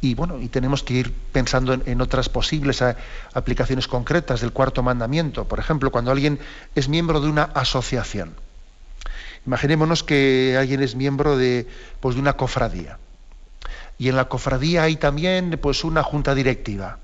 Y 0.00 0.14
bueno, 0.14 0.40
y 0.40 0.48
tenemos 0.48 0.82
que 0.82 0.94
ir 0.94 1.12
pensando 1.32 1.72
en, 1.72 2.00
otras 2.00 2.28
posibles 2.28 2.82
eh, 2.82 2.94
aplicaciones 3.32 3.88
concretas 3.88 4.40
del 4.40 4.52
cuarto 4.52 4.82
mandamiento. 4.82 5.46
Por 5.46 5.58
ejemplo, 5.58 5.90
cuando 5.90 6.10
alguien 6.10 6.38
es 6.74 6.88
miembro 6.88 7.20
de 7.20 7.28
una 7.28 7.44
asociación. 7.44 8.34
Imaginémonos 9.46 10.02
que 10.02 10.56
alguien 10.58 10.82
es 10.82 10.94
miembro 10.96 11.36
de, 11.36 11.66
pues, 12.00 12.14
de 12.14 12.20
una 12.20 12.34
cofradía. 12.34 12.98
Y 13.98 14.08
en 14.08 14.16
la 14.16 14.28
cofradía 14.28 14.82
hay 14.82 14.96
también 14.96 15.58
pues, 15.62 15.82
una 15.82 16.02
junta 16.02 16.34
directiva. 16.34 16.98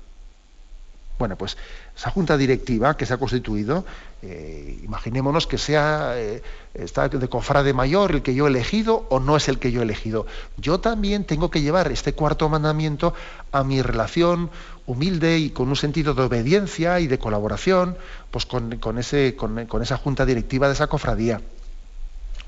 Bueno, 1.19 1.37
pues 1.37 1.57
esa 1.95 2.09
junta 2.09 2.37
directiva 2.37 2.97
que 2.97 3.05
se 3.05 3.13
ha 3.13 3.17
constituido, 3.17 3.85
eh, 4.21 4.79
imaginémonos 4.83 5.45
que 5.45 5.57
sea 5.57 6.13
eh, 6.15 6.41
está 6.73 7.07
de 7.07 7.27
cofrade 7.29 7.73
mayor 7.73 8.11
el 8.11 8.23
que 8.23 8.33
yo 8.33 8.47
he 8.47 8.49
elegido 8.49 9.05
o 9.09 9.19
no 9.19 9.37
es 9.37 9.47
el 9.47 9.59
que 9.59 9.71
yo 9.71 9.81
he 9.81 9.83
elegido. 9.83 10.25
Yo 10.57 10.79
también 10.79 11.23
tengo 11.23 11.51
que 11.51 11.61
llevar 11.61 11.91
este 11.91 12.13
cuarto 12.13 12.49
mandamiento 12.49 13.13
a 13.51 13.63
mi 13.63 13.81
relación 13.81 14.49
humilde 14.87 15.37
y 15.37 15.51
con 15.51 15.69
un 15.69 15.75
sentido 15.75 16.13
de 16.13 16.23
obediencia 16.23 16.99
y 16.99 17.07
de 17.07 17.19
colaboración 17.19 17.95
pues 18.31 18.45
con, 18.45 18.97
ese, 18.97 19.35
con 19.35 19.81
esa 19.81 19.97
junta 19.97 20.25
directiva 20.25 20.67
de 20.67 20.73
esa 20.73 20.87
cofradía. 20.87 21.41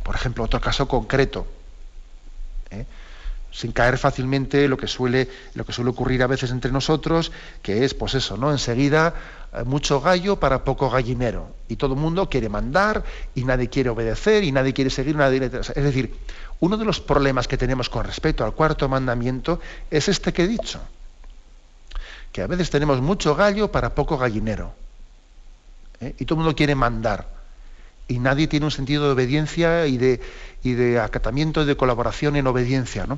Por 0.03 0.15
ejemplo, 0.15 0.43
otro 0.43 0.61
caso 0.61 0.87
concreto. 0.87 1.47
¿eh? 2.71 2.85
Sin 3.55 3.71
caer 3.71 3.97
fácilmente 3.97 4.67
lo 4.67 4.75
que 4.75 4.87
suele 4.87 5.29
lo 5.53 5.65
que 5.65 5.71
suele 5.71 5.91
ocurrir 5.91 6.21
a 6.23 6.27
veces 6.27 6.51
entre 6.51 6.73
nosotros 6.73 7.31
que 7.61 7.85
es 7.85 7.93
pues 7.93 8.13
eso 8.13 8.35
no 8.35 8.51
enseguida 8.51 9.13
eh, 9.53 9.63
mucho 9.63 10.01
gallo 10.01 10.35
para 10.35 10.65
poco 10.65 10.89
gallinero 10.89 11.55
y 11.69 11.77
todo 11.77 11.93
el 11.93 11.99
mundo 12.01 12.29
quiere 12.29 12.49
mandar 12.49 13.05
y 13.33 13.45
nadie 13.45 13.69
quiere 13.69 13.89
obedecer 13.89 14.43
y 14.43 14.51
nadie 14.51 14.73
quiere 14.73 14.89
seguir 14.89 15.15
una 15.15 15.29
directa 15.29 15.59
es 15.59 15.83
decir 15.83 16.13
uno 16.59 16.75
de 16.75 16.83
los 16.83 16.99
problemas 16.99 17.47
que 17.47 17.57
tenemos 17.57 17.89
con 17.89 18.03
respecto 18.03 18.43
al 18.43 18.53
cuarto 18.53 18.89
mandamiento 18.89 19.61
es 19.89 20.09
este 20.09 20.33
que 20.33 20.43
he 20.43 20.47
dicho 20.47 20.81
que 22.33 22.41
a 22.41 22.47
veces 22.47 22.69
tenemos 22.69 22.99
mucho 22.99 23.35
gallo 23.35 23.71
para 23.71 23.95
poco 23.95 24.17
gallinero 24.17 24.73
¿eh? 26.01 26.13
y 26.19 26.25
todo 26.25 26.39
el 26.39 26.43
mundo 26.43 26.57
quiere 26.57 26.75
mandar 26.75 27.33
y 28.09 28.19
nadie 28.19 28.47
tiene 28.47 28.65
un 28.65 28.71
sentido 28.71 29.05
de 29.05 29.13
obediencia 29.13 29.87
y 29.87 29.97
de, 29.97 30.19
y 30.61 30.73
de 30.73 30.99
acatamiento 30.99 31.63
y 31.63 31.65
de 31.65 31.75
colaboración 31.75 32.35
en 32.35 32.45
obediencia, 32.45 33.07
¿no? 33.07 33.17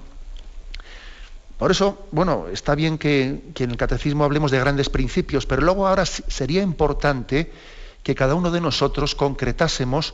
Por 1.57 1.71
eso, 1.71 2.07
bueno, 2.11 2.45
está 2.51 2.75
bien 2.75 2.97
que, 2.97 3.41
en 3.55 3.71
el 3.71 3.77
catecismo 3.77 4.23
hablemos 4.23 4.51
de 4.51 4.59
grandes 4.59 4.89
principios, 4.89 5.45
pero 5.45 5.63
luego 5.63 5.87
ahora 5.87 6.05
sería 6.05 6.61
importante 6.61 7.51
que 8.03 8.13
cada 8.13 8.35
uno 8.35 8.51
de 8.51 8.61
nosotros 8.61 9.15
concretásemos, 9.15 10.13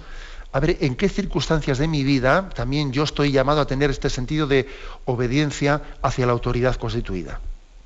a 0.53 0.59
ver, 0.59 0.77
en 0.79 0.95
qué 0.95 1.09
circunstancias 1.09 1.79
de 1.79 1.87
mi 1.87 2.03
vida 2.03 2.49
también 2.49 2.93
yo 2.93 3.03
estoy 3.03 3.31
llamado 3.31 3.59
a 3.59 3.67
tener 3.67 3.89
este 3.89 4.09
sentido 4.09 4.47
de 4.47 4.67
obediencia 5.05 5.81
hacia 6.01 6.25
la 6.25 6.31
autoridad 6.31 6.75
constituida. 6.75 7.41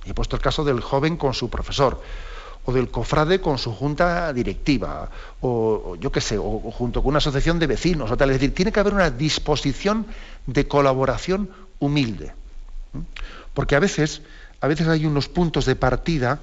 He 0.06 0.14
puesto 0.14 0.36
el 0.36 0.42
caso 0.42 0.64
del 0.64 0.80
joven 0.80 1.18
con 1.18 1.34
su 1.34 1.50
profesor, 1.50 2.00
o 2.64 2.74
del 2.74 2.92
cofrade 2.92 3.40
con 3.40 3.58
su 3.58 3.74
junta 3.74 4.32
directiva, 4.34 5.10
o, 5.42 5.96
yo 6.00 6.12
qué 6.12 6.22
sé, 6.22 6.38
o, 6.38 6.60
junto 6.72 7.02
con 7.02 7.10
una 7.10 7.18
asociación 7.18 7.60
de 7.60 7.68
vecinos, 7.68 8.12
o 8.12 8.18
tal. 8.18 8.30
Es 8.30 8.40
decir, 8.40 8.54
tiene 8.54 8.72
que 8.72 8.80
haber 8.80 8.94
una 8.94 9.10
disposición 9.10 10.06
de 10.46 10.68
colaboración 10.68 11.50
humilde. 11.80 12.34
Porque 13.58 13.76
a 13.76 13.80
veces, 13.80 14.22
a 14.62 14.68
veces 14.68 14.88
hay 14.88 15.08
unos 15.08 15.30
puntos 15.30 15.66
de 15.66 15.76
partida, 15.76 16.42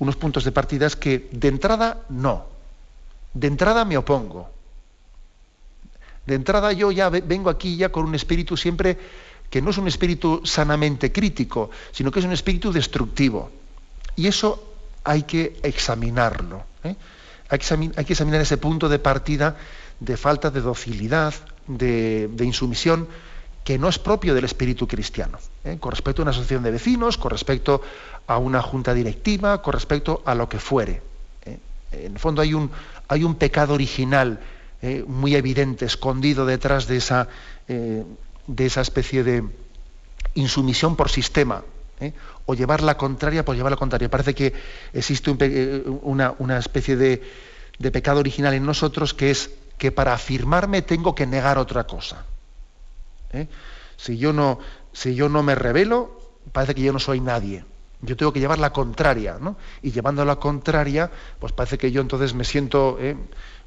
unos 0.00 0.16
puntos 0.16 0.42
de 0.42 0.50
partida 0.50 0.90
que 0.90 1.28
de 1.30 1.46
entrada 1.46 2.02
no. 2.08 2.46
De 3.34 3.46
entrada 3.46 3.84
me 3.84 3.96
opongo. 3.96 4.50
De 6.26 6.34
entrada 6.34 6.72
yo 6.72 6.90
ya 6.90 7.08
vengo 7.08 7.50
aquí 7.50 7.76
ya 7.76 7.90
con 7.90 8.04
un 8.04 8.16
espíritu 8.16 8.56
siempre 8.56 8.98
que 9.48 9.62
no 9.62 9.70
es 9.70 9.78
un 9.78 9.86
espíritu 9.86 10.40
sanamente 10.42 11.12
crítico, 11.12 11.70
sino 11.92 12.10
que 12.10 12.18
es 12.18 12.24
un 12.24 12.32
espíritu 12.32 12.72
destructivo. 12.72 13.48
Y 14.16 14.26
eso 14.26 14.74
hay 15.04 15.22
que 15.22 15.60
examinarlo. 15.62 16.64
¿eh? 16.82 16.96
Hay, 17.48 17.58
que 17.60 18.12
examinar 18.12 18.40
ese 18.40 18.56
punto 18.56 18.88
de 18.88 18.98
partida 18.98 19.56
de 20.00 20.16
falta 20.16 20.50
de 20.50 20.62
docilidad, 20.62 21.32
de, 21.68 22.28
insumisión, 22.40 23.06
que 23.66 23.78
no 23.78 23.88
es 23.88 23.98
propio 23.98 24.32
del 24.32 24.44
espíritu 24.44 24.86
cristiano, 24.86 25.38
¿eh? 25.64 25.76
con 25.80 25.90
respecto 25.90 26.22
a 26.22 26.24
una 26.24 26.30
asociación 26.30 26.62
de 26.62 26.70
vecinos, 26.70 27.18
con 27.18 27.32
respecto 27.32 27.82
a 28.28 28.38
una 28.38 28.62
junta 28.62 28.94
directiva, 28.94 29.60
con 29.60 29.74
respecto 29.74 30.22
a 30.24 30.34
lo 30.36 30.48
que 30.48 30.60
fuere. 30.60 31.02
¿eh? 31.44 31.58
En 31.90 32.12
el 32.12 32.18
fondo 32.18 32.42
hay 32.42 32.54
un, 32.54 32.70
hay 33.08 33.24
un 33.24 33.34
pecado 33.34 33.74
original 33.74 34.40
muy 35.08 35.34
evidente, 35.34 35.84
escondido 35.84 36.46
detrás 36.46 36.86
de 36.86 36.98
esa, 36.98 37.28
de 37.66 38.66
esa 38.66 38.80
especie 38.82 39.24
de 39.24 39.42
insumisión 40.34 40.94
por 40.94 41.08
sistema, 41.08 41.64
¿eh? 42.00 42.12
o 42.44 42.54
llevar 42.54 42.82
la 42.82 42.96
contraria 42.96 43.44
por 43.44 43.56
llevar 43.56 43.72
la 43.72 43.76
contraria. 43.76 44.08
Parece 44.08 44.34
que 44.34 44.52
existe 44.92 45.34
eh, 45.40 45.82
una, 46.02 46.58
especie 46.58 46.96
de, 46.96 47.22
pecado 47.90 48.20
original 48.20 48.54
en 48.54 48.64
nosotros 48.64 49.14
que 49.14 49.30
es 49.30 49.50
que 49.78 49.90
para 49.92 50.14
afirmarme 50.14 50.82
tengo 50.82 51.14
que 51.14 51.26
negar 51.26 51.58
otra 51.58 51.84
cosa. 51.84 52.24
¿Eh? 53.32 53.48
Si, 53.96 54.18
yo 54.18 54.32
no, 54.32 54.58
si 54.92 55.14
yo 55.14 55.28
no 55.28 55.42
me 55.42 55.54
revelo, 55.54 56.20
parece 56.52 56.74
que 56.74 56.82
yo 56.82 56.92
no 56.92 56.98
soy 56.98 57.20
nadie. 57.20 57.64
Yo 58.02 58.16
tengo 58.16 58.32
que 58.32 58.40
llevar 58.40 58.58
la 58.58 58.72
contraria, 58.72 59.38
¿no? 59.40 59.56
Y 59.82 59.90
llevando 59.90 60.24
la 60.24 60.36
contraria, 60.36 61.10
pues 61.40 61.52
parece 61.52 61.78
que 61.78 61.90
yo 61.90 62.02
entonces 62.02 62.34
me 62.34 62.44
siento, 62.44 62.98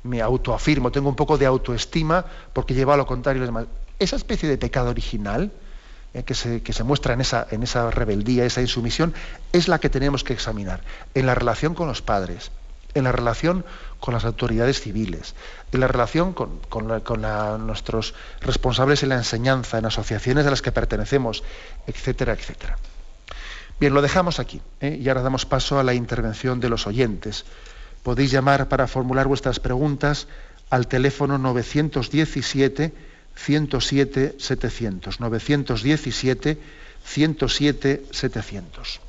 me 0.04 0.22
autoafirmo, 0.22 0.92
tengo 0.92 1.10
un 1.10 1.16
poco 1.16 1.38
de 1.38 1.46
autoestima 1.46 2.26
porque 2.54 2.74
llevo 2.74 2.94
a 2.94 2.98
lo 2.98 3.06
contrario. 3.06 3.68
Esa 3.98 4.16
especie 4.16 4.48
de 4.48 4.58
pecado 4.58 4.90
original, 4.92 5.52
eh, 6.14 6.24
que, 6.24 6.34
se, 6.34 6.62
que, 6.62 6.74
se, 6.74 6.84
muestra 6.84 7.14
en 7.14 7.22
esa, 7.22 7.46
en 7.52 7.64
esa 7.64 7.92
rebeldía, 7.92 8.46
esa 8.46 8.62
insumisión, 8.62 9.14
es 9.52 9.68
la 9.68 9.80
que 9.80 9.90
tenemos 9.90 10.24
que 10.24 10.34
examinar 10.34 10.82
en 11.14 11.26
la 11.26 11.36
relación 11.36 11.76
con 11.76 11.88
los 11.88 12.02
padres, 12.02 12.52
en 12.94 13.04
la 13.04 13.12
relación 13.12 13.66
con 14.00 14.14
las 14.14 14.26
autoridades 14.26 14.82
civiles, 14.82 15.36
en 15.72 15.80
la 15.80 15.88
relación 15.88 16.34
con, 16.34 16.60
nuestros 17.66 18.14
responsables 18.42 19.04
en 19.04 19.10
la 19.10 19.16
enseñanza, 19.16 19.78
en 19.78 19.86
asociaciones 19.86 20.46
a 20.46 20.50
las 20.50 20.62
que 20.62 20.72
pertenecemos, 20.72 21.44
etcétera, 21.88 22.34
etcétera. 22.34 22.78
Bien, 23.80 23.94
lo 23.94 24.02
dejamos 24.02 24.40
aquí 24.40 24.62
¿eh? 24.82 24.98
y 25.02 25.08
ahora 25.08 25.22
damos 25.22 25.46
paso 25.46 25.80
a 25.80 25.84
la 25.84 25.94
intervención 25.94 26.60
de 26.60 26.70
los 26.70 26.88
oyentes. 26.88 27.46
Podéis 28.04 28.32
llamar 28.32 28.68
para 28.68 28.88
formular 28.88 29.28
vuestras 29.28 29.60
preguntas 29.60 30.28
al 30.70 30.88
teléfono 30.88 31.38
917 31.38 32.94
107 33.36 34.36
700. 34.38 35.20
917 35.20 36.58
107 37.06 38.04
700. 38.12 39.09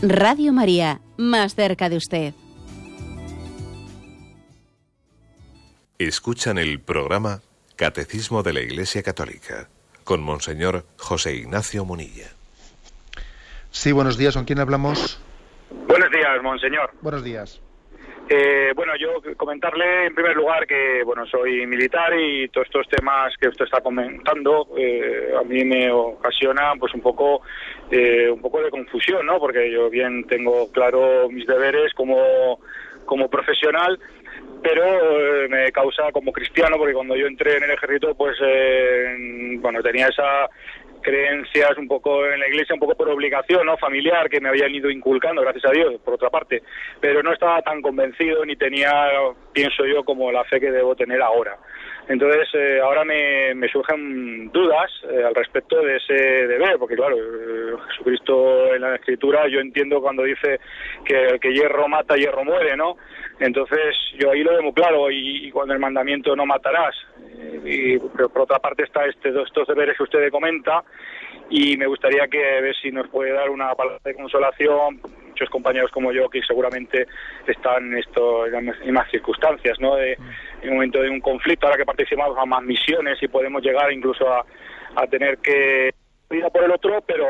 Radio 0.00 0.52
María, 0.52 1.00
más 1.16 1.56
cerca 1.56 1.88
de 1.88 1.96
usted. 1.96 2.32
Escuchan 5.98 6.56
el 6.56 6.78
programa 6.78 7.40
Catecismo 7.74 8.44
de 8.44 8.52
la 8.52 8.60
Iglesia 8.60 9.02
Católica 9.02 9.68
con 10.04 10.22
Monseñor 10.22 10.84
José 10.98 11.34
Ignacio 11.34 11.84
Munilla. 11.84 12.28
Sí, 13.72 13.90
buenos 13.90 14.16
días. 14.16 14.36
¿Con 14.36 14.44
quién 14.44 14.60
hablamos? 14.60 15.20
Buenos 15.88 16.10
días, 16.12 16.42
Monseñor. 16.44 16.92
Buenos 17.02 17.24
días. 17.24 17.60
Eh, 18.30 18.72
bueno, 18.76 18.92
yo 18.96 19.22
comentarle 19.38 20.06
en 20.06 20.14
primer 20.14 20.36
lugar 20.36 20.66
que 20.66 21.02
bueno 21.02 21.26
soy 21.26 21.66
militar 21.66 22.12
y 22.12 22.46
todos 22.48 22.66
estos 22.66 22.86
temas 22.88 23.32
que 23.40 23.48
usted 23.48 23.64
está 23.64 23.80
comentando 23.80 24.68
eh, 24.76 25.32
a 25.38 25.42
mí 25.44 25.64
me 25.64 25.90
ocasionan 25.90 26.78
pues 26.78 26.92
un 26.92 27.00
poco 27.00 27.40
eh, 27.90 28.30
un 28.30 28.40
poco 28.40 28.60
de 28.62 28.70
confusión, 28.70 29.26
¿no? 29.26 29.38
Porque 29.38 29.70
yo 29.70 29.90
bien 29.90 30.24
tengo 30.26 30.70
claro 30.72 31.28
mis 31.30 31.46
deberes 31.46 31.92
como 31.94 32.58
como 33.04 33.28
profesional, 33.28 33.98
pero 34.62 34.84
eh, 34.84 35.48
me 35.48 35.72
causa 35.72 36.12
como 36.12 36.32
cristiano, 36.32 36.76
porque 36.76 36.92
cuando 36.92 37.16
yo 37.16 37.26
entré 37.26 37.56
en 37.56 37.64
el 37.64 37.70
ejército, 37.70 38.14
pues, 38.14 38.36
eh, 38.42 39.56
bueno, 39.60 39.82
tenía 39.82 40.08
esa 40.08 40.48
creencias 41.08 41.78
un 41.78 41.88
poco 41.88 42.26
en 42.26 42.38
la 42.38 42.48
iglesia, 42.48 42.74
un 42.74 42.80
poco 42.80 42.94
por 42.94 43.08
obligación, 43.08 43.64
¿no? 43.64 43.78
Familiar, 43.78 44.28
que 44.28 44.40
me 44.40 44.50
habían 44.50 44.74
ido 44.74 44.90
inculcando, 44.90 45.40
gracias 45.40 45.64
a 45.64 45.72
Dios, 45.72 45.94
por 46.04 46.14
otra 46.14 46.28
parte. 46.28 46.62
Pero 47.00 47.22
no 47.22 47.32
estaba 47.32 47.62
tan 47.62 47.80
convencido 47.80 48.44
ni 48.44 48.56
tenía, 48.56 48.92
pienso 49.52 49.86
yo, 49.86 50.04
como 50.04 50.30
la 50.30 50.44
fe 50.44 50.60
que 50.60 50.70
debo 50.70 50.94
tener 50.94 51.22
ahora. 51.22 51.56
Entonces, 52.08 52.48
eh, 52.54 52.80
ahora 52.82 53.04
me, 53.04 53.54
me, 53.54 53.68
surgen 53.68 54.50
dudas 54.50 54.90
eh, 55.10 55.22
al 55.24 55.34
respecto 55.34 55.80
de 55.82 55.96
ese 55.96 56.14
deber, 56.14 56.78
porque 56.78 56.96
claro, 56.96 57.16
eh, 57.16 57.76
Jesucristo 57.90 58.74
en 58.74 58.80
la 58.80 58.94
Escritura, 58.94 59.46
yo 59.46 59.60
entiendo 59.60 60.00
cuando 60.00 60.22
dice 60.22 60.58
que 61.04 61.26
el 61.26 61.40
que 61.40 61.52
hierro 61.52 61.86
mata, 61.86 62.16
hierro 62.16 62.44
muere, 62.44 62.76
¿no? 62.78 62.96
Entonces, 63.40 63.94
yo 64.18 64.30
ahí 64.30 64.42
lo 64.42 64.52
veo 64.52 64.62
muy 64.62 64.72
claro, 64.72 65.10
y, 65.10 65.50
cuando 65.50 65.74
el 65.74 65.80
mandamiento 65.80 66.34
no 66.34 66.46
matarás, 66.46 66.94
y, 67.64 67.98
pero 67.98 68.28
por 68.28 68.42
otra 68.42 68.58
parte 68.58 68.84
está 68.84 69.04
este, 69.06 69.28
estos 69.28 69.66
deberes 69.68 69.96
que 69.96 70.02
usted 70.02 70.30
comenta, 70.30 70.84
y 71.50 71.76
me 71.76 71.86
gustaría 71.86 72.26
que 72.28 72.58
a 72.58 72.60
ver 72.60 72.76
si 72.76 72.90
nos 72.90 73.08
puede 73.08 73.32
dar 73.32 73.50
una 73.50 73.74
palabra 73.74 74.00
de 74.04 74.14
consolación. 74.14 75.00
Muchos 75.28 75.50
compañeros 75.50 75.90
como 75.92 76.12
yo 76.12 76.28
que 76.28 76.42
seguramente 76.42 77.06
están 77.46 77.96
esto 77.96 78.46
en 78.46 78.66
las 78.66 78.80
mismas 78.80 79.08
circunstancias 79.08 79.78
no 79.78 79.94
de, 79.94 80.18
en 80.62 80.70
un 80.70 80.74
momento 80.74 81.00
de 81.00 81.08
un 81.08 81.20
conflicto 81.20 81.66
ahora 81.66 81.78
que 81.78 81.84
participamos 81.84 82.36
a 82.36 82.44
más 82.44 82.62
misiones 82.64 83.22
y 83.22 83.28
podemos 83.28 83.62
llegar 83.62 83.92
incluso 83.92 84.28
a, 84.28 84.44
a 84.96 85.06
tener 85.06 85.38
que 85.38 85.92
ir 86.30 86.44
a 86.44 86.50
por 86.50 86.64
el 86.64 86.72
otro 86.72 87.04
pero 87.06 87.24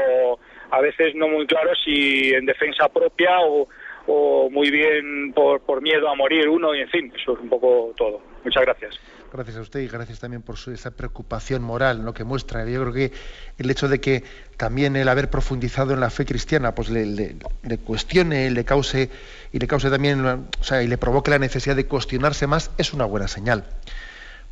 a 0.71 0.81
veces 0.81 1.15
no 1.17 1.29
muy 1.29 1.47
claro 1.47 1.71
si 1.85 2.33
en 2.33 2.47
defensa 2.47 2.89
propia 2.89 3.41
o, 3.41 3.69
o 4.07 4.49
muy 4.49 4.71
bien 4.71 5.35
por, 5.35 5.61
por 5.61 5.83
miedo 5.83 6.09
a 6.09 6.15
morir 6.15 6.49
uno 6.49 6.75
y 6.75 6.81
en 6.81 6.89
fin 6.89 7.13
eso 7.15 7.35
es 7.35 7.41
un 7.41 7.51
poco 7.51 7.93
todo 7.95 8.23
Muchas 8.49 8.63
gracias. 8.63 8.95
Gracias 9.31 9.57
a 9.59 9.61
usted 9.61 9.81
y 9.81 9.89
gracias 9.89 10.21
también 10.21 10.41
por 10.41 10.57
su, 10.57 10.71
esa 10.71 10.91
preocupación 10.91 11.63
moral 11.63 12.03
¿no? 12.03 12.15
que 12.15 12.25
muestra. 12.25 12.65
Yo 12.65 12.81
creo 12.81 12.93
que 12.95 13.13
el 13.59 13.71
hecho 13.71 13.87
de 13.87 14.01
que 14.01 14.25
también 14.57 14.97
el 14.97 15.07
haber 15.07 15.29
profundizado 15.29 15.93
en 15.93 16.01
la 16.01 16.09
fe 16.09 16.25
cristiana 16.25 16.75
pues 16.75 16.89
le, 16.89 17.05
le, 17.05 17.79
cuestione, 17.79 18.51
le 18.51 18.65
cause 18.65 19.11
y 19.53 19.59
le 19.59 19.67
cause 19.67 19.91
también, 19.91 20.25
o 20.25 20.49
sea, 20.63 20.83
y 20.83 20.87
le 20.87 20.97
provoque 20.97 21.31
la 21.31 21.39
necesidad 21.39 21.77
de 21.77 21.85
cuestionarse 21.85 22.47
más, 22.47 22.71
es 22.79 22.95
una 22.95 23.05
buena 23.05 23.29
señal. 23.29 23.65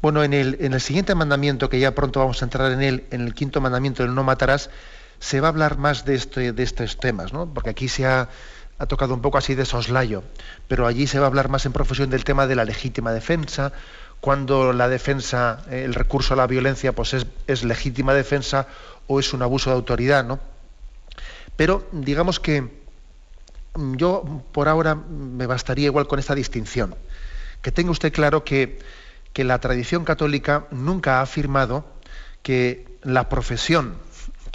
Bueno, 0.02 0.22
en 0.22 0.34
el, 0.34 0.58
en 0.60 0.74
el 0.74 0.80
siguiente 0.82 1.14
mandamiento, 1.14 1.70
que 1.70 1.80
ya 1.80 1.94
pronto 1.94 2.20
vamos 2.20 2.42
a 2.42 2.44
entrar 2.44 2.70
en 2.70 2.82
él, 2.82 3.04
en 3.10 3.22
el 3.22 3.32
quinto 3.32 3.62
mandamiento 3.62 4.02
del 4.02 4.14
no 4.14 4.24
matarás, 4.24 4.68
se 5.20 5.40
va 5.40 5.48
a 5.48 5.50
hablar 5.52 5.78
más 5.78 6.04
de, 6.04 6.16
este, 6.16 6.52
de 6.52 6.62
estos 6.62 6.98
temas, 6.98 7.32
¿no? 7.32 7.52
porque 7.54 7.70
aquí 7.70 7.88
se 7.88 8.04
ha, 8.04 8.28
ha 8.78 8.86
tocado 8.86 9.14
un 9.14 9.22
poco 9.22 9.38
así 9.38 9.54
de 9.54 9.64
soslayo, 9.64 10.22
pero 10.68 10.86
allí 10.86 11.06
se 11.06 11.18
va 11.18 11.26
a 11.26 11.28
hablar 11.28 11.48
más 11.48 11.66
en 11.66 11.72
profesión 11.72 12.10
del 12.10 12.24
tema 12.24 12.46
de 12.46 12.56
la 12.56 12.64
legítima 12.64 13.12
defensa, 13.12 13.72
cuando 14.20 14.72
la 14.72 14.88
defensa, 14.88 15.62
eh, 15.70 15.84
el 15.84 15.94
recurso 15.94 16.34
a 16.34 16.36
la 16.36 16.46
violencia, 16.46 16.92
pues 16.92 17.14
es, 17.46 17.64
legítima 17.64 18.14
defensa 18.14 18.66
o 19.06 19.20
es 19.20 19.32
un 19.32 19.42
abuso 19.42 19.70
de 19.70 19.76
autoridad, 19.76 20.24
¿no? 20.24 20.40
Pero 21.56 21.86
digamos 21.92 22.40
que 22.40 22.62
mm, 23.74 23.96
yo 23.96 24.42
por 24.52 24.68
ahora 24.68 24.94
me 24.94 25.46
bastaría 25.46 25.86
igual 25.86 26.06
con 26.06 26.18
esta 26.18 26.34
distinción. 26.34 26.94
Que 27.62 27.72
tenga 27.72 27.90
usted 27.90 28.12
claro 28.12 28.44
que, 28.44 28.78
que 29.32 29.44
la 29.44 29.58
tradición 29.60 30.04
católica 30.04 30.66
nunca 30.70 31.18
ha 31.18 31.22
afirmado 31.22 31.84
que 32.42 32.86
la 33.02 33.28
profesión, 33.28 33.94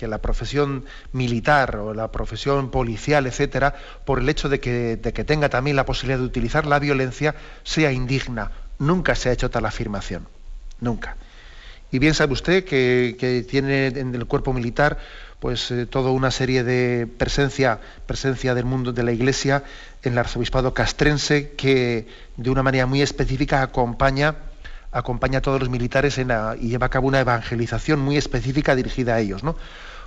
que 0.01 0.07
la 0.07 0.17
profesión 0.17 0.85
militar 1.13 1.75
o 1.75 1.93
la 1.93 2.11
profesión 2.11 2.71
policial, 2.71 3.27
etcétera, 3.27 3.75
por 4.03 4.17
el 4.17 4.27
hecho 4.29 4.49
de 4.49 4.59
que, 4.59 4.97
tenga 4.97 5.47
también 5.47 5.75
la 5.75 5.85
posibilidad 5.85 6.17
de 6.17 6.25
utilizar 6.25 6.65
la 6.65 6.79
violencia, 6.79 7.35
sea 7.61 7.91
indigna 7.91 8.49
Nunca 8.79 9.13
se 9.13 9.29
ha 9.29 9.31
hecho 9.31 9.51
tal 9.51 9.63
afirmación. 9.67 10.27
Nunca. 10.79 11.17
Y 11.91 11.99
bien 11.99 12.15
sabe 12.15 12.33
usted 12.33 12.65
que, 12.65 13.45
tiene 13.47 13.87
en 13.89 14.15
el 14.15 14.25
cuerpo 14.25 14.53
militar 14.53 14.97
pues 15.39 15.69
eh, 15.69 15.85
toda 15.85 16.09
una 16.09 16.31
serie 16.31 16.63
de 16.63 17.05
presencia, 17.05 17.79
presencia 18.07 18.55
del 18.55 18.65
mundo 18.65 18.91
de 18.93 19.03
la 19.03 19.11
Iglesia 19.11 19.63
en 20.01 20.13
el 20.13 20.17
arzobispado 20.17 20.73
castrense 20.73 21.51
que 21.51 22.07
de 22.37 22.49
una 22.49 22.63
manera 22.63 22.87
muy 22.87 23.03
específica 23.03 23.61
acompaña, 23.61 24.35
acompaña 24.91 25.39
a 25.39 25.41
todos 25.41 25.59
los 25.59 25.69
militares 25.69 26.17
en 26.17 26.31
y 26.59 26.69
lleva 26.69 26.87
a 26.87 26.89
cabo 26.89 27.07
una 27.07 27.19
evangelización 27.19 27.99
muy 27.99 28.17
específica 28.17 28.75
dirigida 28.75 29.15
a 29.15 29.19
ellos. 29.19 29.43
¿no? 29.43 29.55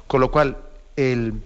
Con 0.07 0.21
lo 0.21 0.31
cual, 0.31 0.59
el, 0.97 1.43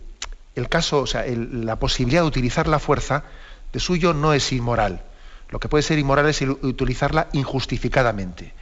caso, 0.68 1.00
o 1.00 1.06
sea, 1.06 1.24
la 1.26 1.76
posibilidad 1.76 2.22
de 2.22 2.28
utilizar 2.28 2.66
la 2.68 2.78
fuerza 2.78 3.24
de 3.72 3.80
suyo 3.80 4.14
no 4.14 4.32
es 4.32 4.52
inmoral. 4.52 5.02
Lo 5.50 5.60
que 5.60 5.68
puede 5.68 5.82
ser 5.82 5.98
inmoral 5.98 6.28
es 6.28 6.42
utilizarla 6.42 7.28
injustificadamente. 7.32 8.52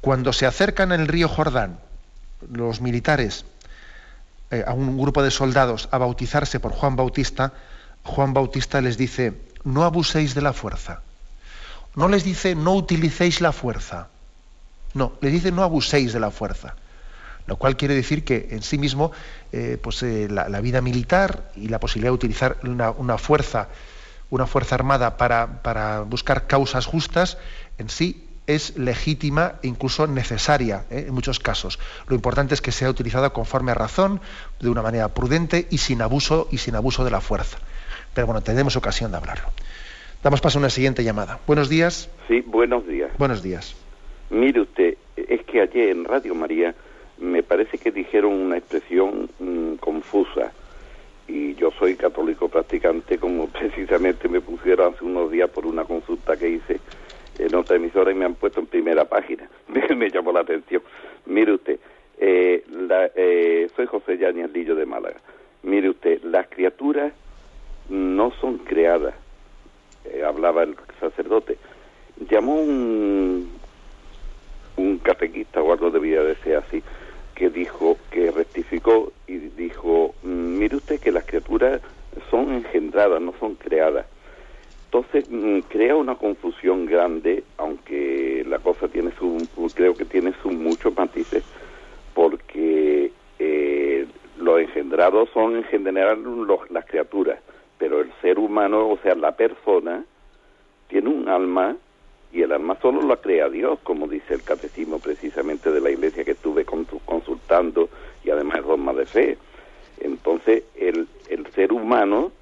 Cuando 0.00 0.32
se 0.32 0.46
acercan 0.46 0.92
en 0.92 1.00
el 1.00 1.08
río 1.08 1.28
Jordán 1.28 1.78
los 2.50 2.80
militares 2.80 3.44
eh, 4.50 4.64
a 4.66 4.72
un 4.72 4.98
grupo 4.98 5.22
de 5.22 5.30
soldados 5.30 5.88
a 5.92 5.98
bautizarse 5.98 6.58
por 6.58 6.72
Juan 6.72 6.96
Bautista, 6.96 7.52
Juan 8.02 8.32
Bautista 8.32 8.80
les 8.80 8.96
dice, 8.96 9.34
no 9.64 9.84
abuséis 9.84 10.34
de 10.34 10.42
la 10.42 10.52
fuerza. 10.52 11.02
No 11.94 12.08
les 12.08 12.24
dice, 12.24 12.54
no 12.54 12.74
utilicéis 12.74 13.40
la 13.40 13.52
fuerza. 13.52 14.08
No, 14.94 15.12
les 15.20 15.32
dice, 15.32 15.52
no 15.52 15.62
abuséis 15.62 16.12
de 16.12 16.20
la 16.20 16.30
fuerza. 16.30 16.74
Lo 17.50 17.56
cual 17.56 17.76
quiere 17.76 17.94
decir 17.94 18.24
que 18.24 18.48
en 18.52 18.62
sí 18.62 18.78
mismo 18.78 19.12
eh, 19.52 19.76
pues, 19.82 20.02
eh, 20.02 20.28
la, 20.30 20.60
vida 20.62 20.80
militar 20.80 21.50
y 21.54 21.68
la 21.68 21.78
posibilidad 21.80 22.10
de 22.10 22.14
utilizar 22.14 22.56
una 22.62 23.18
fuerza 23.18 23.68
una 24.30 24.46
fuerza 24.46 24.76
armada 24.76 25.16
para, 25.16 26.02
buscar 26.02 26.46
causas 26.46 26.86
justas, 26.86 27.38
en 27.78 27.88
sí 27.88 28.24
es 28.46 28.76
legítima 28.76 29.54
e 29.62 29.68
incluso 29.68 30.06
necesaria 30.06 30.84
¿eh? 30.90 31.04
en 31.08 31.14
muchos 31.14 31.38
casos. 31.38 31.78
Lo 32.08 32.14
importante 32.14 32.54
es 32.54 32.60
que 32.60 32.72
sea 32.72 32.90
utilizada 32.90 33.30
conforme 33.30 33.72
a 33.72 33.74
razón, 33.74 34.20
de 34.60 34.70
una 34.70 34.82
manera 34.82 35.08
prudente 35.08 35.66
y 35.70 35.78
sin 35.78 36.02
abuso 36.02 36.48
y 36.50 36.58
sin 36.58 36.74
abuso 36.74 37.04
de 37.04 37.10
la 37.10 37.20
fuerza. 37.20 37.58
Pero 38.14 38.26
bueno, 38.26 38.40
tendremos 38.40 38.76
ocasión 38.76 39.10
de 39.10 39.18
hablarlo. 39.18 39.48
Damos 40.22 40.40
paso 40.40 40.58
a 40.58 40.60
una 40.60 40.70
siguiente 40.70 41.04
llamada. 41.04 41.38
Buenos 41.46 41.68
días. 41.68 42.10
Sí, 42.28 42.40
buenos 42.40 42.86
días. 42.86 43.10
Buenos 43.18 43.42
días. 43.42 43.76
Mire 44.30 44.62
usted, 44.62 44.96
es 45.16 45.42
que 45.44 45.60
ayer 45.60 45.90
en 45.90 46.04
Radio 46.04 46.34
María 46.34 46.74
me 47.20 47.42
parece 47.42 47.78
que 47.78 47.90
dijeron 47.90 48.32
una 48.32 48.58
expresión 48.58 49.28
mm, 49.38 49.74
confusa 49.74 50.52
y 51.28 51.54
yo 51.54 51.70
soy 51.78 51.94
católico 51.94 52.48
practicante, 52.48 53.18
como 53.18 53.46
precisamente 53.50 54.28
me 54.28 54.40
pusieron 54.40 54.94
hace 54.94 55.04
unos 55.04 55.30
días 55.30 55.48
por 55.50 55.66
una 55.66 55.84
consulta 55.84 56.36
que 56.36 56.48
hice 56.48 56.80
en 57.38 57.54
otra 57.54 57.76
emisora 57.76 58.10
y 58.10 58.14
me 58.14 58.24
han 58.24 58.34
puesto 58.34 58.60
en 58.60 58.66
primera 58.66 59.04
página. 59.04 59.48
me, 59.96 60.10
llamó 60.10 60.32
la 60.32 60.40
atención. 60.40 60.82
Mire 61.26 61.52
usted, 61.52 61.78
eh, 62.18 62.64
eh, 63.14 63.68
soy 63.76 63.86
José 63.86 64.18
Yáñez 64.18 64.52
Lillo 64.52 64.74
de 64.74 64.86
Málaga. 64.86 65.20
Mire 65.62 65.90
usted, 65.90 66.22
las 66.24 66.48
criaturas 66.48 67.12
no 67.88 68.32
son 68.40 68.58
creadas, 68.58 69.14
eh, 70.04 70.22
hablaba 70.24 70.62
el 70.62 70.76
sacerdote. 70.98 71.58
Llamó 72.30 72.60
un, 72.60 73.50
un 74.76 74.98
catequista 74.98 75.62
o 75.62 75.72
algo 75.72 75.90
debía 75.90 76.22
de 76.22 76.34
ser 76.36 76.56
así, 76.56 76.82
que 77.40 77.48
dijo, 77.48 77.96
que 78.10 78.30
rectificó 78.30 79.14
y 79.26 79.38
dijo, 79.38 80.14
mm, 80.22 80.58
mire 80.58 80.76
usted 80.76 81.00
que 81.00 81.10
las 81.10 81.24
criaturas 81.24 81.80
son 82.30 82.52
engendradas, 82.52 83.18
no 83.22 83.32
son 83.40 83.54
creadas. 83.54 84.04
Entonces 84.84 85.24
mm, 85.30 85.60
crea 85.60 85.96
una 85.96 86.16
confusión 86.16 86.84
grande, 86.84 87.42
aunque 87.56 88.44
la 88.46 88.58
cosa 88.58 88.88
tiene 88.88 89.10
su, 89.18 89.38
creo 89.74 89.94
que 89.94 90.04
tiene 90.04 90.34
sus 90.42 90.52
muchos 90.52 90.94
matices, 90.94 91.42
porque 92.12 93.10
eh, 93.38 94.06
los 94.36 94.60
engendrados 94.60 95.30
son 95.32 95.56
en 95.56 95.64
general 95.64 96.22
los, 96.22 96.70
las 96.70 96.84
criaturas, 96.84 97.40
pero 97.78 98.02
el 98.02 98.12
ser 98.20 98.38
humano, 98.38 98.86
o 98.86 98.98
sea, 98.98 99.14
la 99.14 99.32
persona, 99.34 100.04
tiene 100.88 101.08
un 101.08 101.26
alma 101.26 101.74
y 102.32 102.42
el 102.42 102.52
alma 102.52 102.78
solo 102.80 103.02
la 103.02 103.16
crea 103.16 103.48
Dios, 103.48 103.78
como 103.82 104.06
dice 104.06 104.34
el 104.34 104.42
catecismo 104.42 104.98
precisamente 104.98 105.70
de 105.70 105.80
la 105.80 105.90
iglesia 105.90 106.24
que 106.24 106.32
estuve 106.32 106.64
consultando 106.64 107.88
y 108.24 108.30
además 108.30 108.58
es 108.58 108.66
dogma 108.66 108.92
de 108.92 109.06
fe. 109.06 109.38
Entonces, 110.00 110.64
el, 110.76 111.08
el 111.28 111.46
ser 111.52 111.72
humano 111.72 112.32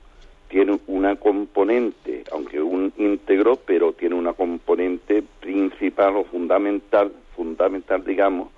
tiene 0.48 0.78
una 0.86 1.16
componente, 1.16 2.24
aunque 2.32 2.60
un 2.60 2.92
íntegro, 2.96 3.56
pero 3.56 3.92
tiene 3.92 4.14
una 4.14 4.32
componente 4.32 5.22
principal 5.40 6.16
o 6.16 6.24
fundamental, 6.24 7.12
fundamental 7.34 8.04
digamos, 8.04 8.48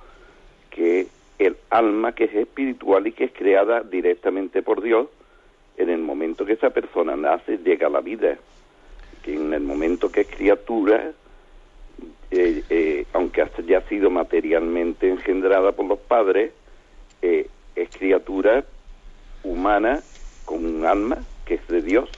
que 0.71 1.07
el 1.39 1.57
alma 1.71 2.13
que 2.13 2.25
es 2.25 2.35
espiritual 2.35 3.07
y 3.07 3.13
que 3.13 3.25
es 3.25 3.33
creada 3.33 3.83
directamente 3.83 4.63
por 4.63 4.83
Dios 4.83 5.09
en 5.77 5.89
el 5.89 6.01
momento 6.01 6.45
que 6.45 6.53
esa 6.53 6.71
persona 6.71 7.17
nace, 7.17 7.59
llega 7.59 7.87
a 7.87 7.91
la 7.91 8.01
vida 8.01 8.37
que 9.23 9.35
en 9.35 9.53
el 9.53 9.63
momento 9.63 10.11
que 10.11 10.23
es 10.23 10.29
criatura, 10.29 11.13
eh, 12.31 12.63
eh, 12.71 13.07
aunque 13.13 13.45
ya 13.67 13.79
ha 13.79 13.89
sido 13.89 14.11
materialmente 14.11 15.09
engendrada 15.09 15.73
por 15.73 15.87
los 15.87 15.99
padres, 15.99 16.53
eh, 17.23 17.49
es 17.75 17.89
criatura 17.91 18.65
humana 19.43 20.01
con 20.45 20.65
un 20.65 20.85
alma 20.85 21.19
que 21.45 21.55
es 21.55 21.67
de 21.69 21.83
Dios 21.83 22.09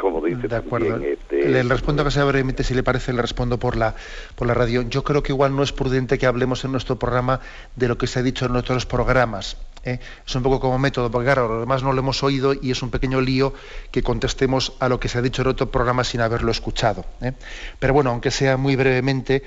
como 0.00 0.24
dice 0.24 0.48
de 0.48 0.56
acuerdo. 0.56 0.96
Este, 0.96 1.48
le 1.48 1.62
respondo 1.62 2.02
que 2.04 2.10
sea 2.10 2.24
brevemente, 2.24 2.64
si 2.64 2.74
le 2.74 2.82
parece, 2.82 3.12
le 3.12 3.20
respondo 3.20 3.58
por 3.58 3.76
la, 3.76 3.94
por 4.34 4.46
la 4.46 4.54
radio. 4.54 4.82
Yo 4.82 5.04
creo 5.04 5.22
que 5.22 5.32
igual 5.32 5.54
no 5.54 5.62
es 5.62 5.72
prudente 5.72 6.18
que 6.18 6.26
hablemos 6.26 6.64
en 6.64 6.72
nuestro 6.72 6.98
programa 6.98 7.40
de 7.76 7.88
lo 7.88 7.98
que 7.98 8.06
se 8.06 8.18
ha 8.18 8.22
dicho 8.22 8.46
en 8.46 8.52
nuestros 8.52 8.86
programas. 8.86 9.58
¿eh? 9.84 10.00
Es 10.26 10.34
un 10.34 10.42
poco 10.42 10.58
como 10.58 10.78
método, 10.78 11.10
porque 11.10 11.26
claro, 11.26 11.60
demás 11.60 11.82
no 11.82 11.92
lo 11.92 12.00
hemos 12.00 12.22
oído 12.22 12.54
y 12.54 12.70
es 12.70 12.82
un 12.82 12.90
pequeño 12.90 13.20
lío 13.20 13.52
que 13.90 14.02
contestemos 14.02 14.72
a 14.80 14.88
lo 14.88 14.98
que 14.98 15.08
se 15.08 15.18
ha 15.18 15.22
dicho 15.22 15.42
en 15.42 15.48
otro 15.48 15.70
programa 15.70 16.02
sin 16.02 16.22
haberlo 16.22 16.50
escuchado. 16.50 17.04
¿eh? 17.20 17.32
Pero 17.78 17.92
bueno, 17.92 18.10
aunque 18.10 18.30
sea 18.30 18.56
muy 18.56 18.76
brevemente, 18.76 19.42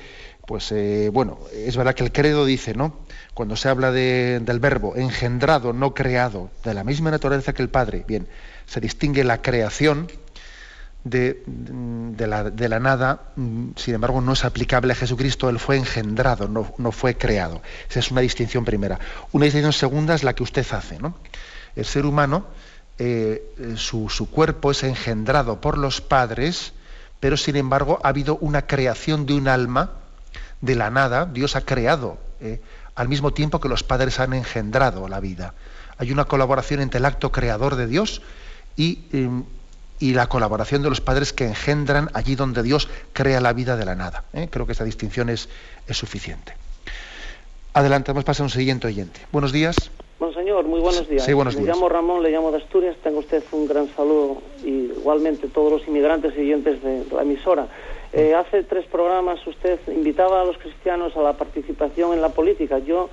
pues 0.45 0.71
eh, 0.71 1.09
bueno, 1.11 1.39
es 1.51 1.75
verdad 1.77 1.95
que 1.95 2.03
el 2.03 2.11
credo 2.11 2.45
dice, 2.45 2.75
¿no? 2.75 2.97
Cuando 3.33 3.55
se 3.55 3.69
habla 3.69 3.91
del 3.91 4.59
verbo 4.59 4.95
engendrado, 4.95 5.73
no 5.73 5.95
creado, 5.95 6.51
de 6.63 6.73
la 6.73 6.83
misma 6.83 7.09
naturaleza 7.09 7.53
que 7.53 7.63
el 7.63 7.69
Padre, 7.69 8.03
bien, 8.07 8.27
se 8.67 8.79
distingue 8.79 9.23
la 9.23 9.41
creación, 9.41 10.07
de, 11.03 11.43
la, 12.27 12.79
nada, 12.79 13.21
sin 13.75 13.95
embargo, 13.95 14.21
no 14.21 14.33
es 14.33 14.45
aplicable 14.45 14.93
a 14.93 14.95
Jesucristo, 14.95 15.49
Él 15.49 15.59
fue 15.59 15.77
engendrado, 15.77 16.47
no, 16.47 16.91
fue 16.91 17.17
creado. 17.17 17.61
Esa 17.89 17.99
es 17.99 18.11
una 18.11 18.21
distinción 18.21 18.63
primera. 18.63 18.99
Una 19.31 19.45
distinción 19.45 19.73
segunda 19.73 20.15
es 20.15 20.23
la 20.23 20.33
que 20.33 20.43
usted 20.43 20.65
hace. 20.71 20.99
¿no? 20.99 21.15
El 21.75 21.85
ser 21.85 22.05
humano, 22.05 22.45
eh, 22.99 23.75
su, 23.75 24.07
cuerpo 24.31 24.71
es 24.71 24.83
engendrado 24.83 25.59
por 25.59 25.77
los 25.77 26.01
padres, 26.01 26.73
pero 27.19 27.37
sin 27.37 27.55
embargo 27.55 27.99
ha 28.03 28.09
habido 28.09 28.37
una 28.37 28.65
creación 28.67 29.25
de 29.25 29.33
un 29.33 29.47
alma 29.47 29.91
de 30.61 30.75
la 30.75 30.89
nada, 30.89 31.25
Dios 31.25 31.57
ha 31.57 31.61
creado, 31.61 32.17
eh, 32.39 32.61
al 32.95 33.09
mismo 33.09 33.33
tiempo 33.33 33.59
que 33.59 33.67
los 33.67 33.83
padres 33.83 34.19
han 34.19 34.33
engendrado 34.33 35.07
la 35.09 35.19
vida. 35.19 35.53
Hay 35.97 36.11
una 36.11 36.25
colaboración 36.25 36.79
entre 36.79 36.99
el 36.99 37.05
acto 37.05 37.31
creador 37.31 37.75
de 37.75 37.87
Dios 37.87 38.21
y 38.75 39.05
em, 39.11 39.43
y 39.99 40.13
la 40.13 40.27
colaboración 40.27 40.81
de 40.81 40.89
los 40.89 41.01
padres 41.01 41.33
que 41.33 41.45
engendran 41.45 42.09
allí 42.13 42.35
donde 42.35 42.63
Dios 42.63 42.89
crea 43.13 43.39
la 43.41 43.53
vida 43.53 43.75
de 43.77 43.85
la 43.85 43.95
nada. 43.95 44.25
¿eh? 44.33 44.47
Creo 44.49 44.65
que 44.65 44.73
esa 44.73 44.83
distinción 44.83 45.29
es, 45.29 45.49
es 45.87 45.97
suficiente. 45.97 46.53
Adelante, 47.73 48.11
vamos 48.11 48.23
a 48.23 48.25
pasar 48.25 48.43
a 48.43 48.45
un 48.45 48.49
siguiente 48.49 48.87
oyente. 48.87 49.19
Buenos 49.31 49.51
días. 49.51 49.75
Monseñor, 50.19 50.65
muy 50.65 50.79
buenos 50.79 51.09
días. 51.09 51.25
Sí, 51.25 51.33
buenos 51.33 51.55
Me 51.55 51.63
días. 51.63 51.75
llamo 51.75 51.89
Ramón, 51.89 52.21
le 52.21 52.31
llamo 52.31 52.51
de 52.51 52.57
Asturias. 52.57 52.95
Tenga 53.03 53.19
usted 53.19 53.43
un 53.51 53.67
gran 53.67 53.89
saludo 53.95 54.41
y 54.63 54.91
igualmente 54.97 55.47
todos 55.47 55.71
los 55.71 55.87
inmigrantes 55.87 56.33
y 56.37 56.41
oyentes 56.41 56.81
de 56.83 57.03
la 57.11 57.23
emisora. 57.23 57.67
Eh, 58.13 58.35
hace 58.35 58.63
tres 58.63 58.85
programas 58.85 59.45
usted 59.47 59.79
invitaba 59.87 60.41
a 60.41 60.45
los 60.45 60.57
cristianos 60.59 61.17
a 61.17 61.21
la 61.21 61.33
participación 61.33 62.13
en 62.13 62.21
la 62.21 62.29
política. 62.29 62.77
Yo, 62.77 63.09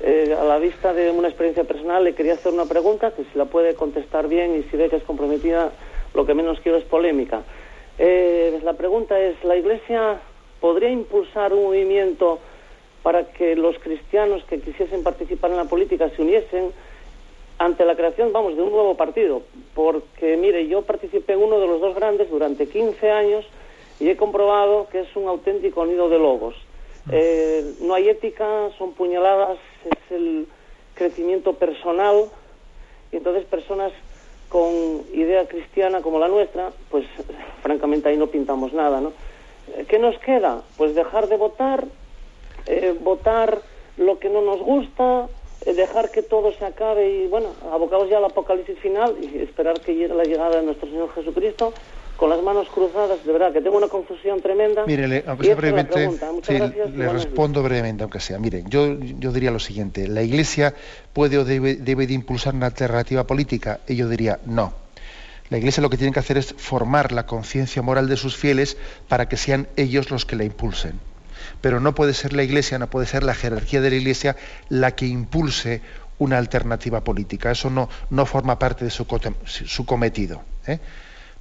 eh, 0.00 0.34
a 0.38 0.44
la 0.44 0.58
vista 0.58 0.94
de 0.94 1.10
una 1.10 1.28
experiencia 1.28 1.64
personal, 1.64 2.02
le 2.04 2.14
quería 2.14 2.32
hacer 2.32 2.52
una 2.52 2.64
pregunta 2.64 3.10
que 3.10 3.24
si 3.24 3.38
la 3.38 3.44
puede 3.44 3.74
contestar 3.74 4.28
bien 4.28 4.56
y 4.56 4.62
si 4.70 4.76
ve 4.78 4.88
que 4.88 4.96
es 4.96 5.02
comprometida, 5.02 5.72
lo 6.14 6.26
que 6.26 6.34
menos 6.34 6.60
quiero 6.60 6.78
es 6.78 6.84
polémica. 6.84 7.42
Eh, 7.98 8.60
la 8.62 8.74
pregunta 8.74 9.18
es, 9.20 9.42
¿la 9.44 9.56
Iglesia 9.56 10.20
podría 10.60 10.90
impulsar 10.90 11.52
un 11.52 11.64
movimiento 11.64 12.38
para 13.02 13.32
que 13.32 13.56
los 13.56 13.78
cristianos 13.78 14.44
que 14.44 14.60
quisiesen 14.60 15.02
participar 15.02 15.50
en 15.50 15.56
la 15.56 15.64
política 15.64 16.10
se 16.10 16.22
uniesen 16.22 16.70
ante 17.58 17.84
la 17.84 17.94
creación, 17.94 18.32
vamos, 18.32 18.56
de 18.56 18.62
un 18.62 18.70
nuevo 18.70 18.96
partido? 18.96 19.42
Porque, 19.74 20.36
mire, 20.36 20.66
yo 20.66 20.82
participé 20.82 21.34
en 21.34 21.42
uno 21.42 21.60
de 21.60 21.66
los 21.66 21.80
dos 21.80 21.94
grandes 21.94 22.30
durante 22.30 22.68
15 22.68 23.10
años 23.10 23.44
y 23.98 24.08
he 24.08 24.16
comprobado 24.16 24.88
que 24.90 25.00
es 25.00 25.16
un 25.16 25.28
auténtico 25.28 25.84
nido 25.84 26.08
de 26.08 26.18
lobos. 26.18 26.54
Eh, 27.10 27.74
no 27.80 27.94
hay 27.94 28.08
ética, 28.08 28.70
son 28.78 28.92
puñaladas, 28.92 29.58
es 29.84 30.12
el 30.12 30.46
crecimiento 30.94 31.54
personal 31.54 32.26
y 33.12 33.16
entonces 33.16 33.44
personas 33.44 33.92
con 34.50 35.02
idea 35.14 35.46
cristiana 35.46 36.02
como 36.02 36.18
la 36.18 36.28
nuestra, 36.28 36.70
pues 36.90 37.06
francamente 37.62 38.10
ahí 38.10 38.18
no 38.18 38.26
pintamos 38.26 38.74
nada, 38.74 39.00
¿no? 39.00 39.12
Eh, 39.74 39.86
¿Qué 39.88 39.98
nos 39.98 40.18
queda? 40.18 40.62
Pues 40.76 40.94
dejar 40.94 41.28
de 41.28 41.36
votar, 41.36 41.86
eh, 42.66 42.94
votar 43.00 43.62
lo 43.96 44.18
que 44.18 44.28
no 44.28 44.42
nos 44.42 44.60
gusta, 44.60 45.28
eh, 45.64 45.72
dejar 45.72 46.10
que 46.10 46.22
todo 46.22 46.52
se 46.52 46.64
acabe 46.64 47.08
y, 47.08 47.26
bueno, 47.28 47.50
abocados 47.70 48.10
ya 48.10 48.18
al 48.18 48.24
apocalipsis 48.24 48.78
final 48.80 49.16
y 49.22 49.38
esperar 49.38 49.80
que 49.80 49.94
llegue 49.94 50.14
la 50.14 50.24
llegada 50.24 50.56
de 50.56 50.66
nuestro 50.66 50.88
Señor 50.88 51.12
Jesucristo 51.14 51.72
con 52.20 52.28
las 52.30 52.42
manos 52.42 52.68
cruzadas, 52.68 53.24
de 53.24 53.32
verdad 53.32 53.50
que 53.52 53.62
tengo 53.62 53.78
una 53.78 53.88
confusión 53.88 54.40
tremenda. 54.42 54.84
Mire, 54.86 55.08
le- 55.08 55.24
aunque 55.26 55.46
sea 55.46 55.54
brevemente, 55.56 56.08
sí, 56.42 56.54
gracias 56.54 56.90
le 56.90 56.96
días. 56.96 57.12
respondo 57.14 57.62
brevemente, 57.62 58.02
aunque 58.04 58.20
sea. 58.20 58.38
Mire, 58.38 58.62
yo, 58.68 58.98
yo 59.00 59.32
diría 59.32 59.50
lo 59.50 59.58
siguiente: 59.58 60.06
la 60.06 60.22
Iglesia 60.22 60.74
puede 61.14 61.38
o 61.38 61.44
debe, 61.46 61.76
debe 61.76 62.06
de 62.06 62.12
impulsar 62.12 62.54
una 62.54 62.66
alternativa 62.66 63.26
política. 63.26 63.80
Y 63.88 63.96
yo 63.96 64.06
diría 64.08 64.38
no. 64.44 64.74
La 65.48 65.56
Iglesia 65.58 65.80
lo 65.82 65.88
que 65.90 65.96
tiene 65.96 66.12
que 66.12 66.20
hacer 66.20 66.36
es 66.38 66.54
formar 66.56 67.10
la 67.10 67.24
conciencia 67.26 67.80
moral 67.82 68.06
de 68.08 68.16
sus 68.16 68.36
fieles 68.36 68.76
para 69.08 69.26
que 69.28 69.36
sean 69.36 69.66
ellos 69.76 70.10
los 70.10 70.24
que 70.26 70.36
la 70.36 70.44
impulsen. 70.44 71.00
Pero 71.62 71.80
no 71.80 71.94
puede 71.94 72.12
ser 72.14 72.34
la 72.34 72.42
Iglesia, 72.42 72.78
no 72.78 72.88
puede 72.88 73.06
ser 73.06 73.22
la 73.24 73.34
jerarquía 73.34 73.80
de 73.80 73.90
la 73.90 73.96
Iglesia 73.96 74.36
la 74.68 74.92
que 74.94 75.06
impulse 75.06 75.80
una 76.18 76.36
alternativa 76.38 77.02
política. 77.02 77.50
Eso 77.50 77.70
no, 77.70 77.88
no 78.10 78.26
forma 78.26 78.58
parte 78.58 78.84
de 78.84 78.90
su, 78.90 79.06
su 79.46 79.86
cometido. 79.86 80.42
¿eh? 80.66 80.78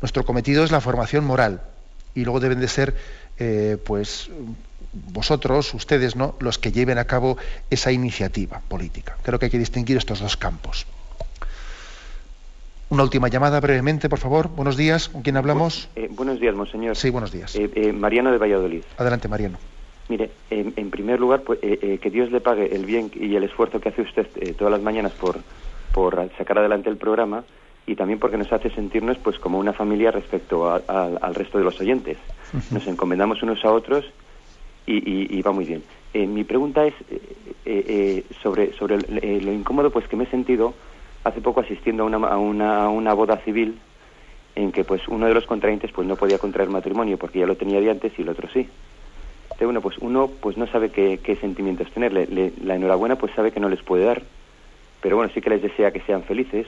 Nuestro 0.01 0.25
cometido 0.25 0.63
es 0.63 0.71
la 0.71 0.81
formación 0.81 1.25
moral 1.25 1.61
y 2.15 2.23
luego 2.23 2.39
deben 2.39 2.59
de 2.59 2.67
ser, 2.67 2.95
eh, 3.37 3.77
pues, 3.83 4.29
vosotros, 4.93 5.73
ustedes, 5.73 6.15
¿no? 6.15 6.35
los 6.39 6.57
que 6.57 6.71
lleven 6.71 6.97
a 6.97 7.05
cabo 7.05 7.37
esa 7.69 7.91
iniciativa 7.91 8.61
política. 8.67 9.17
Creo 9.23 9.39
que 9.39 9.45
hay 9.45 9.51
que 9.51 9.59
distinguir 9.59 9.97
estos 9.97 10.19
dos 10.19 10.37
campos. 10.37 10.85
Una 12.89 13.03
última 13.03 13.27
llamada 13.27 13.59
brevemente, 13.59 14.09
por 14.09 14.17
favor. 14.17 14.49
Buenos 14.49 14.75
días. 14.75 15.09
¿Con 15.09 15.21
quién 15.21 15.37
hablamos? 15.37 15.89
Eh, 15.95 16.09
buenos 16.11 16.39
días, 16.39 16.55
monseñor. 16.55 16.95
Sí, 16.95 17.11
buenos 17.11 17.31
días. 17.31 17.55
Eh, 17.55 17.69
eh, 17.75 17.93
Mariano 17.93 18.31
de 18.31 18.39
Valladolid. 18.39 18.81
Adelante, 18.97 19.27
Mariano. 19.27 19.59
Mire, 20.07 20.31
en, 20.49 20.89
primer 20.89 21.19
lugar, 21.19 21.43
pues, 21.43 21.59
que 21.59 22.09
Dios 22.09 22.31
le 22.31 22.41
pague 22.41 22.75
el 22.75 22.83
bien 22.83 23.11
y 23.13 23.35
el 23.35 23.43
esfuerzo 23.43 23.79
que 23.79 23.89
hace 23.89 24.01
usted 24.01 24.25
todas 24.57 24.71
las 24.71 24.81
mañanas 24.81 25.11
por, 25.11 25.37
por 25.93 26.31
sacar 26.35 26.57
adelante 26.57 26.89
el 26.89 26.97
programa 26.97 27.43
y 27.91 27.95
también 27.95 28.19
porque 28.19 28.37
nos 28.37 28.51
hace 28.53 28.69
sentirnos 28.71 29.17
pues 29.19 29.39
como 29.39 29.57
una 29.57 29.73
familia 29.73 30.11
respecto 30.11 30.69
a- 30.69 30.81
a- 30.87 31.17
al 31.21 31.33
resto 31.35 31.57
de 31.57 31.63
los 31.63 31.79
oyentes. 31.79 32.17
Nos 32.71 32.85
encomendamos 32.87 33.41
unos 33.41 33.63
a 33.65 33.71
otros 33.71 34.05
y, 34.85 34.97
y- 34.97 35.27
y 35.37 35.41
va 35.41 35.51
muy 35.51 35.65
bien. 35.65 35.83
Eh, 36.13 36.27
mi 36.27 36.43
pregunta 36.43 36.85
es 36.85 36.93
eh, 37.09 37.19
eh, 37.65 37.85
eh, 37.87 38.25
sobre, 38.43 38.73
sobre 38.73 38.95
eh, 39.21 39.41
lo 39.41 39.51
incómodo 39.51 39.89
pues 39.91 40.07
que 40.07 40.15
me 40.15 40.25
he 40.25 40.29
sentido 40.29 40.75
hace 41.23 41.41
poco 41.41 41.61
asistiendo 41.61 42.03
a 42.03 42.05
una, 42.05 42.17
a 42.27 42.37
una, 42.37 42.83
a 42.85 42.89
una 42.89 43.13
boda 43.13 43.37
civil 43.43 43.79
en 44.55 44.71
que 44.71 44.83
pues 44.83 45.01
uno 45.07 45.25
de 45.27 45.33
los 45.33 45.45
contrayentes 45.47 45.91
pues 45.91 46.07
no 46.07 46.15
podía 46.15 46.37
contraer 46.37 46.69
matrimonio 46.69 47.17
porque 47.17 47.39
ya 47.39 47.45
lo 47.47 47.57
tenía 47.57 47.81
de 47.81 47.89
antes 47.89 48.13
y 48.17 48.21
el 48.21 48.29
otro 48.29 48.47
sí. 48.49 48.59
Entonces, 48.59 49.65
bueno, 49.65 49.81
pues 49.81 49.97
uno 49.99 50.29
pues 50.41 50.57
no 50.57 50.67
sabe 50.67 50.89
qué, 50.91 51.19
qué 51.23 51.35
sentimientos 51.37 51.91
tener. 51.91 52.13
Le- 52.13 52.27
le- 52.27 52.53
la 52.63 52.75
enhorabuena 52.75 53.17
pues 53.17 53.31
sabe 53.35 53.51
que 53.51 53.59
no 53.59 53.67
les 53.69 53.81
puede 53.83 54.05
dar, 54.05 54.21
pero 55.01 55.15
bueno, 55.17 55.31
sí 55.33 55.41
que 55.41 55.49
les 55.49 55.61
desea 55.61 55.91
que 55.91 56.01
sean 56.01 56.23
felices. 56.23 56.67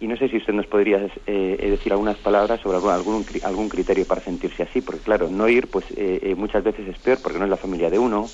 Y 0.00 0.06
no 0.06 0.16
sé 0.16 0.28
si 0.28 0.36
usted 0.36 0.52
nos 0.52 0.66
podría 0.66 1.08
eh, 1.26 1.68
decir 1.70 1.92
algunas 1.92 2.16
palabras 2.18 2.60
sobre 2.60 2.76
algún, 2.76 2.92
algún, 2.92 3.26
algún 3.42 3.68
criterio 3.68 4.06
para 4.06 4.22
sentirse 4.22 4.64
así, 4.64 4.80
porque 4.80 5.02
claro, 5.02 5.30
no 5.30 5.48
ir 5.48 5.68
pues 5.68 5.86
eh, 5.96 6.20
eh, 6.22 6.34
muchas 6.34 6.62
veces 6.64 6.88
es 6.88 6.98
peor 6.98 7.20
porque 7.22 7.38
no 7.38 7.44
es 7.44 7.50
la 7.50 7.56
familia 7.56 7.88
de 7.90 7.98
uno, 7.98 8.28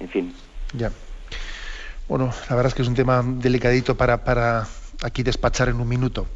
en 0.00 0.08
fin. 0.08 0.34
Ya. 0.74 0.92
Bueno, 2.08 2.30
la 2.48 2.56
verdad 2.56 2.68
es 2.68 2.74
que 2.74 2.82
es 2.82 2.88
un 2.88 2.94
tema 2.94 3.22
delicadito 3.24 3.96
para, 3.96 4.22
para 4.22 4.68
aquí 5.02 5.22
despachar 5.22 5.68
en 5.68 5.80
un 5.80 5.88
minuto. 5.88 6.26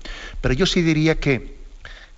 Pero 0.41 0.55
yo 0.55 0.67
sí 0.67 0.83
diría 0.83 1.21
que, 1.21 1.59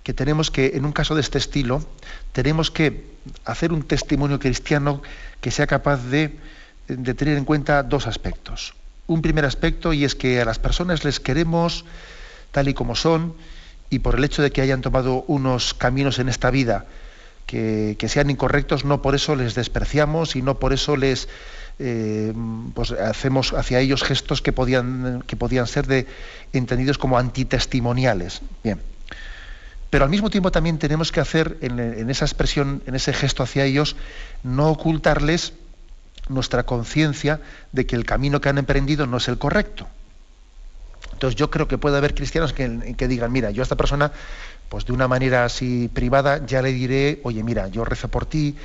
que 0.03 0.13
tenemos 0.13 0.49
que, 0.49 0.71
en 0.75 0.85
un 0.85 0.91
caso 0.91 1.15
de 1.15 1.21
este 1.21 1.37
estilo, 1.37 1.83
tenemos 2.31 2.71
que 2.71 3.03
hacer 3.45 3.73
un 3.73 3.83
testimonio 3.83 4.39
cristiano 4.39 5.01
que 5.41 5.51
sea 5.51 5.67
capaz 5.67 5.97
de, 6.05 6.37
de 6.87 7.13
tener 7.13 7.37
en 7.37 7.45
cuenta 7.45 7.83
dos 7.83 8.07
aspectos. 8.07 8.73
Un 9.07 9.21
primer 9.21 9.45
aspecto, 9.45 9.91
y 9.91 10.05
es 10.05 10.15
que 10.15 10.39
a 10.39 10.45
las 10.45 10.59
personas 10.59 11.03
les 11.03 11.19
queremos 11.19 11.85
tal 12.51 12.67
y 12.67 12.73
como 12.73 12.95
son, 12.95 13.33
y 13.89 13.99
por 13.99 14.15
el 14.15 14.23
hecho 14.23 14.41
de 14.41 14.51
que 14.51 14.61
hayan 14.61 14.81
tomado 14.81 15.23
unos 15.27 15.73
caminos 15.73 16.19
en 16.19 16.29
esta 16.29 16.51
vida 16.51 16.85
que, 17.49 18.05
sean 18.07 18.29
incorrectos, 18.29 18.85
no 18.85 19.01
por 19.01 19.15
eso 19.15 19.35
les 19.35 19.55
despreciamos 19.55 20.35
y 20.35 20.43
no 20.43 20.59
por 20.59 20.71
eso 20.71 20.95
les 20.95 21.27
eh, 21.79 22.31
pues 22.75 22.91
hacemos 22.91 23.53
hacia 23.53 23.79
ellos 23.79 24.03
gestos 24.03 24.43
que 24.43 24.51
podían, 24.53 25.23
ser 25.65 25.87
de, 25.87 26.05
entendidos 26.53 26.99
como 26.99 27.17
antitestimoniales. 27.17 28.41
Bien. 28.63 28.79
Pero 29.89 30.03
al 30.03 30.11
mismo 30.11 30.29
tiempo 30.29 30.51
también 30.51 30.77
tenemos 30.77 31.11
que 31.11 31.19
hacer 31.19 31.57
en 31.61 32.09
esa 32.11 32.25
expresión, 32.25 32.83
en 32.85 32.93
ese 32.93 33.11
gesto 33.13 33.41
hacia 33.41 33.65
ellos, 33.65 33.95
no 34.43 34.69
ocultarles 34.69 35.53
nuestra 36.27 36.63
conciencia 36.63 37.41
de 37.71 37.87
que 37.87 37.95
el 37.95 38.05
camino 38.05 38.39
que 38.39 38.49
han 38.49 38.59
emprendido 38.59 39.07
no 39.07 39.17
es 39.17 39.27
el 39.27 39.39
correcto. 39.39 39.87
Entonces 41.19 41.35
yo 41.37 41.49
creo 41.51 41.67
que 41.67 41.77
puede 41.77 41.97
haber 41.97 42.15
cristianos 42.15 42.53
que, 42.53 43.07
digan, 43.09 43.29
mira, 43.29 43.51
yo 43.51 43.61
a 43.61 43.63
esta 43.63 43.75
persona, 43.75 44.13
pues 44.69 44.85
de 44.85 44.93
una 44.93 45.09
manera 45.09 45.43
así 45.43 45.89
privada, 45.93 46.45
ya 46.45 46.61
le 46.61 46.71
diré, 46.71 47.19
oye, 47.23 47.43
mira, 47.43 47.67
yo 47.67 47.83
rezo 47.83 48.07
por 48.07 48.25
ti, 48.25 48.55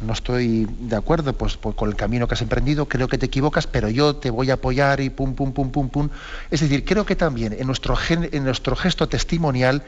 no 0.00 0.12
estoy 0.12 0.66
de 0.80 0.96
acuerdo 0.96 1.32
pues, 1.34 1.56
pues, 1.56 1.76
con 1.76 1.88
el 1.88 1.94
camino 1.94 2.26
que 2.26 2.34
has 2.34 2.42
emprendido, 2.42 2.86
creo 2.86 3.06
que 3.06 3.16
te 3.16 3.26
equivocas, 3.26 3.68
pero 3.68 3.88
yo 3.88 4.16
te 4.16 4.30
voy 4.30 4.50
a 4.50 4.54
apoyar 4.54 4.98
y 4.98 5.08
pum, 5.10 5.36
pum, 5.36 5.52
pum, 5.52 5.70
pum, 5.70 5.88
pum. 5.88 6.08
Es 6.50 6.58
decir, 6.62 6.84
creo 6.84 7.06
que 7.06 7.14
también 7.14 7.52
en 7.52 7.68
nuestro, 7.68 7.94
gen- 7.94 8.28
en 8.32 8.42
nuestro 8.42 8.74
gesto 8.74 9.08
testimonial 9.08 9.84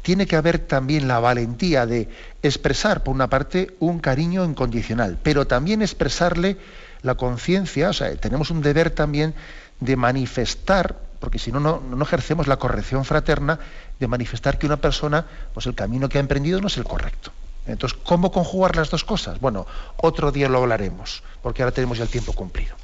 tiene 0.00 0.26
que 0.26 0.36
haber 0.36 0.58
también 0.60 1.06
la 1.06 1.18
valentía 1.20 1.84
de 1.84 2.08
expresar, 2.42 3.02
por 3.02 3.14
una 3.14 3.28
parte, 3.28 3.76
un 3.80 3.98
cariño 3.98 4.46
incondicional, 4.46 5.18
pero 5.22 5.46
también 5.46 5.82
expresarle 5.82 6.56
la 7.02 7.16
conciencia, 7.16 7.90
o 7.90 7.92
sea, 7.92 8.16
tenemos 8.16 8.50
un 8.50 8.62
deber 8.62 8.88
también 8.88 9.34
de 9.80 9.94
manifestar, 9.96 11.04
porque 11.20 11.38
si 11.38 11.52
no, 11.52 11.60
no, 11.60 11.80
no 11.80 12.02
ejercemos 12.04 12.46
la 12.46 12.58
corrección 12.58 13.04
fraterna, 13.04 13.58
de 13.98 14.08
manifestar 14.08 14.58
que 14.58 14.66
una 14.66 14.76
persona, 14.76 15.26
pues 15.54 15.66
el 15.66 15.74
camino 15.74 16.08
que 16.08 16.18
ha 16.18 16.20
emprendido 16.20 16.60
no 16.60 16.66
es 16.66 16.76
el 16.76 16.84
correcto. 16.84 17.32
Entonces, 17.66 17.98
¿cómo 18.04 18.30
conjugar 18.30 18.76
las 18.76 18.90
dos 18.90 19.04
cosas? 19.04 19.40
Bueno, 19.40 19.66
otro 19.96 20.30
día 20.30 20.48
lo 20.48 20.58
hablaremos, 20.58 21.22
porque 21.42 21.62
ahora 21.62 21.74
tenemos 21.74 21.98
ya 21.98 22.04
el 22.04 22.10
tiempo 22.10 22.32
cumplido. 22.32 22.76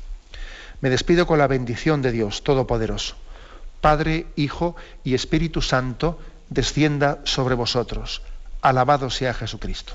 Me 0.81 0.91
despido 0.91 1.27
con 1.27 1.39
la 1.39 1.47
bendición 1.47 2.03
de 2.03 2.11
Dios 2.11 2.43
Todopoderoso. 2.43 3.15
Padre, 3.81 4.27
Hijo 4.37 4.75
y 5.05 5.15
Espíritu 5.15 5.63
Santo, 5.63 6.19
descienda 6.51 7.21
sobre 7.25 7.55
vosotros. 7.55 8.23
Alabado 8.61 9.11
sea 9.11 9.35
Jesucristo. 9.35 9.95